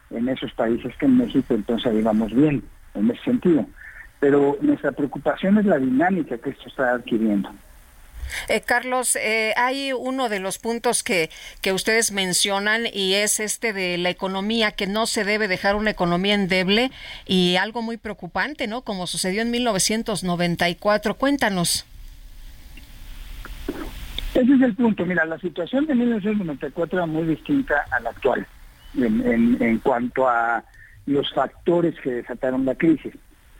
[0.09, 2.63] en esos países que en México, entonces ahí vamos bien
[2.93, 3.65] en ese sentido.
[4.19, 7.49] Pero nuestra preocupación es la dinámica que esto está adquiriendo.
[8.49, 11.29] Eh, Carlos, eh, hay uno de los puntos que,
[11.61, 15.91] que ustedes mencionan y es este de la economía, que no se debe dejar una
[15.91, 16.91] economía endeble
[17.25, 18.81] y algo muy preocupante, ¿no?
[18.81, 21.15] Como sucedió en 1994.
[21.15, 21.85] Cuéntanos.
[24.33, 25.05] Ese es el punto.
[25.05, 28.47] Mira, la situación de 1994 era muy distinta a la actual
[28.97, 30.63] en, en, cuanto a
[31.05, 33.13] los factores que desataron la crisis.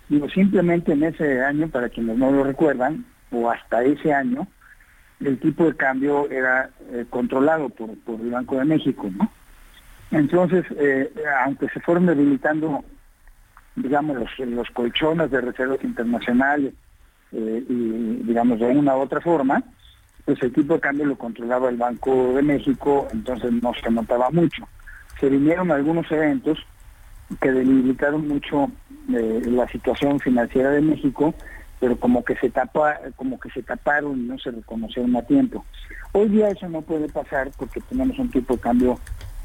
[0.10, 4.48] Digo, simplemente en ese año, para quienes no lo recuerdan, o hasta ese año,
[5.20, 9.30] el tipo de cambio era eh, controlado por, el Banco de México, ¿no?
[10.12, 11.12] Entonces, eh,
[11.44, 12.84] aunque se fueron debilitando,
[13.76, 16.74] digamos, los, los colchones de reservas internacionales
[17.32, 19.64] eh, y, digamos, de una u otra forma,
[20.26, 24.30] pues el tipo de cambio lo controlaba el Banco de México, entonces no se notaba
[24.30, 24.68] mucho.
[25.20, 26.60] Se vinieron algunos eventos
[27.42, 28.70] que debilitaron mucho
[29.08, 31.34] la situación financiera de México
[31.84, 35.66] pero como que se tapa, como que se taparon y no se reconocieron a tiempo.
[36.14, 38.98] Hoy día eso no puede pasar porque tenemos un tipo de cambio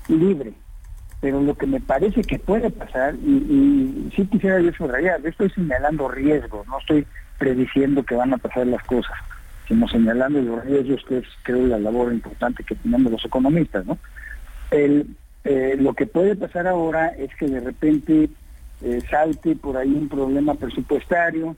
[0.06, 0.52] libre.
[1.20, 5.31] Pero lo que me parece que puede pasar, y, y sí quisiera yo subrayar, yo
[5.31, 7.05] estoy señalando riesgos, no estoy
[7.40, 9.19] prediciendo que van a pasar las cosas,
[9.66, 13.98] sino señalando los riesgos que es creo la labor importante que tenemos los economistas, ¿no?
[14.70, 15.09] El,
[15.43, 18.31] eh, lo que puede pasar ahora es que de repente
[18.82, 21.56] eh, salte por ahí un problema presupuestario,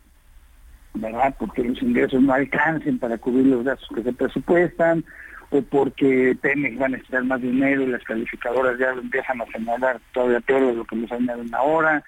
[0.95, 1.35] ¿verdad?
[1.39, 5.05] Porque los ingresos no alcancen para cubrir los gastos que se presupuestan,
[5.51, 9.47] o porque Pemex va a necesitar más dinero y las calificadoras ya lo empiezan a
[9.47, 12.05] señalar todavía peor de lo que nos añaden ahora,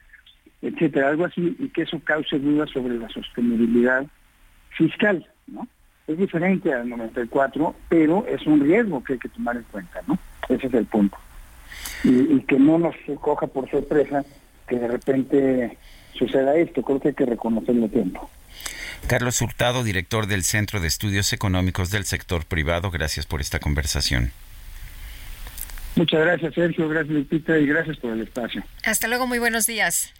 [0.62, 4.06] etcétera, algo así, y que eso cause dudas sobre la sostenibilidad
[4.70, 5.66] fiscal, ¿no?
[6.06, 10.18] Es diferente al 94, pero es un riesgo que hay que tomar en cuenta, ¿no?
[10.48, 11.16] Ese es el punto.
[12.04, 14.24] Y, y que no nos coja por sorpresa
[14.68, 15.78] que de repente
[16.14, 18.30] suceda esto, creo que hay que reconocerlo a tiempo.
[19.06, 24.32] Carlos Hurtado, director del Centro de Estudios Económicos del Sector Privado, gracias por esta conversación.
[25.96, 28.64] Muchas gracias, Sergio, gracias, Lupita, y gracias por el espacio.
[28.84, 30.14] Hasta luego, muy buenos días.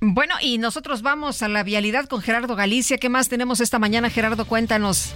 [0.00, 2.98] Bueno, y nosotros vamos a la vialidad con Gerardo Galicia.
[2.98, 4.44] ¿Qué más tenemos esta mañana, Gerardo?
[4.44, 5.14] Cuéntanos.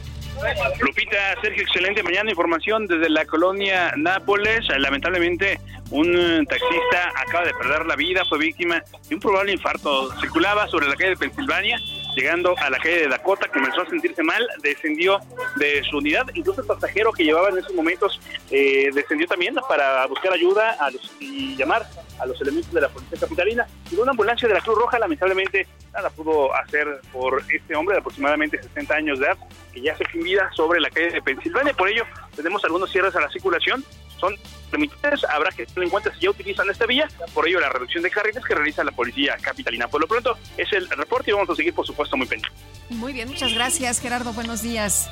[0.81, 2.31] Lupita, Sergio, excelente mañana.
[2.31, 4.67] Información desde la colonia Nápoles.
[4.79, 5.61] Lamentablemente,
[5.91, 10.19] un taxista acaba de perder la vida, fue víctima de un probable infarto.
[10.19, 11.79] Circulaba sobre la calle de Pensilvania
[12.15, 15.19] llegando a la calle de Dakota, comenzó a sentirse mal, descendió
[15.57, 18.21] de su unidad, incluso el pasajero que llevaba en esos momentos
[18.51, 21.87] eh, descendió también para buscar ayuda a y llamar
[22.19, 23.67] a los elementos de la policía capitalina.
[23.91, 28.01] Y una ambulancia de la Cruz Roja lamentablemente nada pudo hacer por este hombre de
[28.01, 29.39] aproximadamente 60 años de edad,
[29.73, 31.75] que ya se sin vida sobre la calle de Pensilvania.
[31.75, 32.05] Por ello,
[32.37, 33.85] tenemos algunos cierres a la circulación
[34.21, 34.37] son
[34.71, 38.03] permitidas, habrá que tener en cuenta si ya utilizan esta vía, por ello la reducción
[38.03, 39.89] de carriles que realiza la policía capitalina.
[39.89, 42.61] Por lo pronto es el reporte y vamos a seguir por supuesto muy pendientes.
[42.91, 45.09] Muy bien, muchas gracias Gerardo, buenos días.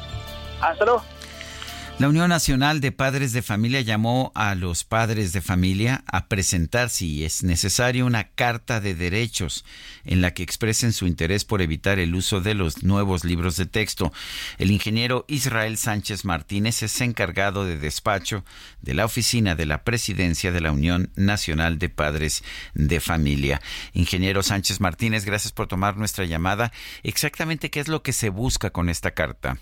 [0.61, 1.18] Hasta luego.
[1.99, 6.91] La Unión Nacional de Padres de Familia llamó a los padres de familia a presentar,
[6.91, 9.65] si es necesario, una carta de derechos
[10.05, 13.67] en la que expresen su interés por evitar el uso de los nuevos libros de
[13.67, 14.13] texto.
[14.59, 18.45] El ingeniero Israel Sánchez Martínez es encargado de despacho
[18.81, 22.45] de la oficina de la presidencia de la Unión Nacional de Padres
[22.75, 23.61] de Familia.
[23.93, 26.71] Ingeniero Sánchez Martínez, gracias por tomar nuestra llamada.
[27.03, 29.59] Exactamente qué es lo que se busca con esta carta.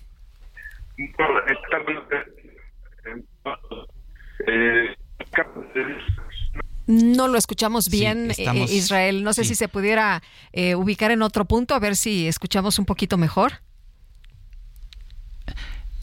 [6.86, 9.24] No lo escuchamos bien, eh, Israel.
[9.24, 12.85] No sé si se pudiera eh, ubicar en otro punto, a ver si escuchamos un
[12.85, 13.60] poquito mejor.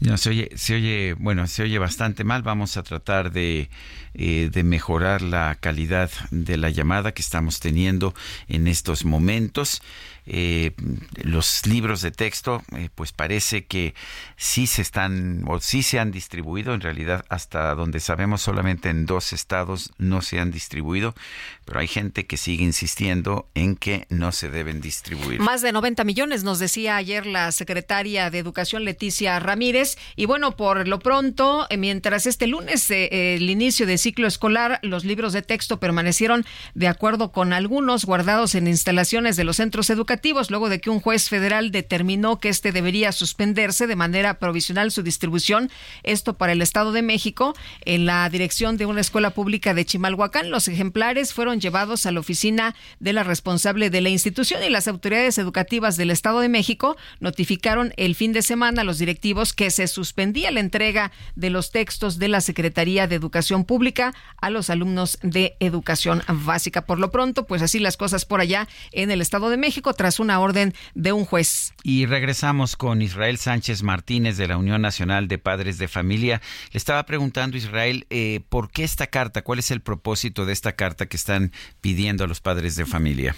[0.00, 2.42] No, se oye, se oye, bueno, se oye bastante mal.
[2.42, 3.70] Vamos a tratar de,
[4.12, 8.12] eh, de mejorar la calidad de la llamada que estamos teniendo
[8.46, 9.80] en estos momentos
[10.26, 10.72] eh,
[11.22, 13.94] los libros de texto, eh, pues parece que
[14.36, 19.04] sí se están o sí se han distribuido, en realidad hasta donde sabemos solamente en
[19.04, 21.14] dos estados no se han distribuido,
[21.66, 25.40] pero hay gente que sigue insistiendo en que no se deben distribuir.
[25.40, 30.56] Más de 90 millones, nos decía ayer la secretaria de Educación Leticia Ramírez, y bueno,
[30.56, 35.42] por lo pronto, eh, mientras este lunes el inicio de ciclo escolar, los libros de
[35.42, 40.13] texto permanecieron de acuerdo con algunos guardados en instalaciones de los centros educativos
[40.50, 45.02] luego de que un juez federal determinó que este debería suspenderse de manera provisional su
[45.02, 45.70] distribución,
[46.02, 47.54] esto para el Estado de México,
[47.84, 50.50] en la dirección de una escuela pública de Chimalhuacán.
[50.50, 54.88] Los ejemplares fueron llevados a la oficina de la responsable de la institución y las
[54.88, 59.70] autoridades educativas del Estado de México notificaron el fin de semana a los directivos que
[59.70, 64.70] se suspendía la entrega de los textos de la Secretaría de Educación Pública a los
[64.70, 66.86] alumnos de educación básica.
[66.86, 70.20] Por lo pronto, pues así las cosas por allá en el Estado de México tras
[70.20, 71.72] una orden de un juez.
[71.82, 76.42] Y regresamos con Israel Sánchez Martínez de la Unión Nacional de Padres de Familia.
[76.72, 79.40] Le estaba preguntando, Israel, eh, ¿por qué esta carta?
[79.40, 83.34] ¿Cuál es el propósito de esta carta que están pidiendo a los padres de familia?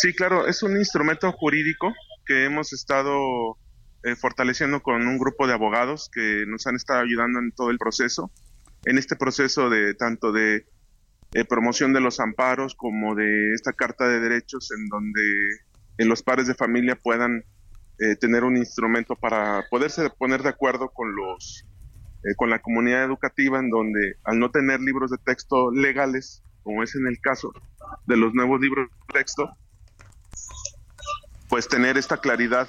[0.00, 1.92] Sí, claro, es un instrumento jurídico
[2.24, 3.58] que hemos estado
[4.04, 7.76] eh, fortaleciendo con un grupo de abogados que nos han estado ayudando en todo el
[7.76, 8.30] proceso,
[8.86, 10.64] en este proceso de tanto de
[11.32, 15.22] eh, promoción de los amparos como de esta carta de derechos en donde
[15.98, 17.42] los padres de familia puedan
[18.20, 21.64] tener un instrumento para poderse poner de acuerdo con los
[22.36, 26.94] con la comunidad educativa en donde al no tener libros de texto legales como es
[26.94, 27.54] en el caso
[28.06, 29.50] de los nuevos libros de texto
[31.48, 32.68] pues tener esta claridad.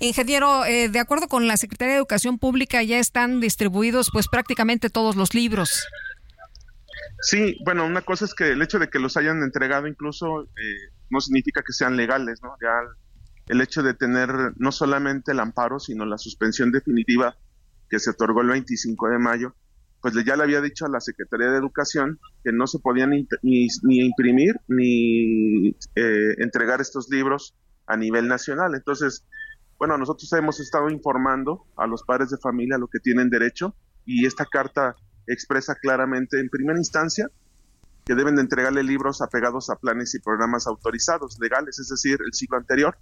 [0.00, 4.90] Ingeniero, eh, de acuerdo con la Secretaría de Educación Pública, ya están distribuidos pues prácticamente
[4.90, 5.86] todos los libros.
[7.22, 10.92] Sí, bueno, una cosa es que el hecho de que los hayan entregado incluso eh,
[11.10, 12.54] no significa que sean legales, ¿no?
[12.62, 12.72] Ya
[13.48, 17.36] el hecho de tener no solamente el amparo, sino la suspensión definitiva
[17.88, 19.54] que se otorgó el 25 de mayo,
[20.00, 23.26] pues ya le había dicho a la Secretaría de Educación que no se podían ni,
[23.42, 27.54] ni, imprimir ni eh, entregar estos libros
[27.90, 28.74] a nivel nacional.
[28.74, 29.24] Entonces,
[29.78, 34.26] bueno, nosotros hemos estado informando a los padres de familia lo que tienen derecho y
[34.26, 34.94] esta carta
[35.26, 37.30] expresa claramente en primera instancia
[38.04, 42.32] que deben de entregarle libros apegados a planes y programas autorizados, legales, es decir, el
[42.32, 42.96] ciclo anterior.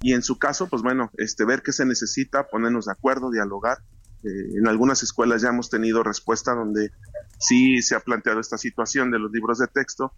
[0.00, 3.78] Y en su caso, pues bueno, este, ver qué se necesita, ponernos de acuerdo, dialogar
[4.24, 6.90] eh, en algunas escuelas ya hemos tenido respuesta donde
[7.38, 10.12] sí se ha planteado esta situación de los libros de texto,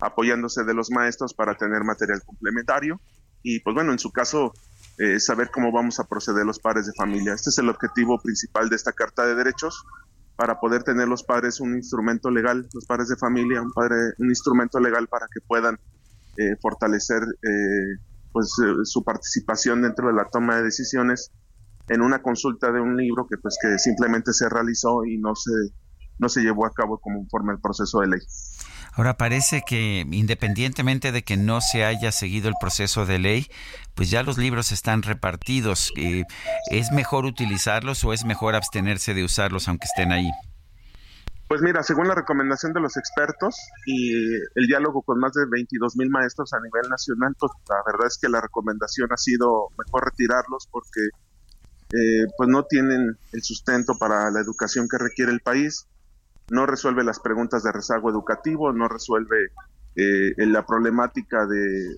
[0.00, 3.00] apoyándose de los maestros para tener material complementario
[3.44, 4.52] y pues bueno, en su caso,
[4.98, 7.34] eh, saber cómo vamos a proceder los padres de familia.
[7.34, 9.84] Este es el objetivo principal de esta Carta de Derechos,
[10.34, 14.30] para poder tener los padres un instrumento legal, los padres de familia, un, padre, un
[14.30, 15.78] instrumento legal para que puedan
[16.36, 17.22] eh, fortalecer
[18.32, 18.52] pues
[18.82, 21.30] su participación dentro de la toma de decisiones
[21.88, 25.52] en una consulta de un libro que pues que simplemente se realizó y no se
[26.18, 28.20] no se llevó a cabo conforme al proceso de ley.
[28.96, 33.48] Ahora parece que independientemente de que no se haya seguido el proceso de ley,
[33.94, 35.92] pues ya los libros están repartidos.
[35.96, 36.24] Eh,
[36.70, 40.30] ¿Es mejor utilizarlos o es mejor abstenerse de usarlos aunque estén ahí?
[41.48, 44.12] Pues mira, según la recomendación de los expertos y
[44.54, 48.18] el diálogo con más de 22 mil maestros a nivel nacional, pues la verdad es
[48.18, 51.00] que la recomendación ha sido mejor retirarlos porque
[51.92, 55.86] eh, pues no tienen el sustento para la educación que requiere el país,
[56.50, 59.52] no resuelve las preguntas de rezago educativo, no resuelve
[59.96, 61.96] eh, la problemática de,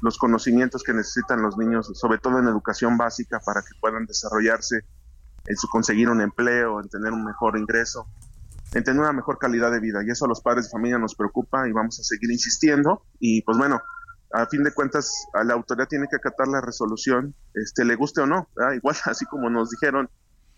[0.00, 4.80] los conocimientos que necesitan los niños, sobre todo en educación básica, para que puedan desarrollarse
[5.46, 8.06] en su conseguir un empleo, en tener un mejor ingreso,
[8.72, 10.02] en tener una mejor calidad de vida.
[10.04, 13.02] Y eso a los padres de familia nos preocupa y vamos a seguir insistiendo.
[13.18, 13.82] Y pues bueno,
[14.32, 18.20] a fin de cuentas a la autoridad tiene que acatar la resolución, este le guste
[18.22, 20.08] o no, igual así como nos dijeron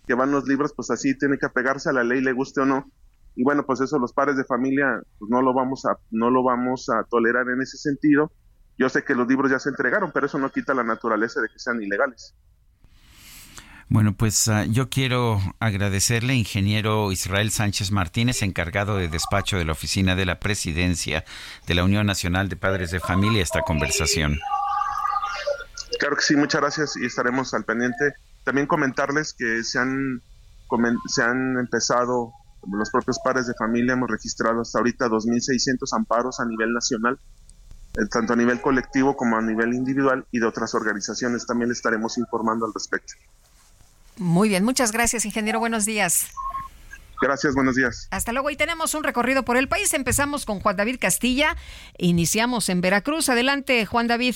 [0.07, 2.66] que van los libros, pues así tiene que apegarse a la ley, le guste o
[2.66, 2.91] no.
[3.35, 6.43] Y bueno, pues eso los padres de familia pues no lo vamos a no lo
[6.43, 8.31] vamos a tolerar en ese sentido.
[8.79, 11.49] Yo sé que los libros ya se entregaron, pero eso no quita la naturaleza de
[11.49, 12.35] que sean ilegales.
[13.89, 19.73] Bueno, pues ah, yo quiero agradecerle, ingeniero Israel Sánchez Martínez, encargado de despacho de la
[19.73, 21.27] Oficina de la Presidencia
[21.66, 24.39] de la Unión Nacional de Padres de Familia, esta conversación.
[25.99, 28.15] Claro que sí, muchas gracias y estaremos al pendiente.
[28.44, 30.23] También comentarles que se han,
[31.06, 32.32] se han empezado,
[32.70, 37.19] los propios padres de familia, hemos registrado hasta ahorita 2.600 amparos a nivel nacional,
[37.94, 41.47] eh, tanto a nivel colectivo como a nivel individual y de otras organizaciones.
[41.47, 43.14] También estaremos informando al respecto.
[44.16, 45.59] Muy bien, muchas gracias, ingeniero.
[45.59, 46.28] Buenos días.
[47.23, 48.09] Gracias, buenos días.
[48.10, 48.51] Hasta luego.
[48.51, 49.94] Y tenemos un recorrido por el país.
[49.94, 51.56] Empezamos con Juan David Castilla.
[51.97, 53.28] Iniciamos en Veracruz.
[53.28, 54.35] Adelante, Juan David.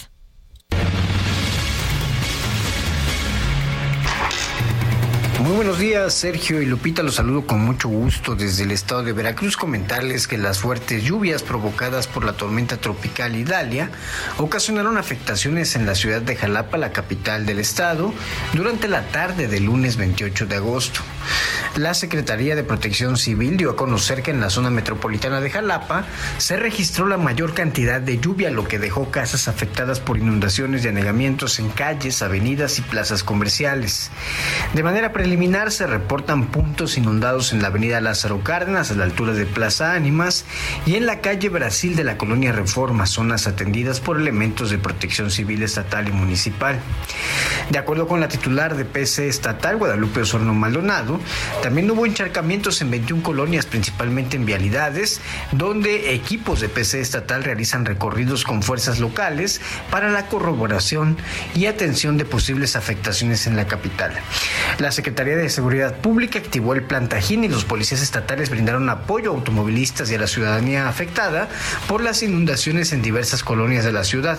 [5.46, 7.04] Muy buenos días, Sergio y Lupita.
[7.04, 9.56] Los saludo con mucho gusto desde el estado de Veracruz.
[9.56, 13.92] Comentarles que las fuertes lluvias provocadas por la tormenta tropical Idalia
[14.38, 18.12] ocasionaron afectaciones en la ciudad de Jalapa, la capital del estado,
[18.54, 21.00] durante la tarde del lunes 28 de agosto.
[21.76, 26.06] La Secretaría de Protección Civil dio a conocer que en la zona metropolitana de Jalapa
[26.38, 30.88] se registró la mayor cantidad de lluvia, lo que dejó casas afectadas por inundaciones y
[30.88, 34.10] anegamientos en calles, avenidas y plazas comerciales.
[34.74, 39.34] De manera preliminar se reportan puntos inundados en la avenida Lázaro Cárdenas a la altura
[39.34, 40.46] de Plaza Ánimas
[40.86, 45.30] y en la calle Brasil de la colonia Reforma, zonas atendidas por elementos de protección
[45.30, 46.80] civil estatal y municipal.
[47.70, 51.20] De acuerdo con la titular de PC estatal, Guadalupe Osorno Maldonado.
[51.62, 55.20] También hubo encharcamientos en 21 colonias, principalmente en vialidades,
[55.52, 59.60] donde equipos de PC estatal realizan recorridos con fuerzas locales
[59.90, 61.18] para la corroboración
[61.54, 64.12] y atención de posibles afectaciones en la capital.
[64.78, 69.32] La Secretaría de Seguridad Pública activó el plan Tajín y los policías estatales brindaron apoyo
[69.32, 71.48] a automovilistas y a la ciudadanía afectada
[71.88, 74.38] por las inundaciones en diversas colonias de la ciudad.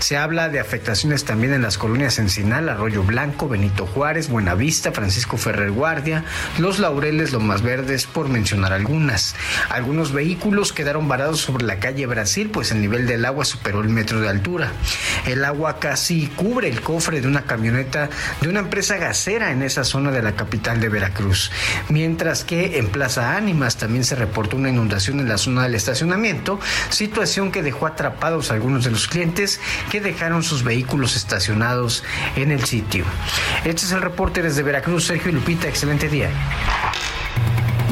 [0.00, 5.36] Se habla de afectaciones también en las colonias Encinal, Arroyo Blanco, Benito Juárez, Buenavista, Francisco
[5.36, 6.24] Ferrer Guardia,
[6.58, 9.36] Los Laureles, Lomas Verdes, por mencionar algunas.
[9.68, 13.90] Algunos vehículos quedaron varados sobre la calle Brasil, pues el nivel del agua superó el
[13.90, 14.72] metro de altura.
[15.26, 18.08] El agua casi cubre el cofre de una camioneta
[18.40, 21.50] de una empresa gasera en esa zona de la capital de Veracruz.
[21.88, 26.58] Mientras que en Plaza Ánimas también se reportó una inundación en la zona del estacionamiento,
[26.88, 29.60] situación que dejó atrapados a algunos de los clientes
[29.90, 32.02] que dejaron sus vehículos estacionados
[32.36, 33.04] en el sitio.
[33.64, 35.68] Este es el reporte desde Veracruz, Sergio y Lupita.
[35.68, 36.30] Excelente día.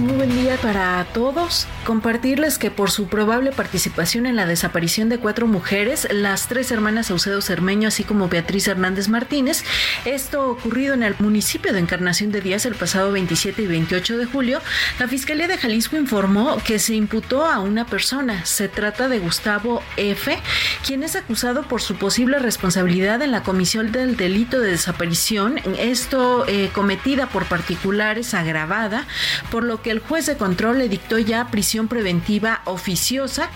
[0.03, 1.69] Muy buen día para todos.
[1.85, 7.07] Compartirles que por su probable participación en la desaparición de cuatro mujeres, las tres hermanas
[7.07, 9.62] Saucedo Cermeño, así como Beatriz Hernández Martínez,
[10.05, 14.27] esto ocurrido en el municipio de Encarnación de Díaz el pasado 27 y 28 de
[14.27, 14.61] julio,
[14.99, 18.45] la Fiscalía de Jalisco informó que se imputó a una persona.
[18.45, 20.37] Se trata de Gustavo F.,
[20.85, 26.45] quien es acusado por su posible responsabilidad en la comisión del delito de desaparición, esto
[26.49, 29.07] eh, cometida por particulares agravada,
[29.53, 33.51] por lo que el juez de control le dictó ya prisión preventiva oficiosa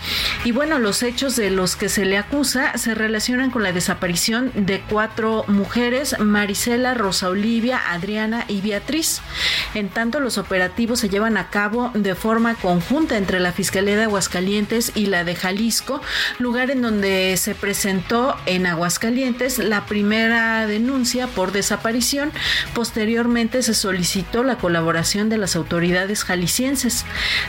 [0.45, 4.51] y bueno, los hechos de los que se le acusa se relacionan con la desaparición
[4.55, 9.21] de cuatro mujeres, Marisela, Rosa Olivia, Adriana y Beatriz.
[9.73, 14.03] En tanto, los operativos se llevan a cabo de forma conjunta entre la Fiscalía de
[14.03, 16.01] Aguascalientes y la de Jalisco,
[16.39, 22.31] lugar en donde se presentó en Aguascalientes la primera denuncia por desaparición.
[22.73, 27.05] Posteriormente se solicitó la colaboración de las autoridades jaliscienses.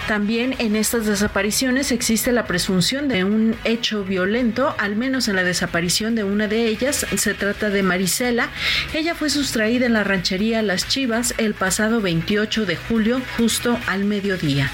[0.07, 5.45] También en estas desapariciones existe la presunción de un hecho violento, al menos en la
[5.45, 7.07] desaparición de una de ellas.
[7.17, 8.49] Se trata de Marisela.
[8.95, 14.05] Ella fue sustraída en la ranchería Las Chivas el pasado 28 de julio, justo al
[14.05, 14.71] mediodía.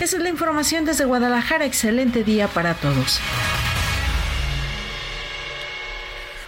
[0.00, 1.64] Esa es la información desde Guadalajara.
[1.64, 3.20] Excelente día para todos.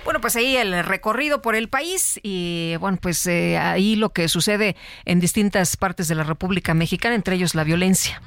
[0.04, 4.28] Bueno, pues ahí el recorrido por el país y bueno, pues eh, ahí lo que
[4.28, 8.20] sucede en distintas partes de la República Mexicana, entre ellos la violencia.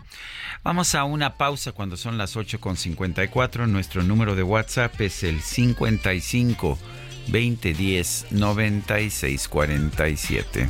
[0.64, 3.68] Vamos a una pausa cuando son las 8.54.
[3.68, 6.80] Nuestro número de WhatsApp es el 55
[7.28, 10.70] 2010 9647.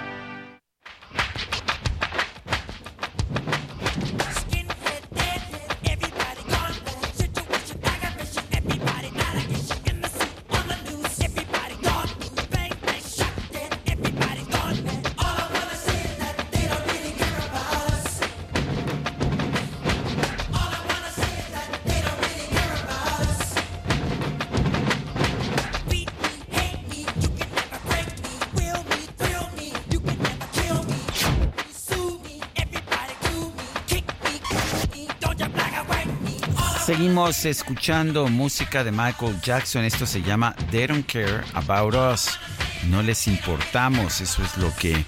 [37.29, 39.85] Escuchando música de Michael Jackson.
[39.85, 42.29] Esto se llama They Don't Care About Us.
[42.89, 44.21] No les importamos.
[44.21, 45.05] Eso es lo que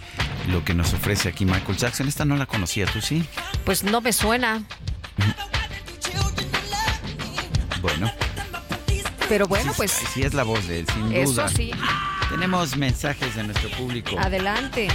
[0.47, 2.07] lo que nos ofrece aquí Michael Jackson.
[2.07, 3.25] Esta no la conocía, ¿tú sí?
[3.65, 4.63] Pues no me suena.
[7.81, 8.11] Bueno.
[9.27, 9.91] Pero bueno, pues...
[10.13, 11.45] Sí, es la voz de él, sin duda.
[11.45, 11.71] Eso sí.
[12.29, 14.17] Tenemos mensajes de nuestro público.
[14.19, 14.87] Adelante.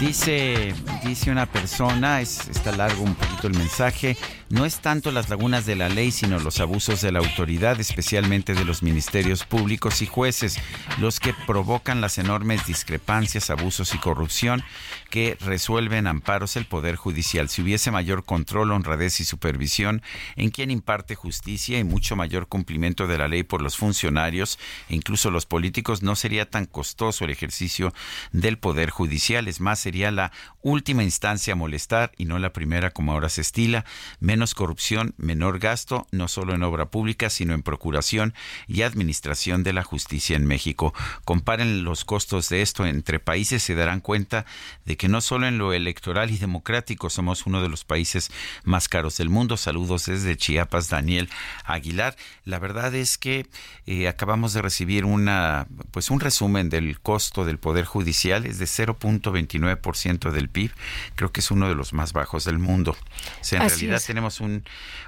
[0.00, 0.74] Dice,
[1.04, 4.16] dice una persona, es, está largo un poquito el mensaje,
[4.52, 8.52] no es tanto las lagunas de la ley, sino los abusos de la autoridad, especialmente
[8.52, 10.58] de los ministerios públicos y jueces,
[11.00, 14.62] los que provocan las enormes discrepancias, abusos y corrupción
[15.08, 17.48] que resuelven amparos el Poder Judicial.
[17.48, 20.02] Si hubiese mayor control, honradez y supervisión
[20.36, 24.58] en quien imparte justicia y mucho mayor cumplimiento de la ley por los funcionarios
[24.90, 27.94] e incluso los políticos, no sería tan costoso el ejercicio
[28.32, 29.48] del Poder Judicial.
[29.48, 30.30] Es más, sería la
[30.60, 33.86] última instancia a molestar y no la primera como ahora se estila.
[34.20, 38.34] Menos corrupción, menor gasto, no solo en obra pública, sino en procuración
[38.66, 40.92] y administración de la justicia en México.
[41.24, 44.44] Comparen los costos de esto entre países, se darán cuenta
[44.84, 48.30] de que no solo en lo electoral y democrático somos uno de los países
[48.64, 49.56] más caros del mundo.
[49.56, 51.28] Saludos desde Chiapas, Daniel
[51.64, 52.16] Aguilar.
[52.44, 53.46] La verdad es que
[53.86, 58.66] eh, acabamos de recibir una, pues un resumen del costo del Poder Judicial, es de
[58.66, 60.72] 0.29% del PIB.
[61.14, 62.92] Creo que es uno de los más bajos del mundo.
[63.40, 64.64] O sea, en realidad tenemos un,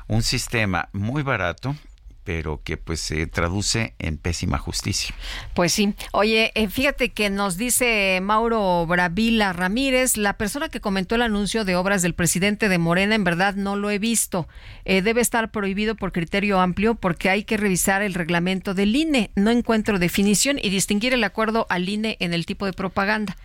[0.08, 1.76] un sistema muy barato
[2.24, 5.14] pero que pues se traduce en pésima justicia.
[5.52, 5.94] Pues sí.
[6.12, 11.64] Oye, eh, fíjate que nos dice Mauro Bravila Ramírez, la persona que comentó el anuncio
[11.64, 14.48] de obras del presidente de Morena, en verdad no lo he visto.
[14.86, 19.30] Eh, debe estar prohibido por criterio amplio porque hay que revisar el reglamento del INE.
[19.36, 23.36] No encuentro definición y distinguir el acuerdo al INE en el tipo de propaganda.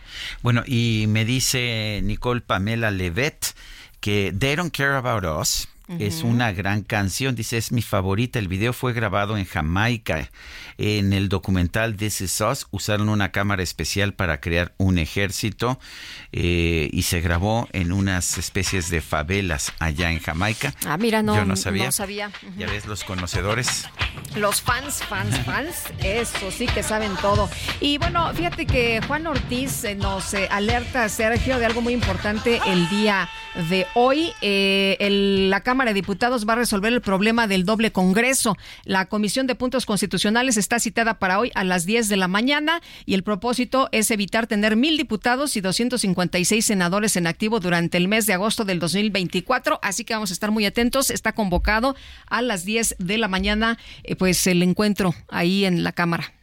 [0.41, 3.53] Bueno, y me dice Nicole Pamela Levet
[4.01, 5.67] que They Don't Care About Us
[5.97, 8.37] es una gran canción, dice, es mi favorita.
[8.37, 10.29] El video fue grabado en Jamaica.
[10.77, 15.79] En el documental This Is Us usaron una cámara especial para crear un ejército
[16.31, 20.75] eh, y se grabó en unas especies de favelas allá en Jamaica.
[20.85, 21.85] Ah, mira, no, Yo no sabía.
[21.85, 22.31] No sabía.
[22.55, 23.89] Ya ves, los conocedores.
[24.35, 27.49] Los fans, fans, fans, eso sí que saben todo.
[27.81, 32.61] Y bueno, fíjate que Juan Ortiz eh, nos eh, alerta, Sergio, de algo muy importante
[32.67, 33.27] el día
[33.69, 34.33] de hoy.
[35.49, 38.57] la Cámara Cámara de Diputados va a resolver el problema del doble Congreso.
[38.83, 42.81] La Comisión de Puntos Constitucionales está citada para hoy a las 10 de la mañana
[43.05, 48.09] y el propósito es evitar tener mil diputados y 256 senadores en activo durante el
[48.09, 49.79] mes de agosto del 2024.
[49.81, 51.11] Así que vamos a estar muy atentos.
[51.11, 51.95] Está convocado
[52.27, 56.33] a las 10 de la mañana, eh, pues el encuentro ahí en la Cámara.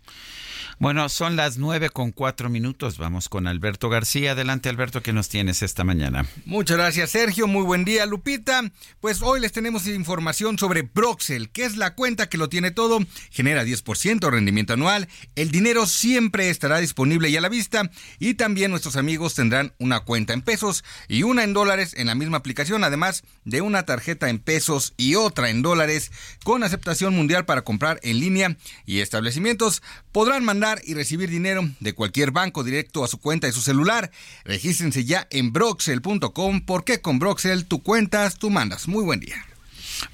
[0.78, 2.98] Bueno, son las nueve con cuatro minutos.
[2.98, 4.32] Vamos con Alberto García.
[4.32, 6.26] Adelante, Alberto, ¿qué nos tienes esta mañana?
[6.44, 7.46] Muchas gracias, Sergio.
[7.46, 8.60] Muy buen día, Lupita.
[9.00, 12.98] Pues hoy les tenemos información sobre Broxel, que es la cuenta que lo tiene todo,
[13.30, 15.08] genera 10% rendimiento anual.
[15.34, 17.90] El dinero siempre estará disponible y a la vista.
[18.18, 22.14] Y también nuestros amigos tendrán una cuenta en pesos y una en dólares en la
[22.14, 26.12] misma aplicación, además de una tarjeta en pesos y otra en dólares
[26.44, 29.82] con aceptación mundial para comprar en línea y establecimientos
[30.12, 34.10] podrán mandar y recibir dinero de cualquier banco directo a su cuenta de su celular.
[34.44, 38.88] Regístrense ya en broxel.com porque con Broxel tú cuentas, tú mandas.
[38.88, 39.36] Muy buen día.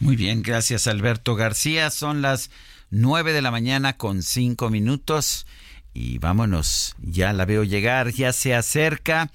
[0.01, 1.91] Muy bien, gracias Alberto García.
[1.91, 2.51] Son las
[2.91, 5.47] 9 de la mañana con 5 minutos
[5.95, 6.95] y vámonos.
[6.99, 9.31] Ya la veo llegar, ya se acerca.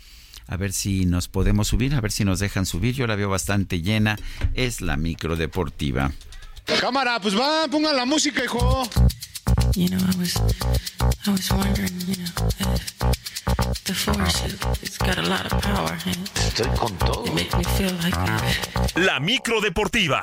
[0.47, 2.95] A ver si nos podemos subir, a ver si nos dejan subir.
[2.95, 4.17] Yo la veo bastante llena.
[4.53, 6.11] Es la micro deportiva.
[6.79, 8.87] Cámara, pues va, pongan la música, hijo.
[9.75, 10.37] You know, I was,
[11.25, 14.43] I was wondering, you know, if the force,
[14.81, 15.97] it's got a lot of power.
[16.05, 17.25] And Estoy con todo.
[17.25, 18.15] It makes me feel like
[18.95, 20.21] La micro deportiva.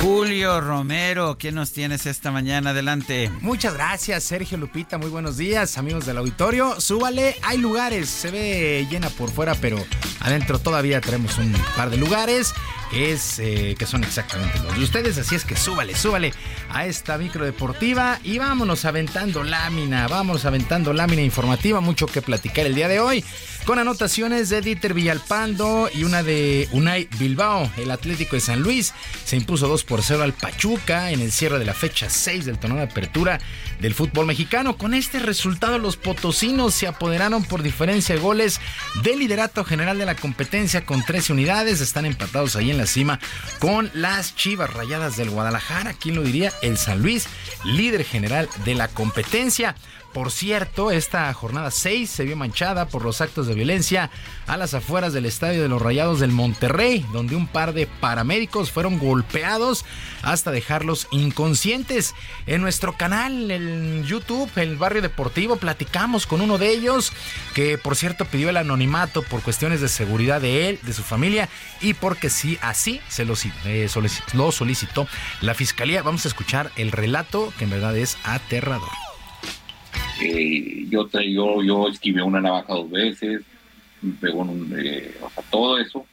[0.00, 2.70] Julio Romero, ¿qué nos tienes esta mañana?
[2.70, 3.30] Adelante.
[3.42, 4.96] Muchas gracias, Sergio Lupita.
[4.96, 6.80] Muy buenos días, amigos del auditorio.
[6.80, 8.08] Súbale, hay lugares.
[8.08, 9.76] Se ve llena por fuera, pero
[10.20, 12.54] adentro todavía tenemos un par de lugares
[12.92, 15.18] es, eh, que son exactamente los de ustedes.
[15.18, 16.32] Así es que súbale, súbale
[16.70, 21.80] a esta micro deportiva y vámonos aventando lámina, vámonos aventando lámina informativa.
[21.80, 23.24] Mucho que platicar el día de hoy
[23.64, 27.70] con anotaciones de Dieter Villalpando y una de Unai Bilbao.
[27.76, 28.92] El Atlético de San Luis
[29.24, 32.58] se impuso 2 por 0 al Pachuca en el cierre de la fecha 6 del
[32.58, 33.38] torneo de apertura
[33.80, 34.76] del fútbol mexicano.
[34.76, 38.60] Con este resultado, los potosinos se apoderaron por diferencia de goles
[39.02, 41.80] del liderato general de la competencia con 13 unidades.
[41.80, 43.20] Están empatados ahí en la cima
[43.58, 45.94] con las Chivas Rayadas del Guadalajara.
[45.94, 46.52] ¿Quién lo diría?
[46.62, 47.26] El San Luis,
[47.64, 49.74] líder general de la competencia.
[50.12, 54.10] Por cierto, esta jornada 6 se vio manchada por los actos de violencia
[54.48, 58.72] a las afueras del estadio de los Rayados del Monterrey, donde un par de paramédicos
[58.72, 59.84] fueron golpeados
[60.22, 62.16] hasta dejarlos inconscientes.
[62.48, 67.12] En nuestro canal, en YouTube, el Barrio Deportivo, platicamos con uno de ellos,
[67.54, 71.48] que por cierto pidió el anonimato por cuestiones de seguridad de él, de su familia,
[71.80, 73.34] y porque sí, así se lo,
[73.64, 73.88] eh,
[74.32, 75.06] lo solicitó
[75.40, 76.02] la fiscalía.
[76.02, 79.09] Vamos a escuchar el relato que en verdad es aterrador.
[80.22, 83.42] Eh, yo, yo, yo esquivé una navaja dos veces,
[84.02, 85.12] me pegó un, eh,
[85.50, 86.06] todo eso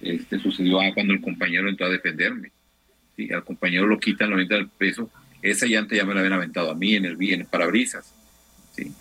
[0.00, 2.50] este, sucedió cuando el compañero entró a defenderme.
[3.16, 3.32] ¿sí?
[3.32, 5.10] Al compañero lo quitan, lo avientan del peso.
[5.40, 8.12] Esa llanta ya me la habían aventado a mí en el, en el parabrisas.
[8.74, 8.92] ¿sí?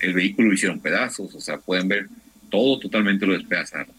[0.00, 2.08] El vehículo lo hicieron pedazos, o sea, pueden ver
[2.50, 3.94] todo totalmente lo despedazaron.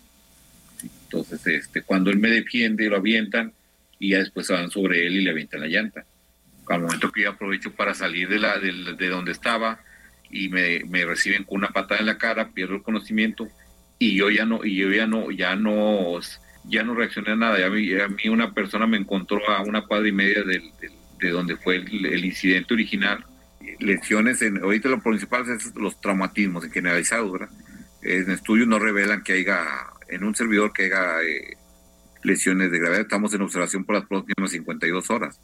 [0.83, 3.53] Entonces, este, cuando él me defiende, lo avientan
[3.99, 6.05] y ya después se van sobre él y le avientan la llanta.
[6.67, 9.79] Al momento que yo aprovecho para salir de, la, de, de donde estaba,
[10.31, 13.47] y me, me, reciben con una patada en la cara, pierdo el conocimiento
[14.01, 16.19] y yo ya no, y yo ya no, ya no,
[16.63, 17.59] ya no reaccioné a nada.
[17.59, 17.67] Ya
[18.05, 20.71] a, mí, una persona me encontró a una cuadra y media del,
[21.19, 23.23] de donde fue el, incidente original.
[23.79, 27.49] Lesiones, en, ahorita lo principal es los traumatismos en generalizado, ¿verdad?
[28.01, 29.63] En estudios no revelan que haya,
[30.09, 31.57] en un servidor que haya eh,
[32.23, 33.01] lesiones de gravedad.
[33.01, 35.39] Estamos en observación por las próximas 52 horas.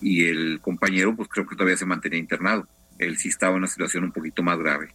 [0.00, 2.66] Y el compañero, pues creo que todavía se mantenía internado
[2.98, 4.94] él sí estaba en una situación un poquito más grave.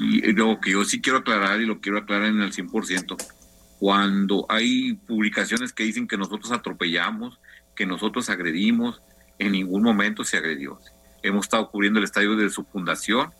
[0.00, 3.16] Y lo que yo sí quiero aclarar y lo quiero aclarar en el 100%,
[3.78, 7.38] cuando hay publicaciones que dicen que nosotros atropellamos,
[7.74, 9.02] que nosotros agredimos,
[9.38, 10.80] en ningún momento se agredió.
[11.22, 13.30] Hemos estado cubriendo el estadio desde su fundación,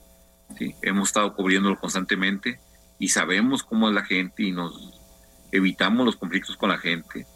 [0.59, 0.75] ¿sí?
[0.83, 2.61] hemos estado cubriéndolo constantemente
[2.99, 5.01] y sabemos cómo es la gente y nos
[5.53, 7.27] evitamos los conflictos con la gente.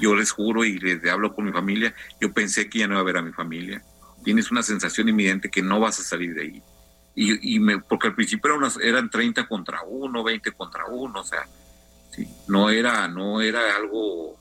[0.00, 3.00] Yo les juro y les hablo con mi familia, yo pensé que ya no iba
[3.00, 3.82] a ver a mi familia
[4.26, 6.62] tienes una sensación inminente que no vas a salir de ahí.
[7.14, 11.46] Y, me, porque al principio eran, eran 30 contra 1, 20 contra 1, o sea,
[12.48, 14.36] no era, no era algo,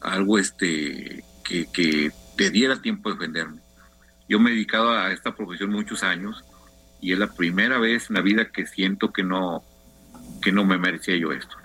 [0.00, 3.60] algo este, que, que te diera tiempo de defenderme.
[4.28, 6.44] Yo me he dedicado a esta profesión muchos años
[7.00, 9.62] y es la primera vez en la vida que siento que no,
[10.42, 11.56] que no me merecía yo esto.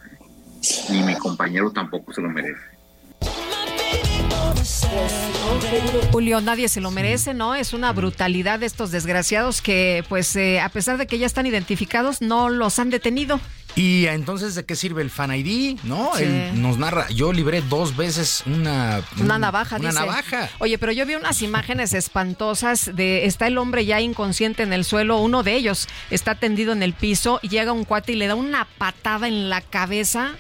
[0.92, 2.73] Ni mi compañero tampoco se lo merece.
[6.12, 7.56] Julio, nadie se lo merece, ¿no?
[7.56, 11.46] Es una brutalidad de estos desgraciados que, pues, eh, a pesar de que ya están
[11.46, 13.40] identificados, no los han detenido.
[13.76, 15.80] Y entonces, ¿de qué sirve el Fan ID?
[15.84, 16.16] ¿No?
[16.18, 19.02] Él nos narra, yo libré dos veces una...
[19.20, 20.50] Una navaja, Una navaja.
[20.60, 23.26] Oye, pero yo vi unas imágenes espantosas de...
[23.26, 26.94] Está el hombre ya inconsciente en el suelo, uno de ellos está tendido en el
[26.94, 30.36] piso, llega un cuate y le da una patada en la cabeza.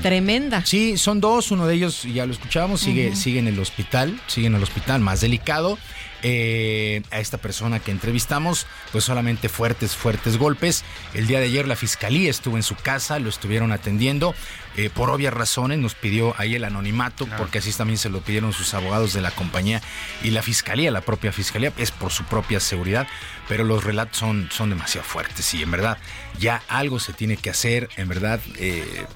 [0.00, 0.64] Tremenda.
[0.64, 4.46] Sí, son dos, uno de ellos, ya lo escuchábamos, sigue, sigue en el hospital, sigue
[4.46, 5.78] en el hospital más delicado.
[6.24, 10.84] Eh, a esta persona que entrevistamos, pues solamente fuertes, fuertes golpes.
[11.14, 14.32] El día de ayer la fiscalía estuvo en su casa, lo estuvieron atendiendo.
[14.76, 18.52] Eh, por obvias razones nos pidió ahí el anonimato, porque así también se lo pidieron
[18.52, 19.82] sus abogados de la compañía
[20.22, 23.06] y la fiscalía, la propia fiscalía, es por su propia seguridad,
[23.48, 25.98] pero los relatos son, son demasiado fuertes y en verdad
[26.38, 29.06] ya algo se tiene que hacer, en verdad, eh,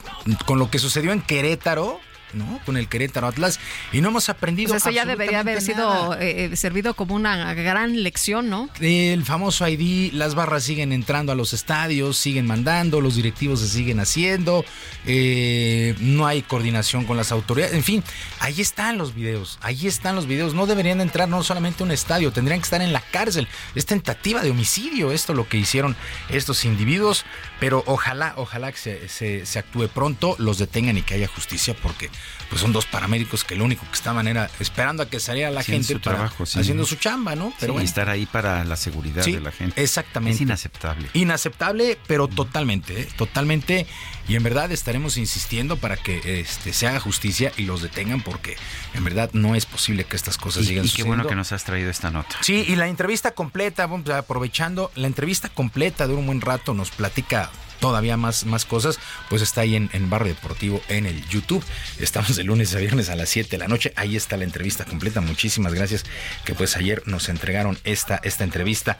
[0.45, 2.01] con lo que sucedió en Querétaro,
[2.33, 2.61] ¿no?
[2.65, 3.59] Con el Querétaro Atlas
[3.93, 4.71] y no hemos aprendido.
[4.71, 8.69] Pues eso ya debería haber sido eh, eh, servido como una gran lección, ¿no?
[8.81, 13.69] El famoso ID, las barras siguen entrando a los estadios, siguen mandando, los directivos se
[13.69, 14.65] siguen haciendo,
[15.07, 18.05] eh, no hay coordinación con las autoridades, en fin,
[18.41, 21.93] ahí están los videos, ahí están los videos, no deberían entrar no solamente a un
[21.93, 23.49] estadio, tendrían que estar en la cárcel.
[23.75, 25.97] Es tentativa de homicidio esto lo que hicieron
[26.29, 27.25] estos individuos,
[27.61, 32.11] pero ojalá, ojalá que se, se actúe pronto, los detengan y que haya justicia porque
[32.49, 35.63] pues son dos paramédicos que lo único que estaban era esperando a que saliera la
[35.63, 37.53] gente trabajo, haciendo su chamba, ¿no?
[37.59, 39.83] Pero estar ahí para la seguridad de la gente.
[39.83, 40.37] Exactamente.
[40.37, 41.09] Es inaceptable.
[41.15, 43.09] Inaceptable, pero totalmente, ¿eh?
[43.17, 43.87] totalmente.
[44.29, 48.57] Y en verdad estaremos insistiendo para que este, se haga justicia y los detengan porque
[48.95, 51.53] en verdad no es posible que estas cosas y, sigan y qué bueno que nos
[51.53, 52.37] has traído esta nota.
[52.41, 57.51] Sí, y la entrevista completa, aprovechando, la entrevista completa de un buen rato nos platica
[57.81, 58.99] todavía más, más cosas,
[59.29, 61.65] pues está ahí en, en Barrio Deportivo en el YouTube.
[61.99, 63.93] Estamos de lunes a viernes a las 7 de la noche.
[63.97, 65.21] Ahí está la entrevista completa.
[65.21, 66.05] Muchísimas gracias
[66.45, 68.99] que pues ayer nos entregaron esta, esta entrevista.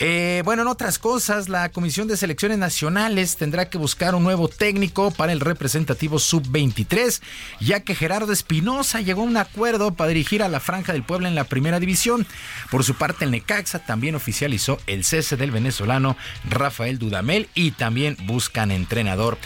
[0.00, 4.48] Eh, bueno, en otras cosas, la Comisión de Selecciones Nacionales tendrá que buscar un nuevo
[4.48, 7.20] técnico para el representativo sub-23,
[7.60, 11.28] ya que Gerardo Espinosa llegó a un acuerdo para dirigir a la Franja del Puebla
[11.28, 12.26] en la primera división.
[12.70, 16.16] Por su parte, el Necaxa también oficializó el cese del venezolano
[16.48, 19.38] Rafael Dudamel y también buscan entrenador.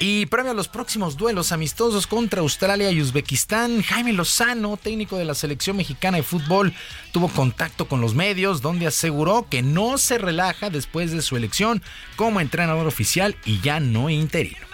[0.00, 5.24] Y premio a los próximos duelos amistosos contra Australia y Uzbekistán, Jaime Lozano, técnico de
[5.24, 6.74] la selección mexicana de fútbol,
[7.12, 11.82] tuvo contacto con los medios donde aseguró que no se relaja después de su elección
[12.16, 14.66] como entrenador oficial y ya no interino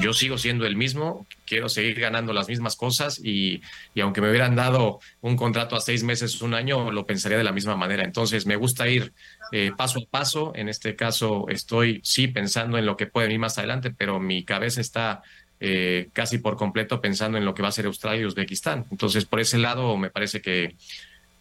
[0.00, 3.62] yo sigo siendo el mismo, quiero seguir ganando las mismas cosas y,
[4.00, 7.52] aunque me hubieran dado un contrato a seis meses, un año, lo pensaría de la
[7.52, 8.04] misma manera.
[8.04, 9.12] Entonces me gusta ir
[9.52, 10.52] eh, paso a paso.
[10.54, 14.44] En este caso estoy sí pensando en lo que puede venir más adelante, pero mi
[14.44, 15.22] cabeza está
[15.60, 18.84] eh, casi por completo pensando en lo que va a ser Australia y Uzbekistán.
[18.90, 20.76] Entonces por ese lado me parece que,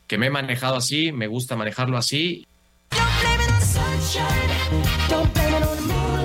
[0.08, 2.48] que me he manejado así, me gusta manejarlo así.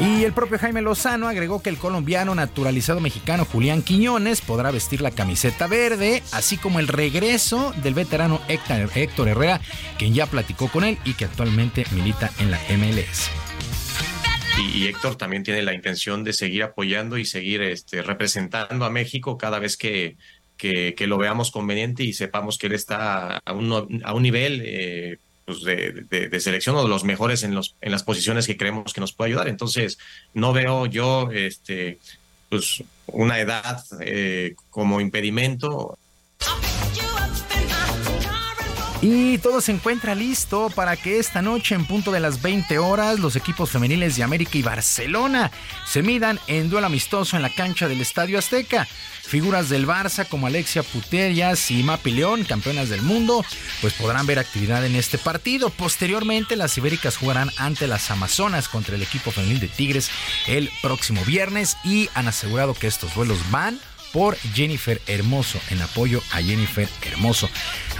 [0.00, 5.02] Y el propio Jaime Lozano agregó que el colombiano naturalizado mexicano Julián Quiñones podrá vestir
[5.02, 9.60] la camiseta verde, así como el regreso del veterano Héctor Herrera,
[9.98, 13.30] quien ya platicó con él y que actualmente milita en la MLS.
[14.74, 19.36] Y, Héctor también tiene la intención de seguir apoyando y seguir este, representando a México
[19.36, 20.16] cada vez que,
[20.98, 25.18] lo veamos conveniente y sepamos que él está a un, a un nivel eh,
[25.58, 29.00] pues, de, selección o de los mejores en, los, en las posiciones que creemos que
[29.00, 29.48] nos puede ayudar.
[29.48, 29.98] Entonces,
[30.34, 31.98] no veo yo este,
[32.48, 35.98] pues, una edad eh, como impedimento.
[39.02, 43.18] Y todo se encuentra listo para que esta noche en punto de las 20 horas
[43.18, 45.50] los equipos femeniles de América y Barcelona
[45.86, 48.86] se midan en duelo amistoso en la cancha del Estadio Azteca.
[49.22, 53.42] Figuras del Barça como Alexia Putellas y Mapi León, campeonas del mundo,
[53.80, 55.70] pues podrán ver actividad en este partido.
[55.70, 60.10] Posteriormente las ibéricas jugarán ante las Amazonas contra el equipo femenil de Tigres
[60.46, 63.80] el próximo viernes y han asegurado que estos duelos van
[64.12, 67.48] por Jennifer Hermoso, en apoyo a Jennifer Hermoso.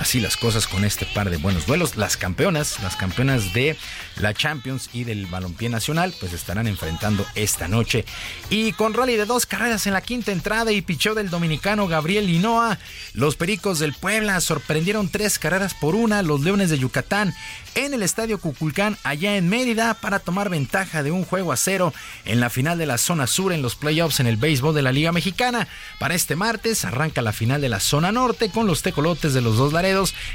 [0.01, 1.97] Así las cosas con este par de buenos duelos.
[1.97, 3.77] Las campeonas, las campeonas de
[4.17, 8.07] la Champions y del Balompié Nacional, pues estarán enfrentando esta noche.
[8.49, 12.27] Y con rally de dos carreras en la quinta entrada y pichó del dominicano Gabriel
[12.27, 12.79] Linoa,
[13.13, 17.35] los Pericos del Puebla sorprendieron tres carreras por una los Leones de Yucatán
[17.75, 21.93] en el Estadio Cuculcán allá en Mérida para tomar ventaja de un juego a cero
[22.25, 24.93] en la final de la zona sur en los playoffs en el béisbol de la
[24.93, 25.69] Liga Mexicana.
[25.99, 29.59] Para este martes arranca la final de la zona norte con los tecolotes de los
[29.59, 29.73] dos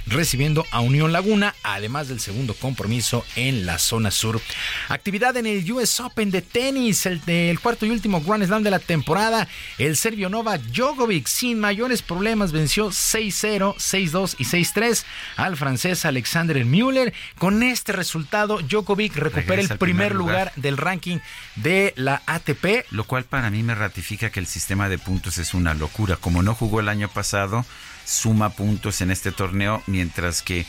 [0.08, 4.42] Recibiendo a Unión Laguna, además del segundo compromiso en la zona sur.
[4.90, 8.80] Actividad en el US Open de tenis, el cuarto y último Grand Slam de la
[8.80, 9.48] temporada.
[9.78, 15.04] El serbio Novak Djokovic sin mayores problemas venció 6-0, 6-2 y 6-3
[15.38, 20.52] al francés Alexander Müller con este resultado, Djokovic recupera el primer, lugar.
[20.56, 21.20] del ranking
[21.56, 22.86] de la ATP.
[22.92, 26.18] Lo cual para mí me ratifica que el sistema de puntos es una locura.
[26.18, 27.66] Como no jugó el año pasado,
[28.06, 30.66] suma puntos en este torneo, mientras que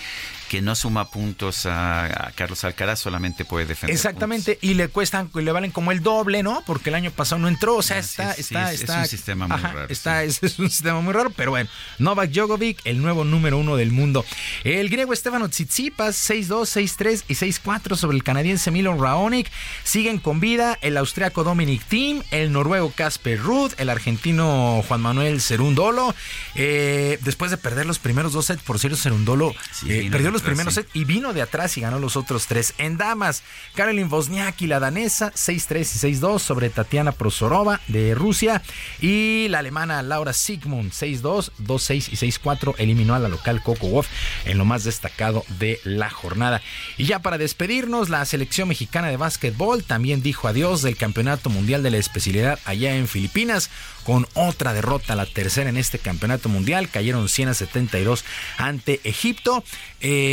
[0.49, 3.95] que no suma puntos a, Carlos Alcaraz solamente puede defender.
[3.95, 6.63] Exactamente, y le cuestan, le valen como el doble, ¿no?
[6.67, 9.87] Porque el año pasado no entró, o sea, está, está, es, un sistema muy raro.
[9.89, 11.69] Está, es, un sistema muy raro, pero bueno,
[11.99, 14.25] Novak Djokovic, el nuevo número uno del mundo.
[14.65, 19.51] El griego Estefano Tsitsipas, 6-2, 6-3 y 6-4 sobre el canadiense Milon Raonic.
[19.85, 25.41] Siguen con vida el austriaco Dominic Thiem, el noruego Casper Ruud, el argentino Juan Manuel
[25.41, 26.15] Cerundolo.
[26.55, 29.55] Eh, después de perder los primeros dos sets por Ciro Cerundolo,
[29.87, 32.75] eh, perdió los primeros sets y vino de atrás y ganó los otros tres.
[32.79, 33.43] En damas,
[33.75, 38.63] Karolin Wozniacki, la danesa, 6-3 y 6-2 sobre Tatiana Prosorova de Rusia.
[39.01, 44.09] Y la alemana Laura Sigmund, 6-2, 2-6 y 6-4, eliminó a la local Coco Wolf
[44.45, 46.61] en lo más destacado de la jornada.
[46.99, 51.83] Y ya para despedirnos, la selección mexicana de básquetbol también dijo adiós del Campeonato Mundial
[51.83, 53.71] de la Especialidad allá en Filipinas
[54.07, 56.89] con otra derrota, la tercera en este campeonato mundial.
[56.89, 58.25] Cayeron 100 a 72
[58.57, 59.65] ante Egipto.
[60.01, 60.26] Eh,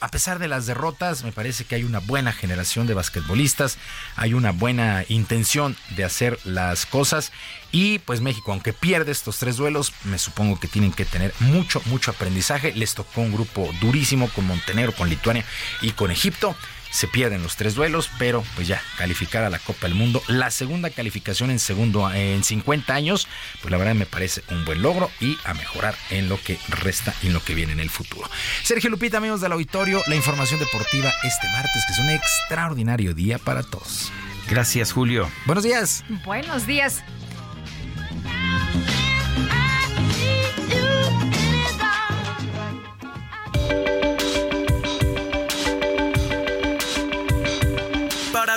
[0.00, 3.78] a pesar de las derrotas, me parece que hay una buena generación de basquetbolistas,
[4.16, 7.32] hay una buena intención de hacer las cosas.
[7.72, 11.80] Y pues México, aunque pierde estos tres duelos, me supongo que tienen que tener mucho,
[11.86, 12.72] mucho aprendizaje.
[12.72, 15.44] Les tocó un grupo durísimo con Montenegro, con Lituania
[15.80, 16.56] y con Egipto
[16.90, 20.50] se pierden los tres duelos, pero pues ya calificar a la Copa del Mundo, la
[20.50, 23.28] segunda calificación en segundo en 50 años,
[23.62, 27.14] pues la verdad me parece un buen logro y a mejorar en lo que resta
[27.22, 28.28] y en lo que viene en el futuro.
[28.62, 33.38] Sergio Lupita, amigos del auditorio, la información deportiva este martes, que es un extraordinario día
[33.38, 34.12] para todos.
[34.48, 35.30] Gracias, Julio.
[35.46, 36.04] Buenos días.
[36.24, 37.02] Buenos días.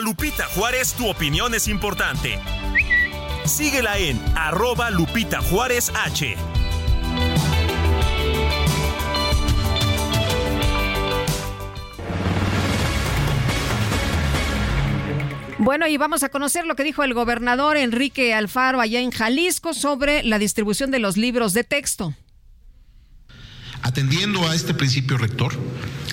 [0.03, 2.37] Lupita Juárez, tu opinión es importante.
[3.45, 6.35] Síguela en arroba Lupita Juárez H.
[15.57, 19.73] Bueno, y vamos a conocer lo que dijo el gobernador Enrique Alfaro allá en Jalisco
[19.73, 22.13] sobre la distribución de los libros de texto.
[23.83, 25.53] Atendiendo a este principio rector,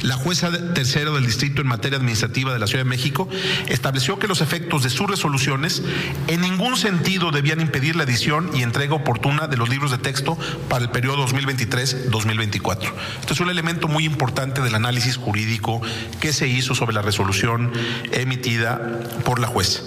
[0.02, 3.28] la jueza tercero del distrito en materia administrativa de la Ciudad de México
[3.68, 5.82] estableció que los efectos de sus resoluciones
[6.26, 10.36] en ningún sentido debían impedir la edición y entrega oportuna de los libros de texto
[10.68, 12.92] para el periodo 2023-2024.
[13.20, 15.80] Este es un elemento muy importante del análisis jurídico
[16.20, 17.72] que se hizo sobre la resolución
[18.10, 19.82] emitida por la jueza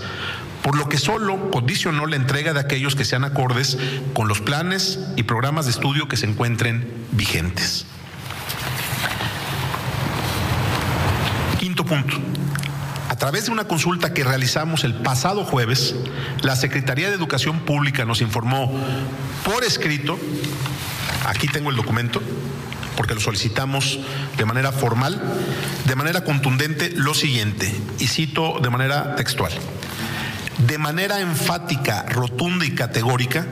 [0.64, 3.78] por lo que solo condicionó la entrega de aquellos que sean acordes
[4.14, 7.86] con los planes y programas de estudio que se encuentren vigentes.
[11.60, 12.16] Quinto punto.
[13.10, 15.96] A través de una consulta que realizamos el pasado jueves,
[16.42, 18.72] la Secretaría de Educación Pública nos informó
[19.46, 20.18] por escrito,
[21.28, 22.22] aquí tengo el documento,
[22.96, 24.00] porque lo solicitamos
[24.38, 25.22] de manera formal,
[25.86, 29.52] de manera contundente, lo siguiente, y cito de manera textual
[30.68, 33.46] de manera enfática, rotunda y categórica,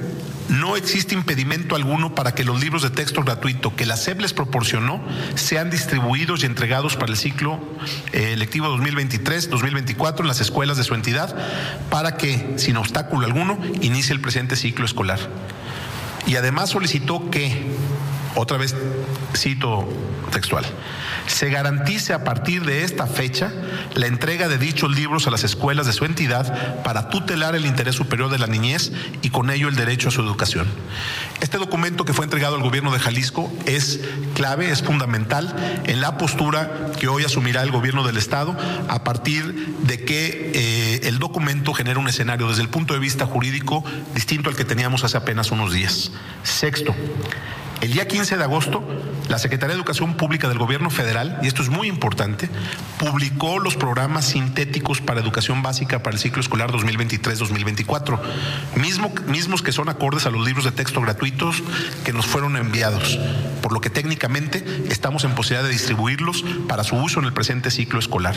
[0.50, 4.34] no existe impedimento alguno para que los libros de texto gratuito que la SEP les
[4.34, 5.02] proporcionó
[5.36, 7.60] sean distribuidos y entregados para el ciclo
[8.12, 11.34] eh, electivo 2023-2024 en las escuelas de su entidad
[11.90, 15.20] para que, sin obstáculo alguno, inicie el presente ciclo escolar.
[16.28, 17.66] Y además solicitó que,
[18.36, 18.76] otra vez
[19.36, 19.88] cito
[20.32, 20.66] textual,
[21.28, 23.52] se garantice a partir de esta fecha
[23.94, 27.96] la entrega de dichos libros a las escuelas de su entidad para tutelar el interés
[27.96, 28.92] superior de la niñez
[29.22, 30.68] y con ello el derecho a su educación.
[31.42, 34.00] Este documento que fue entregado al gobierno de Jalisco es
[34.34, 35.54] clave, es fundamental
[35.86, 38.56] en la postura que hoy asumirá el gobierno del Estado
[38.88, 43.26] a partir de que eh, el documento genera un escenario desde el punto de vista
[43.26, 43.84] jurídico
[44.14, 46.12] distinto al que teníamos hace apenas unos días.
[46.44, 46.96] Sexto,
[47.82, 48.84] el día 15 de agosto,
[49.28, 52.48] la Secretaría de Educación Pública del Gobierno Federal, y esto es muy importante,
[53.00, 58.20] publicó los programas sintéticos para educación básica para el ciclo escolar 2023-2024,
[58.76, 61.64] mismo, mismos que son acordes a los libros de texto gratuitos
[62.06, 63.18] que nos fueron enviados,
[63.64, 67.72] por lo que técnicamente estamos en posibilidad de distribuirlos para su uso en el presente
[67.72, 68.36] ciclo escolar.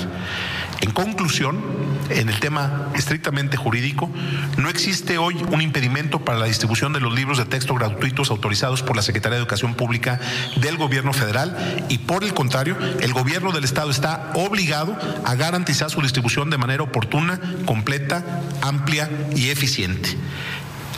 [0.80, 1.60] En conclusión,
[2.08, 4.10] en el tema estrictamente jurídico,
[4.56, 8.82] no existe hoy un impedimento para la distribución de los libros de texto gratuitos autorizados
[8.82, 10.20] por la Secretaría de Educación Pública
[10.56, 11.56] del gobierno federal
[11.88, 16.58] y por el contrario, el gobierno del estado está obligado a garantizar su distribución de
[16.58, 18.24] manera oportuna, completa,
[18.62, 20.16] amplia y eficiente.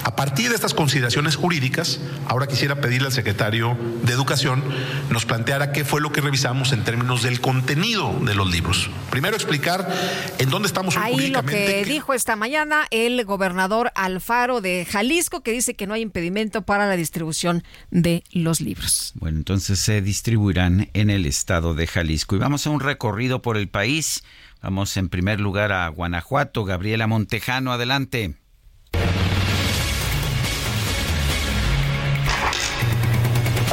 [0.06, 4.62] A partir de estas consideraciones jurídicas, ahora quisiera pedirle al secretario de Educación
[5.10, 8.88] nos planteara qué fue lo que revisamos en términos del contenido de los libros.
[9.10, 9.92] Primero explicar
[10.38, 15.50] en dónde estamos Ahí lo que, dijo esta mañana el gobernador Alfaro de Jalisco, que
[15.50, 19.12] dice que no hay impedimento para la distribución de los libros.
[19.16, 22.36] Bueno, entonces se distribuirán en el estado de Jalisco.
[22.36, 24.22] Y vamos a un recorrido por el país.
[24.62, 26.64] Vamos en primer lugar a Guanajuato.
[26.64, 28.36] Gabriela Montejano, adelante.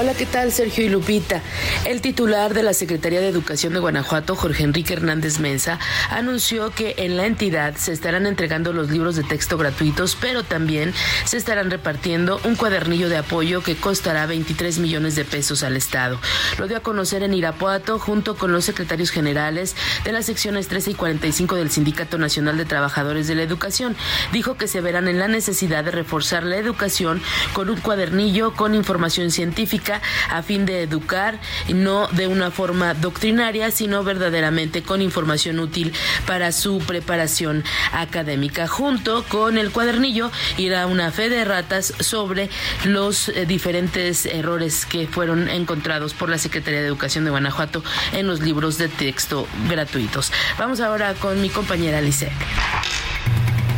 [0.03, 0.51] Hola, ¿qué tal?
[0.51, 1.41] Sergio y Lupita.
[1.85, 6.95] El titular de la Secretaría de Educación de Guanajuato, Jorge Enrique Hernández Mensa, anunció que
[6.97, 10.93] en la entidad se estarán entregando los libros de texto gratuitos, pero también
[11.23, 16.19] se estarán repartiendo un cuadernillo de apoyo que costará 23 millones de pesos al Estado.
[16.59, 19.73] Lo dio a conocer en Irapuato junto con los secretarios generales
[20.03, 23.95] de las secciones 13 y 45 del Sindicato Nacional de Trabajadores de la Educación.
[24.33, 27.21] Dijo que se verán en la necesidad de reforzar la educación
[27.53, 29.92] con un cuadernillo con información científica
[30.29, 31.39] a fin de educar,
[31.69, 35.93] no de una forma doctrinaria, sino verdaderamente con información útil
[36.25, 38.67] para su preparación académica.
[38.67, 42.49] Junto con el cuadernillo irá una fe de ratas sobre
[42.85, 47.83] los eh, diferentes errores que fueron encontrados por la Secretaría de Educación de Guanajuato
[48.13, 50.31] en los libros de texto gratuitos.
[50.57, 52.33] Vamos ahora con mi compañera Lisette.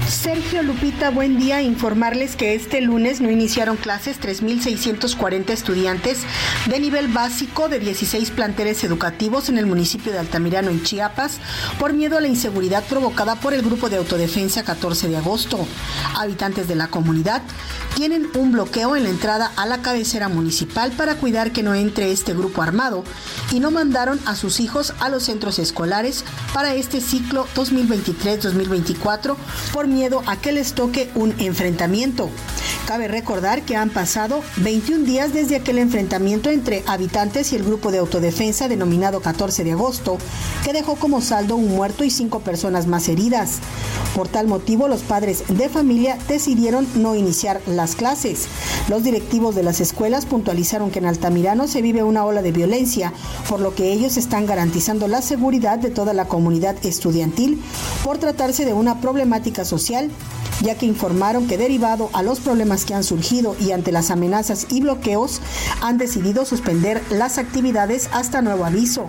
[0.08, 1.64] Sergio Lupita, buen día.
[1.64, 6.20] Informarles que este lunes no iniciaron clases 3.640 estudiantes
[6.68, 11.40] de nivel básico de 16 planteles educativos en el municipio de Altamirano, en Chiapas,
[11.80, 15.66] por miedo a la inseguridad provocada por el grupo de autodefensa 14 de agosto.
[16.16, 17.42] Habitantes de la comunidad
[17.96, 22.12] tienen un bloqueo en la entrada a la cabecera municipal para cuidar que no entre
[22.12, 23.06] este grupo armado
[23.52, 29.38] y no mandaron a sus hijos a los centros escolares para este ciclo 2023-2024
[29.72, 32.30] por miedo a que les toque un enfrentamiento.
[32.86, 37.92] Cabe recordar que han pasado 21 días desde aquel enfrentamiento entre habitantes y el grupo
[37.92, 40.18] de autodefensa denominado 14 de agosto,
[40.64, 43.60] que dejó como saldo un muerto y cinco personas más heridas.
[44.16, 48.48] Por tal motivo, los padres de familia decidieron no iniciar las clases.
[48.88, 53.14] Los directivos de las escuelas puntualizaron que en Altamirano se vive una ola de violencia,
[53.50, 57.62] por lo que ellos están garantizando la seguridad de toda la comunidad estudiantil
[58.04, 59.85] por tratarse de una problemática social
[60.62, 64.68] ya que informaron que derivado a los problemas que han surgido y ante las amenazas
[64.70, 65.42] y bloqueos,
[65.82, 69.08] han decidido suspender las actividades hasta nuevo aviso.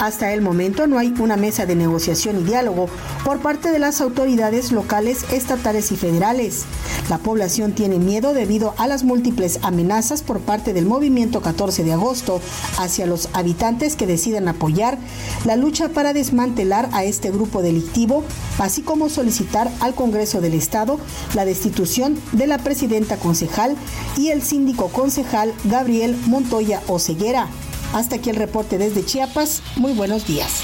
[0.00, 2.88] Hasta el momento no hay una mesa de negociación y diálogo
[3.22, 6.64] por parte de las autoridades locales, estatales y federales.
[7.10, 11.92] La población tiene miedo debido a las múltiples amenazas por parte del movimiento 14 de
[11.92, 12.40] agosto
[12.78, 14.96] hacia los habitantes que decidan apoyar
[15.44, 18.24] la lucha para desmantelar a este grupo delictivo,
[18.58, 20.98] así como solicitar al Congreso del Estado
[21.34, 23.76] la destitución de la presidenta concejal
[24.16, 27.48] y el síndico concejal Gabriel Montoya Oceguera.
[27.92, 29.62] Hasta aquí el reporte desde Chiapas.
[29.76, 30.62] Muy buenos días.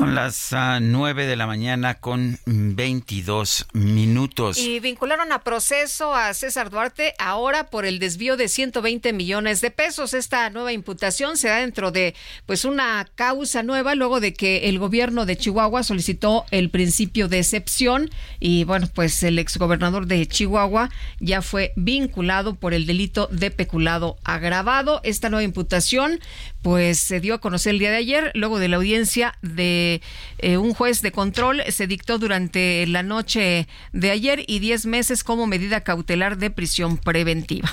[0.00, 4.56] Son las uh, 9 de la mañana con 22 minutos.
[4.56, 9.70] Y vincularon a proceso a César Duarte ahora por el desvío de 120 millones de
[9.70, 10.14] pesos.
[10.14, 12.14] Esta nueva imputación se da dentro de
[12.46, 17.40] pues una causa nueva luego de que el gobierno de Chihuahua solicitó el principio de
[17.40, 18.08] excepción
[18.38, 24.16] y bueno, pues el exgobernador de Chihuahua ya fue vinculado por el delito de peculado
[24.24, 25.02] agravado.
[25.04, 26.20] Esta nueva imputación
[26.62, 29.89] pues se dio a conocer el día de ayer, luego de la audiencia de
[30.38, 35.24] eh, un juez de control, se dictó durante la noche de ayer y 10 meses
[35.24, 37.70] como medida cautelar de prisión preventiva.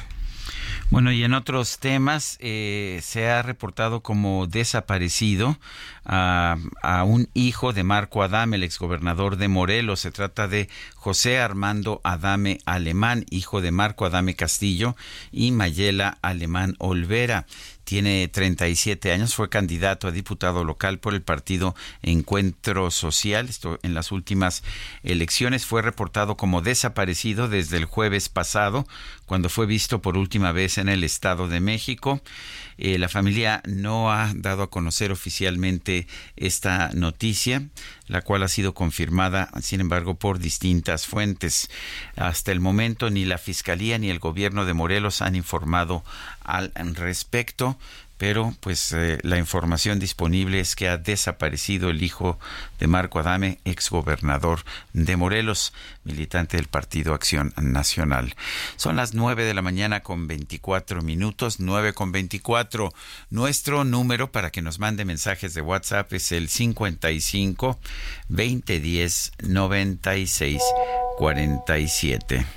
[0.89, 5.57] Bueno, y en otros temas eh, se ha reportado como desaparecido
[6.05, 9.99] a, a, un hijo de Marco Adame, el exgobernador de Morelos.
[9.99, 14.95] Se trata de José Armando Adame Alemán, hijo de Marco Adame Castillo
[15.33, 17.45] y Mayela Alemán Olvera
[17.87, 23.47] tiene 37 años, fue candidato a diputado local por el partido Encuentro Social.
[23.47, 24.61] Esto en las últimas
[25.03, 28.85] elecciones fue reportado como desaparecido desde el jueves pasado,
[29.25, 32.19] cuando fue visto por última vez en el Estado de México.
[32.77, 37.63] Eh, la familia no ha dado a conocer oficialmente esta noticia,
[38.07, 41.69] la cual ha sido confirmada, sin embargo, por distintas fuentes.
[42.15, 46.03] Hasta el momento ni la Fiscalía ni el gobierno de Morelos han informado
[46.43, 47.77] al respecto
[48.17, 52.39] pero pues eh, la información disponible es que ha desaparecido el hijo
[52.79, 54.61] de Marco Adame, exgobernador
[54.93, 55.73] de Morelos,
[56.03, 58.35] militante del Partido Acción Nacional.
[58.75, 62.93] Son las nueve de la mañana con 24 minutos, nueve con 24.
[63.29, 67.79] Nuestro número para que nos mande mensajes de WhatsApp es el 55
[68.29, 70.61] 2010 96
[71.17, 72.56] 47.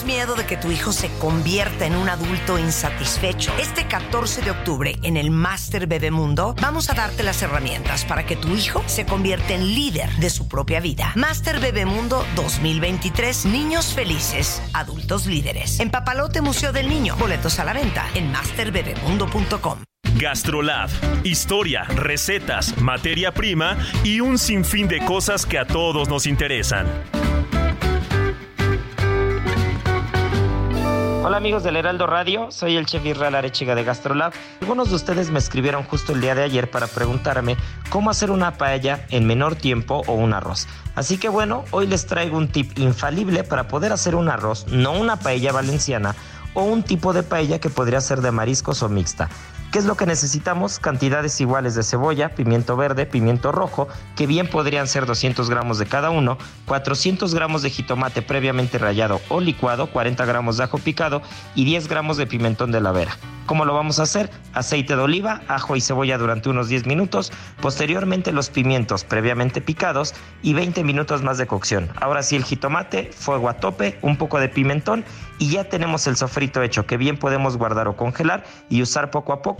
[0.00, 3.52] ¿Tienes miedo de que tu hijo se convierta en un adulto insatisfecho?
[3.58, 8.36] Este 14 de octubre en el Master Bebemundo vamos a darte las herramientas para que
[8.36, 11.12] tu hijo se convierta en líder de su propia vida.
[11.16, 15.80] Master Bebemundo 2023, niños felices, adultos líderes.
[15.80, 19.80] En Papalote Museo del Niño, boletos a la venta en masterbebemundo.com.
[20.16, 20.88] Gastrolab,
[21.24, 26.86] historia, recetas, materia prima y un sinfín de cosas que a todos nos interesan.
[31.30, 34.32] Hola amigos del Heraldo Radio, soy el chef Israel Arechiga de Gastrolab.
[34.62, 37.56] Algunos de ustedes me escribieron justo el día de ayer para preguntarme
[37.88, 40.66] cómo hacer una paella en menor tiempo o un arroz.
[40.96, 44.90] Así que bueno, hoy les traigo un tip infalible para poder hacer un arroz, no
[44.90, 46.16] una paella valenciana,
[46.52, 49.28] o un tipo de paella que podría ser de mariscos o mixta.
[49.70, 50.80] ¿Qué es lo que necesitamos?
[50.80, 53.86] Cantidades iguales de cebolla, pimiento verde, pimiento rojo,
[54.16, 59.20] que bien podrían ser 200 gramos de cada uno, 400 gramos de jitomate previamente rallado
[59.28, 61.22] o licuado, 40 gramos de ajo picado
[61.54, 63.16] y 10 gramos de pimentón de la vera.
[63.46, 64.30] ¿Cómo lo vamos a hacer?
[64.54, 70.14] Aceite de oliva, ajo y cebolla durante unos 10 minutos, posteriormente los pimientos previamente picados
[70.42, 71.90] y 20 minutos más de cocción.
[72.00, 75.04] Ahora sí el jitomate, fuego a tope, un poco de pimentón
[75.38, 79.32] y ya tenemos el sofrito hecho que bien podemos guardar o congelar y usar poco
[79.32, 79.59] a poco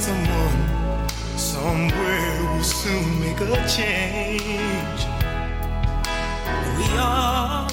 [0.00, 1.06] someone
[1.36, 5.06] somewhere will soon make a change.
[6.78, 7.68] We are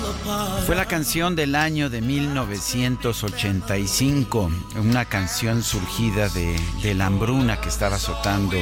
[0.65, 4.51] Fue la canción del año de 1985,
[4.81, 8.57] una canción surgida de, de, la hambruna que estaba azotando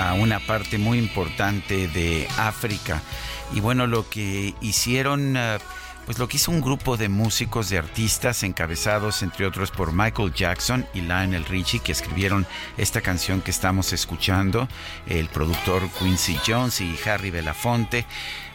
[0.00, 3.02] a una parte muy importante de África.
[3.52, 5.36] Y bueno, lo que hicieron,
[6.04, 10.32] pues lo que hizo un grupo de músicos, de artistas, encabezados entre otros por Michael
[10.32, 12.46] Jackson y Lionel Richie, que escribieron
[12.76, 14.68] esta canción que estamos escuchando,
[15.06, 18.06] el productor Quincy Jones y Harry Belafonte,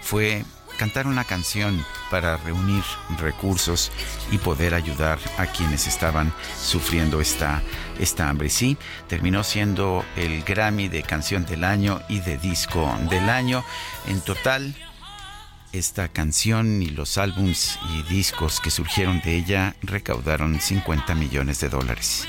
[0.01, 0.43] fue
[0.77, 2.83] cantar una canción para reunir
[3.19, 3.91] recursos
[4.31, 7.61] y poder ayudar a quienes estaban sufriendo esta,
[7.99, 8.49] esta hambre.
[8.49, 13.65] Sí, terminó siendo el Grammy de canción del año y de disco del año.
[14.07, 14.75] En total,
[15.77, 21.69] esta canción y los álbums y discos que surgieron de ella recaudaron 50 millones de
[21.69, 22.27] dólares.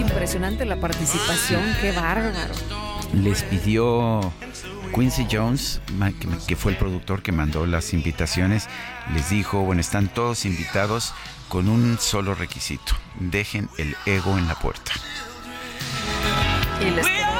[0.00, 2.54] impresionante la participación, qué bárbaro.
[3.12, 4.32] Les pidió
[4.94, 5.80] Quincy Jones,
[6.46, 8.68] que fue el productor que mandó las invitaciones,
[9.14, 11.12] les dijo, bueno, están todos invitados
[11.48, 14.92] con un solo requisito, dejen el ego en la puerta.
[16.82, 17.31] Y les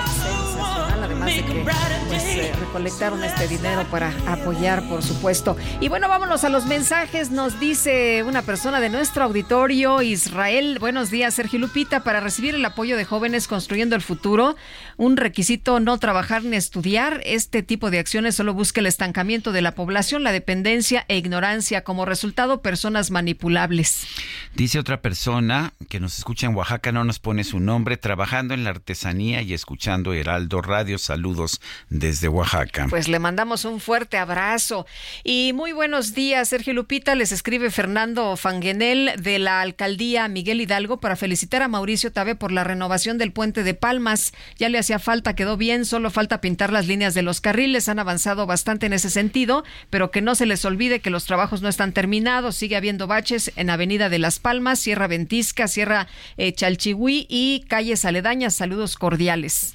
[2.09, 5.57] pues, eh, recolectaron este dinero para apoyar, por supuesto.
[5.81, 7.31] Y bueno, vámonos a los mensajes.
[7.31, 10.79] Nos dice una persona de nuestro auditorio, Israel.
[10.79, 12.05] Buenos días, Sergio Lupita.
[12.05, 14.57] Para recibir el apoyo de jóvenes construyendo el futuro,
[14.99, 17.23] un requisito no trabajar ni estudiar.
[17.25, 21.83] Este tipo de acciones solo busca el estancamiento de la población, la dependencia e ignorancia.
[21.83, 24.07] Como resultado, personas manipulables.
[24.55, 28.65] Dice otra persona que nos escucha en Oaxaca, no nos pone su nombre, trabajando en
[28.65, 30.99] la artesanía y escuchando Heraldo Radio.
[31.23, 32.89] Saludos desde Oaxaca.
[32.91, 34.87] Pues le mandamos un fuerte abrazo.
[35.23, 37.15] Y muy buenos días, Sergio Lupita.
[37.15, 42.51] Les escribe Fernando Fanguenel de la alcaldía Miguel Hidalgo para felicitar a Mauricio Tabe por
[42.51, 44.33] la renovación del puente de Palmas.
[44.59, 47.89] Ya le hacía falta, quedó bien, solo falta pintar las líneas de los carriles.
[47.89, 51.63] Han avanzado bastante en ese sentido, pero que no se les olvide que los trabajos
[51.63, 52.57] no están terminados.
[52.57, 58.05] Sigue habiendo baches en Avenida de las Palmas, Sierra Ventisca, Sierra eh, Chalchihuí y calles
[58.05, 58.57] aledañas.
[58.57, 59.75] Saludos cordiales.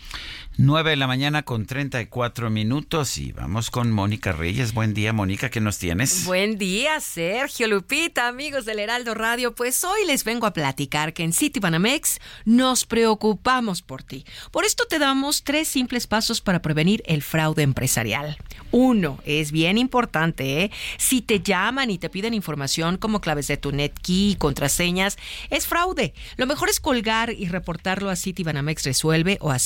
[0.60, 4.74] 9 de la mañana con 34 minutos y vamos con Mónica Reyes.
[4.74, 6.26] Buen día, Mónica, ¿qué nos tienes?
[6.26, 9.54] Buen día, Sergio Lupita, amigos del Heraldo Radio.
[9.54, 14.26] Pues hoy les vengo a platicar que en Citibanamex nos preocupamos por ti.
[14.50, 18.36] Por esto te damos tres simples pasos para prevenir el fraude empresarial.
[18.72, 20.72] Uno, es bien importante, ¿eh?
[20.98, 25.18] Si te llaman y te piden información como claves de tu NetKey, contraseñas,
[25.52, 26.16] es fraude.
[26.36, 29.60] Lo mejor es colgar y reportarlo a Citibanamex Resuelve o a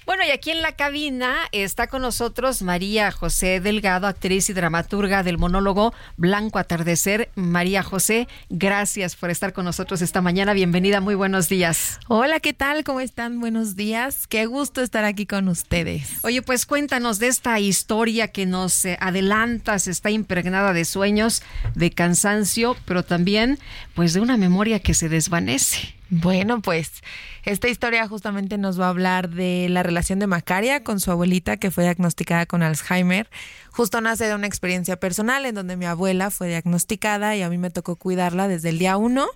[0.04, 5.22] Bueno, y aquí en la cabina está con nosotros María José Delgado, actriz y dramaturga
[5.22, 7.30] del monólogo Blanco Atardecer.
[7.36, 10.54] María José, gracias por estar con nosotros esta mañana.
[10.54, 12.00] Bienvenida, muy buenos días.
[12.08, 12.84] Hola, ¿qué tal?
[12.84, 13.40] ¿Cómo están?
[13.40, 14.26] Buenos días.
[14.26, 16.18] Qué gusto estar aquí con ustedes.
[16.24, 21.44] Oye, pues cuéntanos de esta historia que nos eh, adelantas, está impregnada de sueños,
[21.76, 23.60] de cansancio, pero también
[23.94, 25.94] pues de una memoria que se desvanece.
[26.10, 27.04] Bueno, pues
[27.44, 31.58] esta historia justamente nos va a hablar de la relación de Macaria con su abuelita
[31.58, 33.30] que fue diagnosticada con Alzheimer.
[33.72, 37.58] Justo nace de una experiencia personal en donde mi abuela fue diagnosticada y a mí
[37.58, 39.28] me tocó cuidarla desde el día uno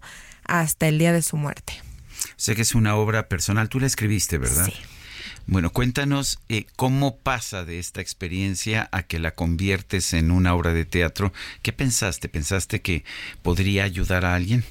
[0.43, 1.73] hasta el día de su muerte.
[2.35, 4.65] Sé que es una obra personal, tú la escribiste, ¿verdad?
[4.65, 4.73] Sí.
[5.47, 10.73] Bueno, cuéntanos eh, cómo pasa de esta experiencia a que la conviertes en una obra
[10.73, 11.33] de teatro.
[11.61, 12.29] ¿Qué pensaste?
[12.29, 13.03] ¿Pensaste que
[13.43, 14.63] podría ayudar a alguien?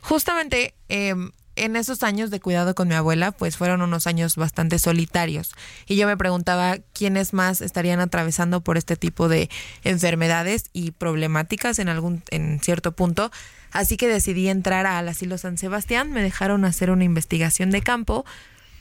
[0.00, 1.14] Justamente eh,
[1.56, 5.52] en esos años de cuidado con mi abuela, pues fueron unos años bastante solitarios.
[5.86, 9.50] Y yo me preguntaba quiénes más estarían atravesando por este tipo de
[9.84, 13.30] enfermedades y problemáticas en algún, en cierto punto.
[13.70, 16.12] Así que decidí entrar al asilo San Sebastián.
[16.12, 18.24] Me dejaron hacer una investigación de campo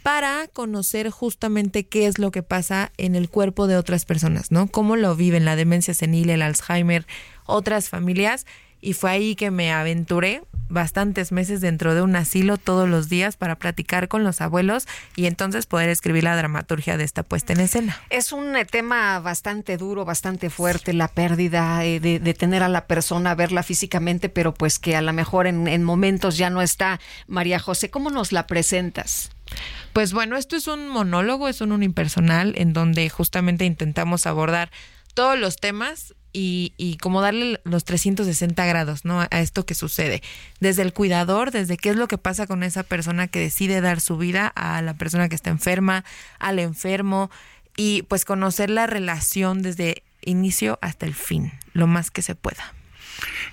[0.03, 4.67] para conocer justamente qué es lo que pasa en el cuerpo de otras personas, ¿no?
[4.67, 7.05] Cómo lo viven la demencia senil, el Alzheimer,
[7.45, 8.45] otras familias
[8.81, 10.41] y fue ahí que me aventuré
[10.71, 15.25] bastantes meses dentro de un asilo todos los días para platicar con los abuelos y
[15.25, 17.99] entonces poder escribir la dramaturgia de esta puesta en escena.
[18.09, 22.87] Es un eh, tema bastante duro, bastante fuerte, la pérdida eh, de, tener a la
[22.87, 26.99] persona, verla físicamente, pero pues que a lo mejor en, en momentos ya no está.
[27.27, 29.31] María José, ¿cómo nos la presentas?
[29.93, 34.71] Pues bueno, esto es un monólogo, es un unipersonal en donde justamente intentamos abordar
[35.13, 39.21] todos los temas y, y como darle los 360 grados, ¿no?
[39.21, 40.21] A esto que sucede.
[40.59, 44.01] Desde el cuidador, desde qué es lo que pasa con esa persona que decide dar
[44.01, 46.03] su vida a la persona que está enferma,
[46.39, 47.29] al enfermo,
[47.75, 52.73] y pues conocer la relación desde inicio hasta el fin, lo más que se pueda.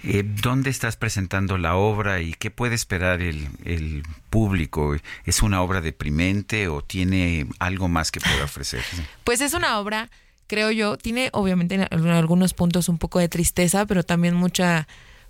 [0.03, 4.97] Eh, ¿Dónde estás presentando la obra y qué puede esperar el, el, público?
[5.25, 8.83] ¿Es una obra deprimente o tiene algo más que pueda ofrecer?
[9.25, 10.11] Pues es una obra
[10.49, 14.89] creo yo, tiene obviamente en algunos puntos un poco de tristeza, pero también mucha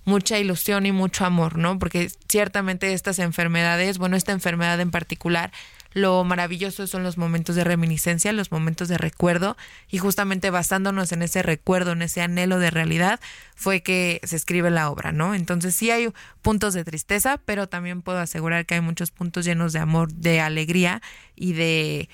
[0.08, 1.78] mucha ilusión y mucho amor, ¿no?
[1.78, 5.52] Porque ciertamente estas enfermedades, bueno, esta enfermedad en particular,
[5.92, 9.56] lo maravilloso son los momentos de reminiscencia, los momentos de recuerdo,
[9.90, 13.20] y justamente basándonos en ese recuerdo, en ese anhelo de realidad,
[13.54, 15.34] fue que se escribe la obra, ¿no?
[15.34, 16.10] Entonces sí hay
[16.42, 20.40] puntos de tristeza, pero también puedo asegurar que hay muchos puntos llenos de amor, de
[20.40, 21.02] alegría
[21.36, 22.08] y de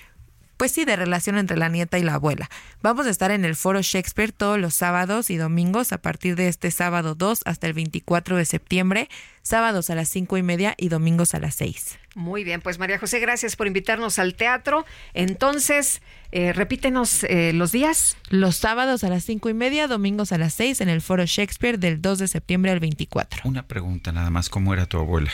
[0.57, 2.49] pues sí, de relación entre la nieta y la abuela.
[2.83, 6.49] Vamos a estar en el Foro Shakespeare todos los sábados y domingos a partir de
[6.49, 9.09] este sábado 2 hasta el 24 de septiembre,
[9.43, 11.99] sábados a las cinco y media y domingos a las 6.
[12.15, 14.85] Muy bien, pues María José, gracias por invitarnos al teatro.
[15.15, 16.01] Entonces,
[16.31, 18.17] eh, repítenos eh, los días.
[18.31, 21.79] Los sábados a las cinco y media, domingos a las 6 en el Foro Shakespeare
[21.79, 23.43] del 2 de septiembre al 24.
[23.45, 25.31] Una pregunta nada más, ¿cómo era tu abuela?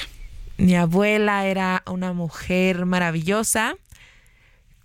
[0.57, 3.77] Mi abuela era una mujer maravillosa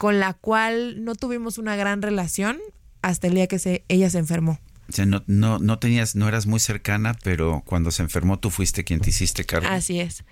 [0.05, 2.59] con la cual no tuvimos una gran relación
[3.01, 4.59] hasta el día que se, ella se enfermó.
[4.87, 8.51] O sea, no, no, no tenías, no eras muy cercana, pero cuando se enfermó tú
[8.51, 9.67] fuiste quien te hiciste cargo.
[9.67, 10.23] Así es.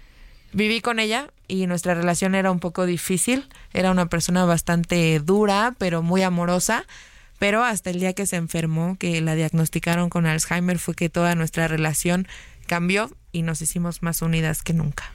[0.52, 3.50] Viví con ella y nuestra relación era un poco difícil.
[3.74, 6.86] Era una persona bastante dura, pero muy amorosa.
[7.40, 11.34] Pero hasta el día que se enfermó, que la diagnosticaron con Alzheimer, fue que toda
[11.34, 12.28] nuestra relación
[12.68, 15.06] cambió y nos hicimos más unidas que nunca.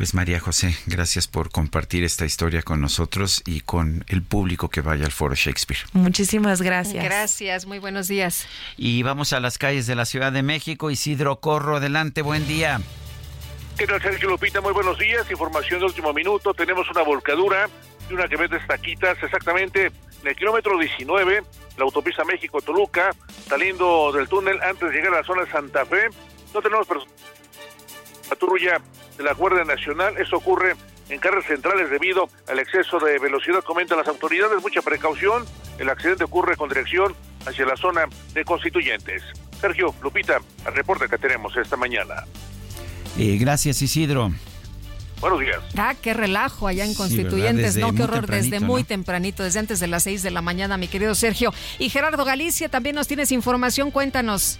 [0.00, 4.80] Pues María José, gracias por compartir esta historia con nosotros y con el público que
[4.80, 5.82] vaya al Foro Shakespeare.
[5.92, 7.04] Muchísimas gracias.
[7.04, 8.48] Gracias, muy buenos días.
[8.78, 10.90] Y vamos a las calles de la Ciudad de México.
[10.90, 12.80] Isidro Corro, adelante, buen día.
[13.76, 14.62] ¿Qué tal, Sergio Lupita?
[14.62, 15.30] Muy buenos días.
[15.30, 16.54] Información de último minuto.
[16.54, 17.68] Tenemos una volcadura
[18.08, 21.42] y una que vende taquitas exactamente en el kilómetro 19,
[21.76, 23.10] la autopista México-Toluca,
[23.46, 26.08] saliendo del túnel antes de llegar a la zona de Santa Fe.
[26.54, 27.12] No tenemos personas.
[28.30, 28.80] Patrulla
[29.18, 30.16] de la Guardia Nacional.
[30.16, 30.76] Eso ocurre
[31.08, 34.62] en carreras centrales debido al exceso de velocidad, comentan las autoridades.
[34.62, 35.44] Mucha precaución.
[35.78, 39.22] El accidente ocurre con dirección hacia la zona de constituyentes.
[39.60, 42.24] Sergio, Lupita, al reporte que tenemos esta mañana.
[43.18, 44.30] Eh, gracias, Isidro.
[45.20, 45.58] Buenos días.
[45.76, 47.94] Ah, qué relajo allá en Constituyentes, ¿no?
[47.94, 51.14] Qué horror, desde muy tempranito, desde antes de las seis de la mañana, mi querido
[51.14, 51.52] Sergio.
[51.78, 54.58] Y Gerardo Galicia, también nos tienes información, cuéntanos.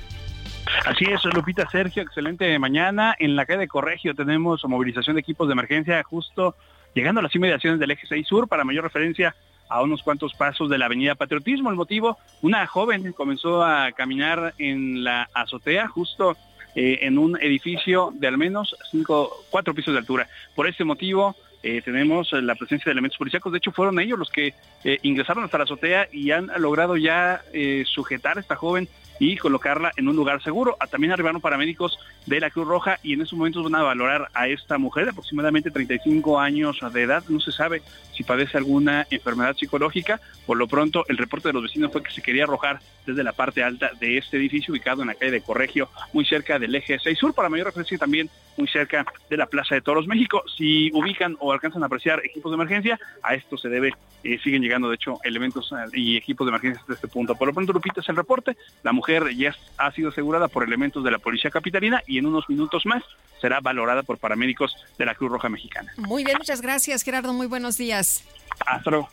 [0.87, 3.15] Así es, Lupita Sergio, excelente mañana.
[3.19, 6.55] En la calle de Corregio tenemos movilización de equipos de emergencia justo
[6.95, 9.35] llegando a las inmediaciones del eje 6 sur para mayor referencia
[9.69, 11.71] a unos cuantos pasos de la avenida Patriotismo.
[11.71, 16.37] El motivo, una joven comenzó a caminar en la azotea justo
[16.75, 20.29] eh, en un edificio de al menos cinco, cuatro pisos de altura.
[20.55, 23.53] Por ese motivo, eh, tenemos la presencia de elementos policíacos.
[23.53, 27.43] De hecho, fueron ellos los que eh, ingresaron hasta la azotea y han logrado ya
[27.85, 28.89] sujetar a esta joven
[29.21, 30.77] y colocarla en un lugar seguro.
[30.81, 34.29] Ah, también arribaron paramédicos de la Cruz Roja y en estos momentos van a valorar
[34.35, 37.23] a esta mujer de aproximadamente 35 años de edad.
[37.29, 37.83] No se sabe
[38.17, 40.21] si padece alguna enfermedad psicológica.
[40.47, 43.33] Por lo pronto, el reporte de los vecinos fue que se quería arrojar desde la
[43.33, 46.99] parte alta de este edificio ubicado en la calle de Corregio, muy cerca del eje
[46.99, 50.43] 6 Sur, para mayor referencia también muy cerca de la Plaza de Toros México.
[50.57, 54.63] Si ubican o alcanzan a apreciar equipos de emergencia, a esto se debe, eh, siguen
[54.63, 57.35] llegando de hecho elementos eh, y equipos de emergencia hasta este punto.
[57.35, 58.57] Por lo pronto, Lupita, es el reporte.
[58.83, 62.49] La mujer ya ha sido asegurada por elementos de la Policía Capitalina y en unos
[62.49, 63.03] minutos más
[63.41, 65.93] será valorada por paramédicos de la Cruz Roja Mexicana.
[65.97, 67.33] Muy bien, muchas gracias, Gerardo.
[67.33, 68.25] Muy buenos días.
[68.67, 69.09] Hasta luego.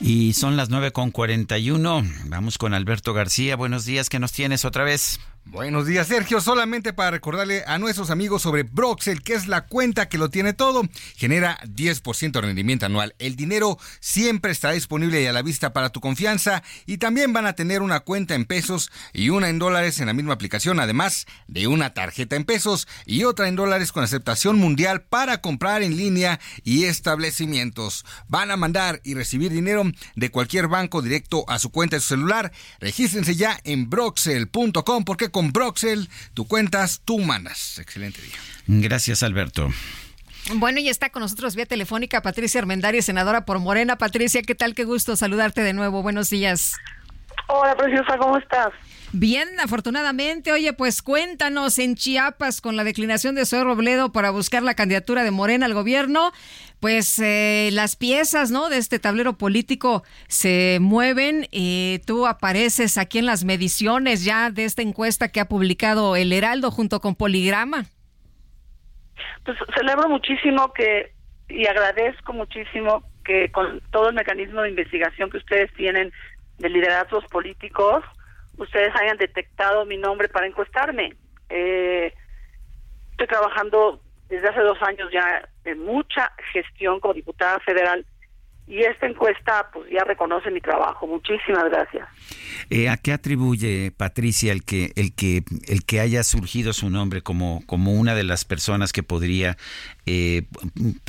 [0.00, 2.28] Y son las 9.41.
[2.28, 3.56] Vamos con Alberto García.
[3.56, 5.20] Buenos días, ¿qué nos tienes otra vez?
[5.46, 6.40] Buenos días, Sergio.
[6.40, 10.52] Solamente para recordarle a nuestros amigos sobre Broxel, que es la cuenta que lo tiene
[10.52, 10.82] todo,
[11.16, 13.16] genera 10% de rendimiento anual.
[13.18, 17.46] El dinero siempre está disponible y a la vista para tu confianza y también van
[17.46, 21.26] a tener una cuenta en pesos y una en dólares en la misma aplicación, además
[21.48, 25.96] de una tarjeta en pesos y otra en dólares con aceptación mundial para comprar en
[25.96, 28.04] línea y establecimientos.
[28.28, 29.82] Van a mandar y recibir dinero
[30.14, 32.52] de cualquier banco directo a su cuenta de su celular.
[32.78, 37.78] Regístrense ya en broxel.com porque con Broxel tú cuentas, tú mandas.
[37.78, 38.36] Excelente día.
[38.66, 39.70] Gracias, Alberto.
[40.54, 43.96] Bueno, y está con nosotros vía telefónica Patricia Armendario, senadora por Morena.
[43.96, 44.74] Patricia, ¿qué tal?
[44.74, 46.02] Qué gusto saludarte de nuevo.
[46.02, 46.74] Buenos días.
[47.48, 48.72] Hola, preciosa, ¿cómo estás?
[49.12, 50.52] Bien, afortunadamente.
[50.52, 55.24] Oye, pues cuéntanos en Chiapas con la declinación de Zoe Robledo para buscar la candidatura
[55.24, 56.32] de Morena al gobierno.
[56.80, 58.70] Pues eh, las piezas, ¿no?
[58.70, 61.46] De este tablero político se mueven.
[61.52, 66.32] Eh, tú apareces aquí en las mediciones ya de esta encuesta que ha publicado El
[66.32, 67.84] Heraldo junto con Poligrama.
[69.44, 71.12] Pues celebro muchísimo que
[71.50, 76.12] y agradezco muchísimo que con todo el mecanismo de investigación que ustedes tienen
[76.58, 78.04] de liderazgos políticos,
[78.56, 81.14] ustedes hayan detectado mi nombre para encuestarme.
[81.48, 82.14] Eh,
[83.12, 84.00] estoy trabajando
[84.30, 88.06] desde hace dos años ya en mucha gestión como diputada federal
[88.70, 91.04] y esta encuesta pues ya reconoce mi trabajo.
[91.08, 92.08] Muchísimas gracias.
[92.70, 97.20] Eh, ¿A qué atribuye Patricia el que el que el que haya surgido su nombre
[97.20, 99.56] como como una de las personas que podría
[100.06, 100.42] eh,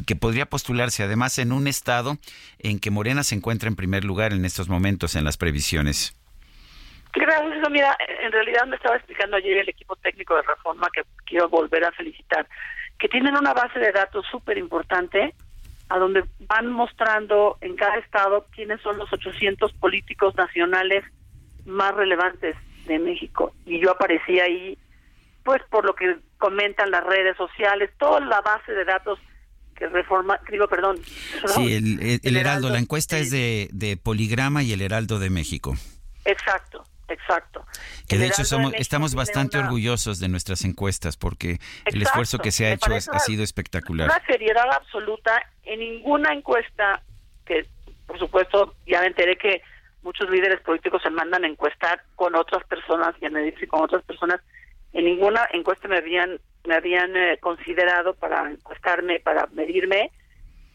[0.08, 2.18] que podría postularse además en un estado
[2.58, 6.18] en que Morena se encuentra en primer lugar en estos momentos en las previsiones?
[7.14, 11.50] Gracias, mira, en realidad me estaba explicando ayer el equipo técnico de Reforma que quiero
[11.50, 12.48] volver a felicitar,
[13.02, 15.34] que tienen una base de datos súper importante
[15.90, 21.04] a donde van mostrando en cada estado quiénes son los 800 políticos nacionales
[21.66, 22.56] más relevantes
[22.86, 23.56] de México.
[23.66, 24.78] Y yo aparecí ahí,
[25.44, 29.18] pues por lo que comentan las redes sociales, toda la base de datos
[29.76, 30.98] que reforma, digo, perdón.
[31.48, 35.74] Sí, el, Heraldo, la encuesta es de, de Poligrama y el Heraldo de México.
[36.24, 36.84] Exacto.
[37.12, 37.66] Exacto.
[38.08, 42.66] Que de hecho somos, estamos bastante orgullosos de nuestras encuestas porque el esfuerzo que se
[42.66, 44.10] ha hecho ha sido espectacular.
[44.10, 47.02] Una seriedad absoluta en ninguna encuesta
[47.46, 47.66] que,
[48.08, 49.62] por supuesto, ya me enteré que
[50.04, 54.04] muchos líderes políticos se mandan a encuestar con otras personas y a medirse con otras
[54.04, 54.42] personas.
[54.94, 60.12] En ninguna encuesta me habían me habían eh, considerado para encuestarme, para medirme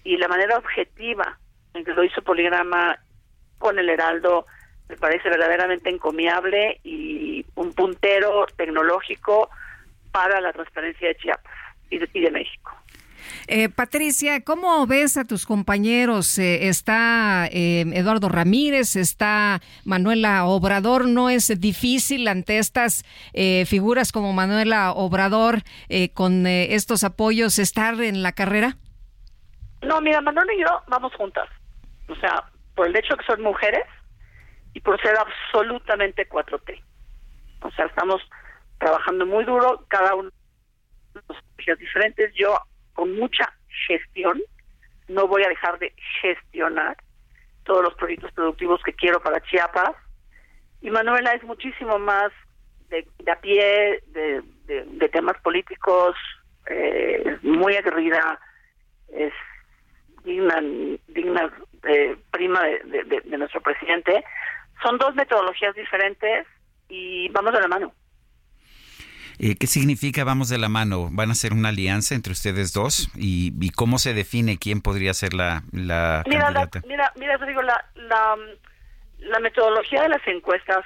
[0.05, 1.39] y la manera objetiva
[1.75, 2.99] en que lo hizo Poligrama
[3.59, 4.47] con el Heraldo
[4.89, 9.51] me parece verdaderamente encomiable y un puntero tecnológico
[10.13, 11.53] para la transparencia de Chiapas
[11.91, 12.73] y de, México.
[13.49, 16.39] Eh, Patricia, ¿cómo ves a tus compañeros?
[16.39, 21.07] Eh, está eh, Eduardo Ramírez, está Manuela Obrador.
[21.07, 23.05] ¿No es difícil ante estas
[23.67, 25.63] figuras como Manuela Obrador
[26.15, 28.77] con estos apoyos estar en la carrera?
[29.83, 31.49] No, mira, Manuela y yo vamos juntas.
[32.09, 33.85] O sea, por el hecho de que son mujeres,
[34.77, 36.83] y por ser absolutamente 4T.
[37.63, 38.21] O sea, estamos
[38.79, 40.29] trabajando muy duro, cada uno
[41.15, 42.31] de diferentes.
[42.35, 42.59] Yo,
[42.93, 43.51] con mucha
[43.89, 44.39] gestión,
[45.09, 46.95] no voy a dejar de gestionar
[47.65, 49.97] todos los proyectos productivos que quiero para Chiapas.
[50.83, 52.31] Y Manuela es muchísimo más
[52.91, 56.15] de, a pie, de, temas políticos,
[56.67, 58.39] eh, muy aguerrida,
[59.09, 59.33] es
[60.23, 60.61] digna,
[61.09, 61.51] digna
[61.89, 64.23] eh, prima de, nuestro presidente
[64.83, 66.47] son dos metodologías diferentes
[66.89, 67.93] y vamos de la mano.
[69.39, 71.09] Eh, ¿Qué significa vamos de la mano?
[71.13, 73.11] ¿Van a ser una alianza entre ustedes dos?
[73.15, 76.83] ¿Y, cómo se define quién podría ser la, la mira, candidata?
[76.87, 78.37] mira, mira, digo, la, la,
[79.19, 80.85] la metodología de las encuestas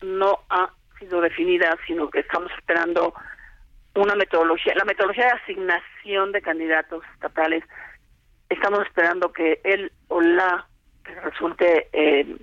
[0.00, 3.14] no ha sido definida, sino que estamos esperando
[3.94, 7.64] una metodología, la metodología de asignación de candidatos estatales
[8.48, 10.66] estamos esperando que él o la
[11.04, 12.36] que resulte eh,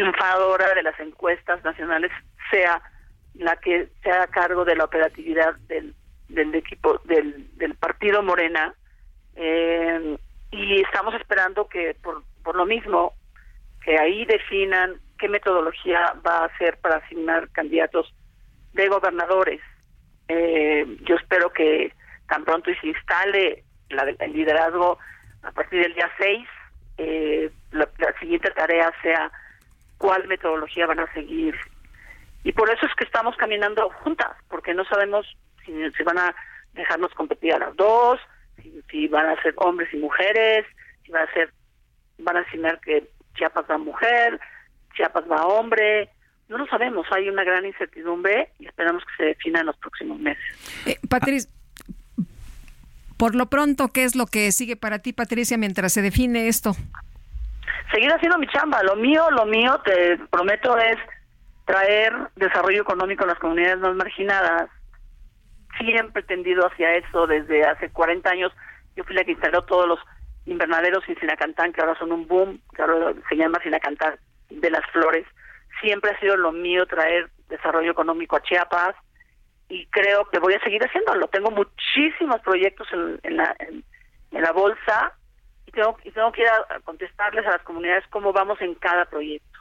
[0.00, 2.10] triunfadora de las encuestas nacionales
[2.50, 2.80] sea
[3.34, 5.94] la que se haga cargo de la operatividad del,
[6.28, 8.74] del equipo del, del partido Morena
[9.36, 10.16] eh,
[10.50, 13.12] y estamos esperando que por, por lo mismo
[13.84, 18.12] que ahí definan qué metodología va a hacer para asignar candidatos
[18.72, 19.60] de gobernadores.
[20.28, 21.92] Eh, yo espero que
[22.26, 24.98] tan pronto y se instale la, el liderazgo
[25.42, 26.48] a partir del día 6,
[26.98, 27.88] eh, la
[28.18, 29.30] siguiente tarea sea
[30.00, 31.54] cuál metodología van a seguir.
[32.42, 35.26] Y por eso es que estamos caminando juntas, porque no sabemos
[35.64, 36.34] si, si van a
[36.72, 38.18] dejarnos competir a las dos,
[38.62, 40.64] si, si, van a ser hombres y mujeres,
[41.04, 41.52] si van a ser,
[42.18, 44.40] van a asignar que Chiapas va mujer,
[44.96, 46.08] Chiapas va hombre.
[46.48, 50.18] No lo sabemos, hay una gran incertidumbre y esperamos que se defina en los próximos
[50.18, 50.42] meses.
[50.86, 51.50] Eh, Patricia,
[53.18, 56.74] por lo pronto, ¿qué es lo que sigue para ti, Patricia, mientras se define esto?
[57.92, 58.82] Seguir haciendo mi chamba.
[58.82, 60.96] Lo mío, lo mío, te prometo, es
[61.64, 64.68] traer desarrollo económico a las comunidades más marginadas.
[65.78, 68.52] Siempre tendido hacia eso desde hace 40 años.
[68.96, 69.98] Yo fui la que instaló todos los
[70.46, 74.16] invernaderos en Sinacantán, que ahora son un boom, que ahora se llama Sinacantán
[74.48, 75.26] de las Flores.
[75.80, 78.94] Siempre ha sido lo mío traer desarrollo económico a Chiapas
[79.68, 81.28] y creo que voy a seguir haciéndolo.
[81.28, 85.14] Tengo muchísimos proyectos en la bolsa
[85.70, 89.04] y tengo, y tengo que ir a contestarles a las comunidades cómo vamos en cada
[89.04, 89.58] proyecto.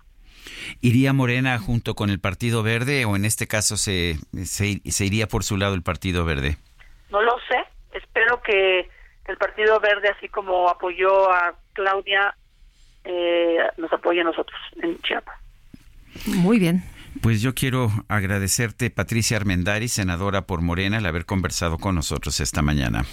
[0.81, 4.15] ¿Iría Morena junto con el Partido Verde o en este caso se,
[4.45, 6.57] se, se, iría por su lado el Partido Verde?
[7.11, 7.57] No lo sé.
[7.93, 8.89] Espero que
[9.27, 12.35] el Partido Verde, así como apoyó a Claudia,
[13.03, 15.37] eh, nos apoye a nosotros en Chiapas.
[16.25, 16.83] Muy bien.
[17.21, 22.61] Pues yo quiero agradecerte, Patricia Armendari, senadora por Morena, el haber conversado con nosotros esta
[22.61, 23.05] mañana.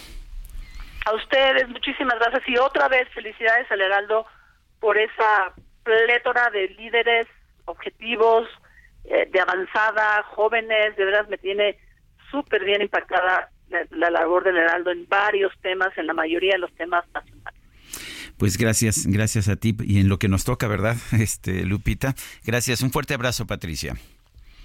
[1.06, 2.42] A ustedes, muchísimas gracias.
[2.48, 4.26] Y otra vez, felicidades al Heraldo
[4.80, 5.54] por esa
[5.84, 7.28] plétora de líderes,
[7.64, 8.48] objetivos,
[9.04, 11.78] eh, de avanzada, jóvenes, de verdad me tiene
[12.28, 16.58] súper bien impactada la, la, labor del Heraldo en varios temas, en la mayoría de
[16.58, 17.60] los temas nacionales.
[18.36, 22.16] Pues gracias, gracias a ti y en lo que nos toca, ¿verdad, este Lupita?
[22.44, 23.94] Gracias, un fuerte abrazo, Patricia.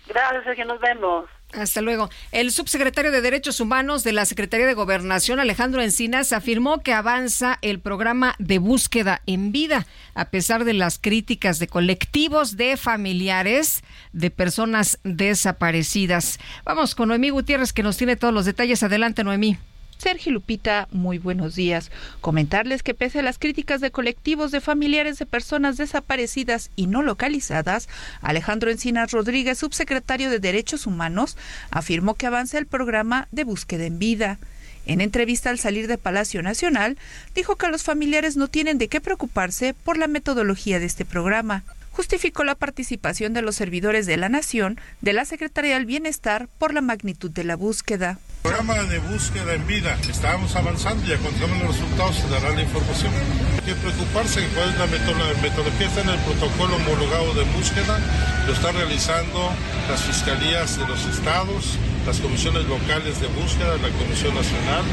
[0.08, 1.30] Gracias, Sergio, nos vemos.
[1.54, 2.10] Hasta luego.
[2.32, 7.60] El subsecretario de Derechos Humanos de la Secretaría de Gobernación, Alejandro Encinas, afirmó que avanza
[7.62, 13.84] el programa de búsqueda en vida, a pesar de las críticas de colectivos de familiares
[14.14, 16.40] de personas desaparecidas.
[16.64, 18.84] Vamos con Noemí Gutiérrez, que nos tiene todos los detalles.
[18.84, 19.58] Adelante, Noemí.
[20.02, 21.92] Sergio Lupita, muy buenos días.
[22.22, 27.04] Comentarles que pese a las críticas de colectivos de familiares de personas desaparecidas y no
[27.04, 27.88] localizadas,
[28.22, 31.38] Alejandro Encinas Rodríguez, subsecretario de Derechos Humanos,
[31.70, 34.40] afirmó que avanza el programa de búsqueda en vida.
[34.88, 36.98] En entrevista al salir de Palacio Nacional,
[37.36, 41.64] dijo que los familiares no tienen de qué preocuparse por la metodología de este programa
[41.92, 46.74] justificó la participación de los servidores de la Nación de la Secretaría del Bienestar por
[46.74, 48.18] la magnitud de la búsqueda.
[48.42, 49.96] Programa de búsqueda en vida.
[50.10, 53.14] Estábamos avanzando, ya contamos los resultados, se dará la información.
[53.14, 55.88] Hay que preocuparse cuál es la metodología.
[55.88, 58.00] Está en el protocolo homologado de búsqueda,
[58.48, 59.52] lo están realizando
[59.88, 64.86] las fiscalías de los estados, las comisiones locales de búsqueda, la Comisión Nacional.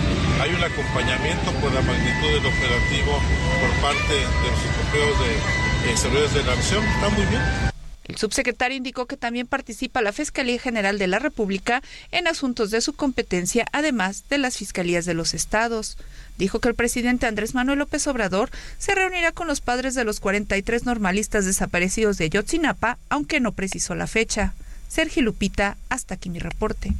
[0.42, 3.16] Hay un acompañamiento por la magnitud del operativo
[3.64, 6.84] por parte de los europeos de servidores de la Nación.
[6.84, 7.68] Está muy bien.
[8.08, 12.80] El subsecretario indicó que también participa la Fiscalía General de la República en asuntos de
[12.80, 15.98] su competencia, además de las fiscalías de los estados.
[16.38, 20.20] Dijo que el presidente Andrés Manuel López Obrador se reunirá con los padres de los
[20.20, 24.54] 43 normalistas desaparecidos de Yotzinapa, aunque no precisó la fecha.
[24.88, 26.94] Sergio Lupita, hasta aquí mi reporte.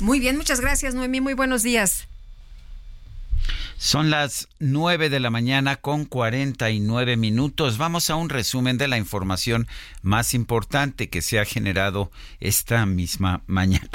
[0.00, 1.22] Muy bien, muchas gracias, Noemí.
[1.22, 2.08] Muy buenos días.
[3.76, 7.78] Son las 9 de la mañana con 49 minutos.
[7.78, 9.66] Vamos a un resumen de la información
[10.02, 13.90] más importante que se ha generado esta misma mañana.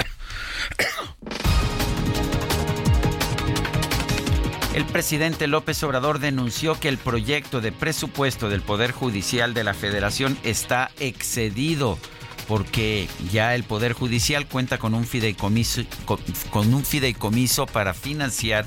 [4.74, 9.74] El presidente López Obrador denunció que el proyecto de presupuesto del Poder Judicial de la
[9.74, 11.98] Federación está excedido
[12.46, 18.66] porque ya el Poder Judicial cuenta con un fideicomiso, con, un fideicomiso para financiar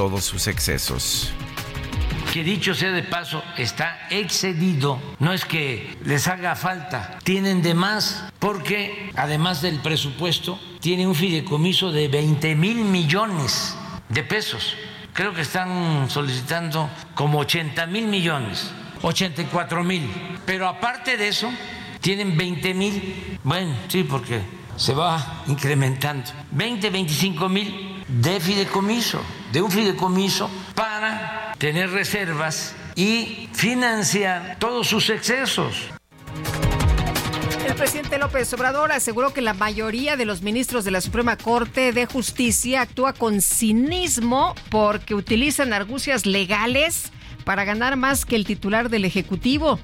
[0.00, 1.30] todos sus excesos.
[2.32, 4.98] Que dicho sea de paso, está excedido.
[5.18, 11.14] No es que les haga falta, tienen de más, porque además del presupuesto, tiene un
[11.14, 13.76] fideicomiso de 20 mil millones
[14.08, 14.74] de pesos.
[15.12, 18.70] Creo que están solicitando como 80 mil millones,
[19.02, 20.10] 84 mil.
[20.46, 21.52] Pero aparte de eso,
[22.00, 24.40] tienen 20 mil, bueno, sí, porque
[24.76, 29.20] se va incrementando, 20, 25 mil de fideicomiso,
[29.52, 35.88] de un fideicomiso para tener reservas y financiar todos sus excesos.
[37.66, 41.92] El presidente López Obrador aseguró que la mayoría de los ministros de la Suprema Corte
[41.92, 47.12] de Justicia actúa con cinismo porque utilizan argucias legales
[47.44, 49.78] para ganar más que el titular del Ejecutivo.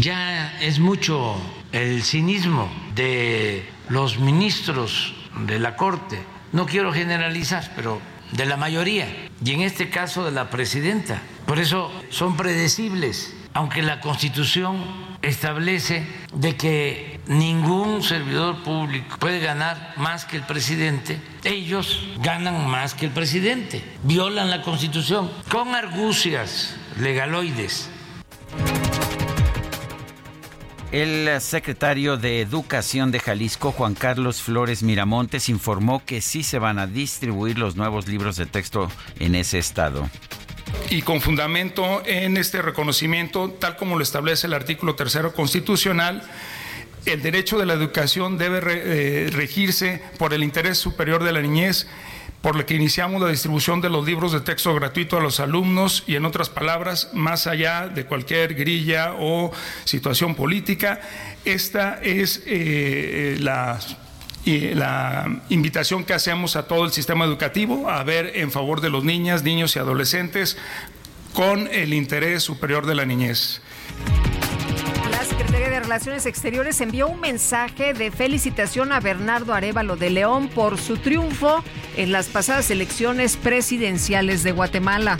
[0.00, 1.36] Ya es mucho
[1.72, 5.14] el cinismo de los ministros
[5.46, 6.35] de la Corte.
[6.52, 8.00] No quiero generalizar, pero
[8.32, 9.06] de la mayoría,
[9.44, 11.20] y en este caso de la presidenta.
[11.46, 19.94] Por eso son predecibles, aunque la Constitución establece de que ningún servidor público puede ganar
[19.96, 26.76] más que el presidente, ellos ganan más que el presidente, violan la Constitución con argucias
[26.98, 27.90] legaloides.
[30.96, 36.78] El secretario de Educación de Jalisco, Juan Carlos Flores Miramontes, informó que sí se van
[36.78, 40.08] a distribuir los nuevos libros de texto en ese estado.
[40.88, 46.22] Y con fundamento en este reconocimiento, tal como lo establece el artículo tercero constitucional,
[47.04, 51.88] el derecho de la educación debe eh, regirse por el interés superior de la niñez,
[52.46, 56.04] por lo que iniciamos la distribución de los libros de texto gratuito a los alumnos
[56.06, 59.50] y, en otras palabras, más allá de cualquier grilla o
[59.82, 61.00] situación política.
[61.44, 63.80] Esta es eh, la
[64.44, 68.90] y la invitación que hacemos a todo el sistema educativo a ver en favor de
[68.90, 70.56] los niñas, niños y adolescentes
[71.34, 73.60] con el interés superior de la niñez.
[75.16, 80.48] La Secretaría de Relaciones Exteriores envió un mensaje de felicitación a Bernardo Arevalo de León
[80.48, 81.64] por su triunfo
[81.96, 85.16] en las pasadas elecciones presidenciales de Guatemala.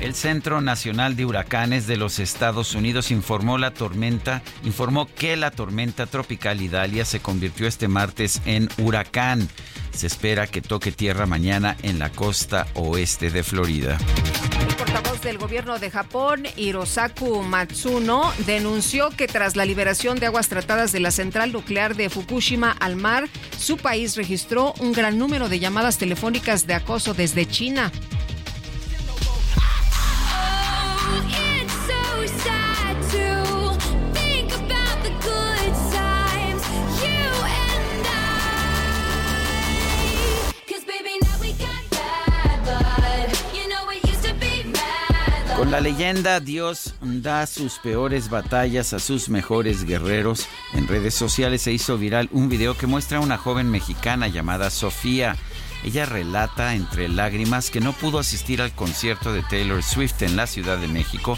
[0.00, 5.52] El Centro Nacional de Huracanes de los Estados Unidos informó la tormenta, informó que la
[5.52, 9.48] tormenta tropical Idalia se convirtió este martes en huracán.
[9.92, 13.98] Se espera que toque tierra mañana en la costa oeste de Florida.
[14.76, 20.50] El portavoz del gobierno de Japón, Hirosaku Matsuno, denunció que tras la liberación de aguas
[20.50, 23.26] tratadas de la central nuclear de Fukushima al mar,
[23.58, 27.90] su país registró un gran número de llamadas telefónicas de acoso desde China.
[45.70, 51.72] La leyenda Dios da sus peores batallas a sus mejores guerreros, en redes sociales se
[51.72, 55.36] hizo viral un video que muestra a una joven mexicana llamada Sofía.
[55.84, 60.46] Ella relata entre lágrimas que no pudo asistir al concierto de Taylor Swift en la
[60.46, 61.36] Ciudad de México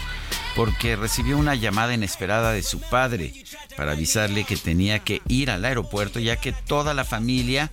[0.55, 3.33] porque recibió una llamada inesperada de su padre
[3.75, 7.71] para avisarle que tenía que ir al aeropuerto ya que toda la familia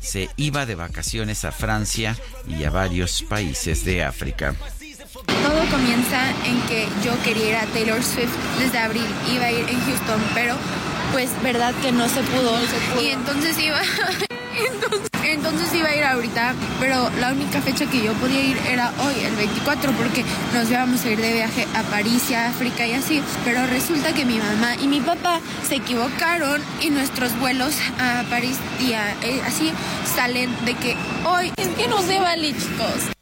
[0.00, 2.16] se iba de vacaciones a Francia
[2.46, 4.54] y a varios países de África.
[5.14, 9.68] Todo comienza en que yo quería ir a Taylor Swift desde abril, iba a ir
[9.68, 10.56] en Houston, pero
[11.12, 12.58] pues verdad que no se pudo.
[13.00, 13.78] Y entonces iba,
[14.68, 18.92] entonces, entonces, iba a ir ahorita, pero la única fecha que yo podía ir era
[19.04, 22.84] hoy, el 24, porque nos íbamos a ir de viaje a París y a África
[22.84, 23.22] y así.
[23.44, 28.58] Pero resulta que mi mamá y mi papá se equivocaron y nuestros vuelos a París
[28.80, 29.72] y eh, así
[30.16, 33.14] salen de que hoy es que no se vale, chicos.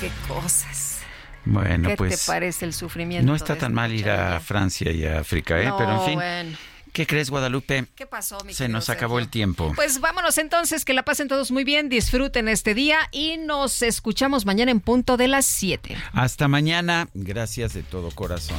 [0.00, 0.98] Qué cosas.
[1.44, 2.24] Bueno, ¿Qué pues.
[2.24, 3.26] te parece el sufrimiento?
[3.26, 5.66] No está tan mal ir a Francia y a África, ¿eh?
[5.66, 6.14] No, Pero en fin.
[6.14, 6.56] bueno.
[6.92, 7.86] ¿Qué crees, Guadalupe?
[7.94, 8.98] ¿Qué pasó, mi Se nos Sergio?
[8.98, 9.72] acabó el tiempo.
[9.76, 14.44] Pues vámonos entonces, que la pasen todos muy bien, disfruten este día y nos escuchamos
[14.44, 15.96] mañana en punto de las 7.
[16.12, 17.08] Hasta mañana.
[17.14, 18.58] Gracias de todo corazón.